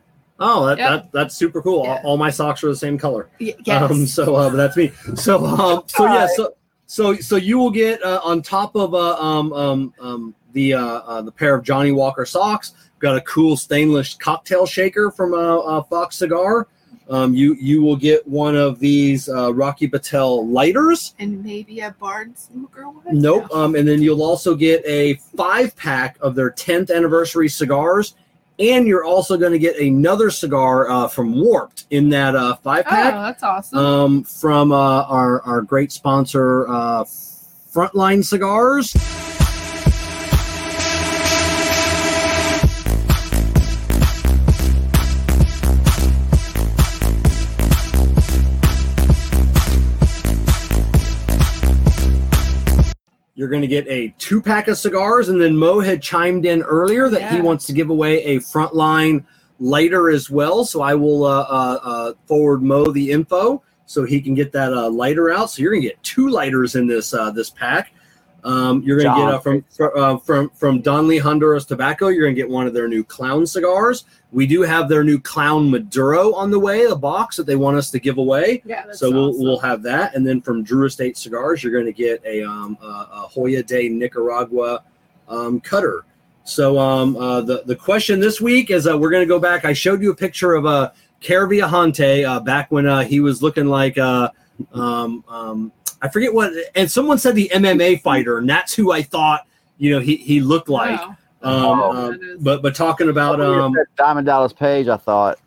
[0.41, 0.89] Oh, that, Yeah.
[0.89, 1.83] that that's super cool.
[1.85, 1.95] Yeah.
[2.03, 3.29] All, all my socks are the same color.
[3.39, 3.89] Y- Yes.
[3.89, 4.91] Um, so uh, but that's me.
[5.15, 6.53] So um, so yeah, so
[6.87, 10.81] so so you will get uh, on top of uh, um, um, um, the uh,
[10.81, 12.73] uh, the pair of Johnnie Walker socks.
[12.99, 16.67] Got a cool stainless cocktail shaker from uh, uh, Fox Cigar.
[17.09, 21.15] Um, you you will get one of these uh, Rocky Patel lighters.
[21.19, 23.03] and maybe a barn smoker one.
[23.11, 23.47] Nope.
[23.51, 23.57] No.
[23.63, 28.15] Um, and then you'll also get a five pack of their 10th anniversary cigars.
[28.59, 32.83] And you're also going to get another cigar uh, from Warped in that uh, five
[32.87, 33.79] Oh, pack that's awesome.
[33.79, 38.93] um, from uh, our, our great sponsor, uh, Frontline Cigars.
[53.39, 56.61] You're going to get a two pack of cigars, and then Mo had chimed in
[56.61, 59.23] earlier that he wants to give away a Frontline
[59.61, 60.65] lighter as well.
[60.65, 64.73] So I will uh, uh, uh, forward Mo the info so he can get that
[64.73, 65.51] uh, lighter out.
[65.51, 67.93] So you're going to get two lighters in this uh, this pack.
[68.43, 72.07] Um, you're going to get uh, from fr- uh, from from Danli Honduras Tobacco.
[72.07, 74.05] You're going to get one of their new Clown cigars.
[74.31, 77.77] We do have their new Clown Maduro on the way, the box that they want
[77.77, 78.61] us to give away.
[78.65, 79.41] yeah, So we'll awesome.
[79.41, 82.77] we'll have that, and then from Drew Estate Cigars, you're going to get a, um,
[82.81, 84.83] a, a Joya de Nicaragua
[85.27, 86.05] um, cutter.
[86.43, 89.65] So um, uh, the the question this week is uh, we're going to go back.
[89.65, 93.19] I showed you a picture of a uh, Kerr Viajante uh, back when uh, he
[93.19, 94.29] was looking like uh,
[94.73, 95.71] um, um,
[96.01, 99.45] I forget what, and someone said the MMA fighter, and that's who I thought
[99.77, 100.99] you know he he looked like.
[100.99, 101.15] Wow.
[101.41, 105.39] Um, Oh, that is- but but talking about um, Diamond Dallas Page, I thought.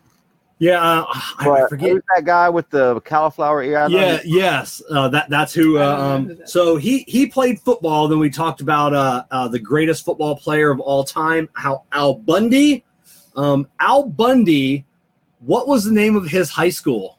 [0.59, 1.05] Yeah, uh,
[1.41, 1.97] I, I forget.
[2.15, 3.79] that guy with the cauliflower ear?
[3.79, 4.21] I Yeah, know.
[4.25, 5.79] yes, uh, that that's who.
[5.79, 8.07] Uh, um, that so he he played football.
[8.07, 12.15] Then we talked about uh, uh, the greatest football player of all time, how Al
[12.15, 12.85] Bundy.
[13.35, 14.85] Um, Al Bundy.
[15.41, 17.19] What was the name of his high school?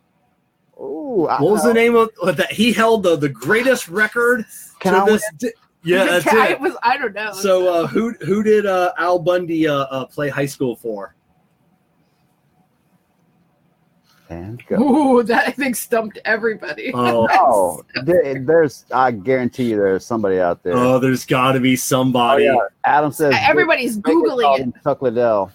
[1.13, 2.51] Ooh, What was the name of that?
[2.51, 4.45] He held the the greatest record
[4.79, 5.23] Can to I this.
[5.37, 5.51] Di-
[5.83, 6.59] yeah, that's I it.
[6.59, 7.33] was I don't know.
[7.33, 11.15] So uh, who who did uh, Al Bundy uh, uh, play high school for?
[14.29, 14.77] And go.
[14.81, 16.91] Ooh, that I think stumped everybody.
[16.93, 18.85] Oh, Oh, there, there's.
[18.91, 20.73] I guarantee you, there's somebody out there.
[20.75, 22.45] oh, there's got to be Oh, somebody.
[22.45, 22.55] yeah.
[22.85, 24.61] Adam says Everybody's googling it.
[24.63, 25.51] him Chuck Liddell.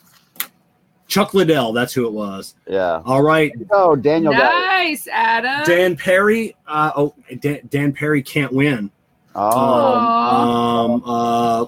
[1.09, 2.55] Chuck Liddell, that's who it was.
[2.69, 3.01] Yeah.
[3.05, 4.67] All right, Oh, Daniel got it.
[4.67, 5.67] Nice, Adam.
[5.67, 6.55] Dan Perry.
[6.67, 8.91] Uh, oh, Dan, Dan Perry can't win.
[9.35, 11.67] Oh, Um, uh,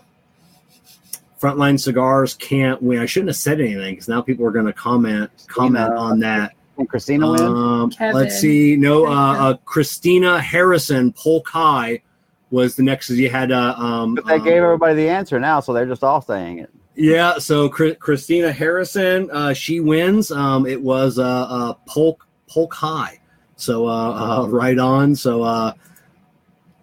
[1.41, 2.99] Frontline Cigars can't win.
[2.99, 6.01] I shouldn't have said anything because now people are going to comment comment Christina.
[6.01, 6.53] on that.
[6.77, 7.41] and Christina win.
[7.41, 8.77] Um, let's see.
[8.77, 12.03] No, uh, uh, Christina Harrison, Polk High
[12.51, 13.09] was the next.
[13.09, 16.05] You had uh, um, But they um, gave everybody the answer now, so they're just
[16.05, 16.71] all saying it.
[16.97, 20.31] Yeah, so Christina Harrison, uh, she wins.
[20.31, 23.21] Um, it was uh, uh, Polk Polk High,
[23.57, 25.15] so uh, uh, right on.
[25.15, 25.73] So uh,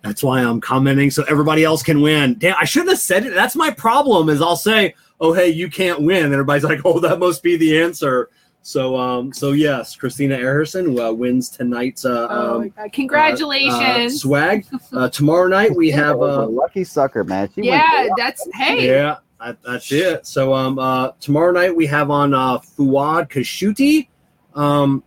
[0.03, 2.35] that's why I'm commenting, so everybody else can win.
[2.39, 3.33] Damn, I shouldn't have said it.
[3.33, 4.29] That's my problem.
[4.29, 7.57] Is I'll say, "Oh, hey, you can't win," and everybody's like, "Oh, that must be
[7.57, 8.29] the answer."
[8.63, 12.85] So, um, so yes, Christina Harrison uh, wins tonight's uh, oh um, my god!
[12.85, 14.21] uh, Congratulations.
[14.21, 14.65] swag.
[14.93, 16.17] Uh, tomorrow night we have.
[16.19, 17.49] That a Uh, lucky sucker, man.
[17.53, 18.87] She yeah, that's hey.
[18.87, 20.25] Yeah, that, that's it.
[20.25, 24.07] So um, uh, tomorrow night we have on uh, Fouad Kashouty
[24.55, 25.03] um,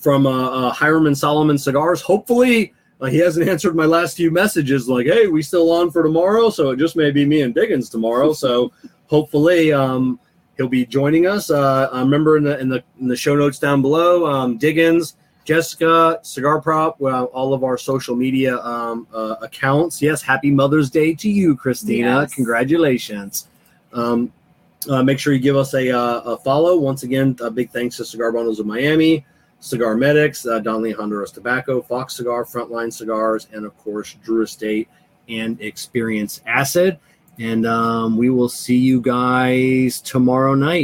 [0.00, 2.00] from uh, uh, Hiram and Solomon Cigars.
[2.00, 4.88] Hopefully, uh, he hasn't answered my last few messages.
[4.88, 6.50] Like, hey, we still on for tomorrow?
[6.50, 8.32] So it just may be me and Diggins tomorrow.
[8.32, 8.72] So
[9.06, 10.20] hopefully, um,
[10.56, 11.50] he'll be joining us.
[11.50, 15.16] Uh, I remember in the in the in the show notes down below, um, Diggins.
[15.44, 20.00] Jessica, Cigar Prop, well, all of our social media um, uh, accounts.
[20.00, 22.22] Yes, happy Mother's Day to you, Christina.
[22.22, 22.34] Yes.
[22.34, 23.48] Congratulations.
[23.94, 24.32] Um,
[24.88, 26.76] uh, make sure you give us a, uh, a follow.
[26.76, 29.24] Once again, a big thanks to Cigar Bundles of Miami,
[29.60, 34.88] Cigar Medics, uh, Danli Honduras Tobacco, Fox Cigar, Frontline Cigars, and of course, Drew Estate
[35.28, 36.98] and Experience Acid.
[37.38, 40.82] And um, we will see you guys tomorrow night.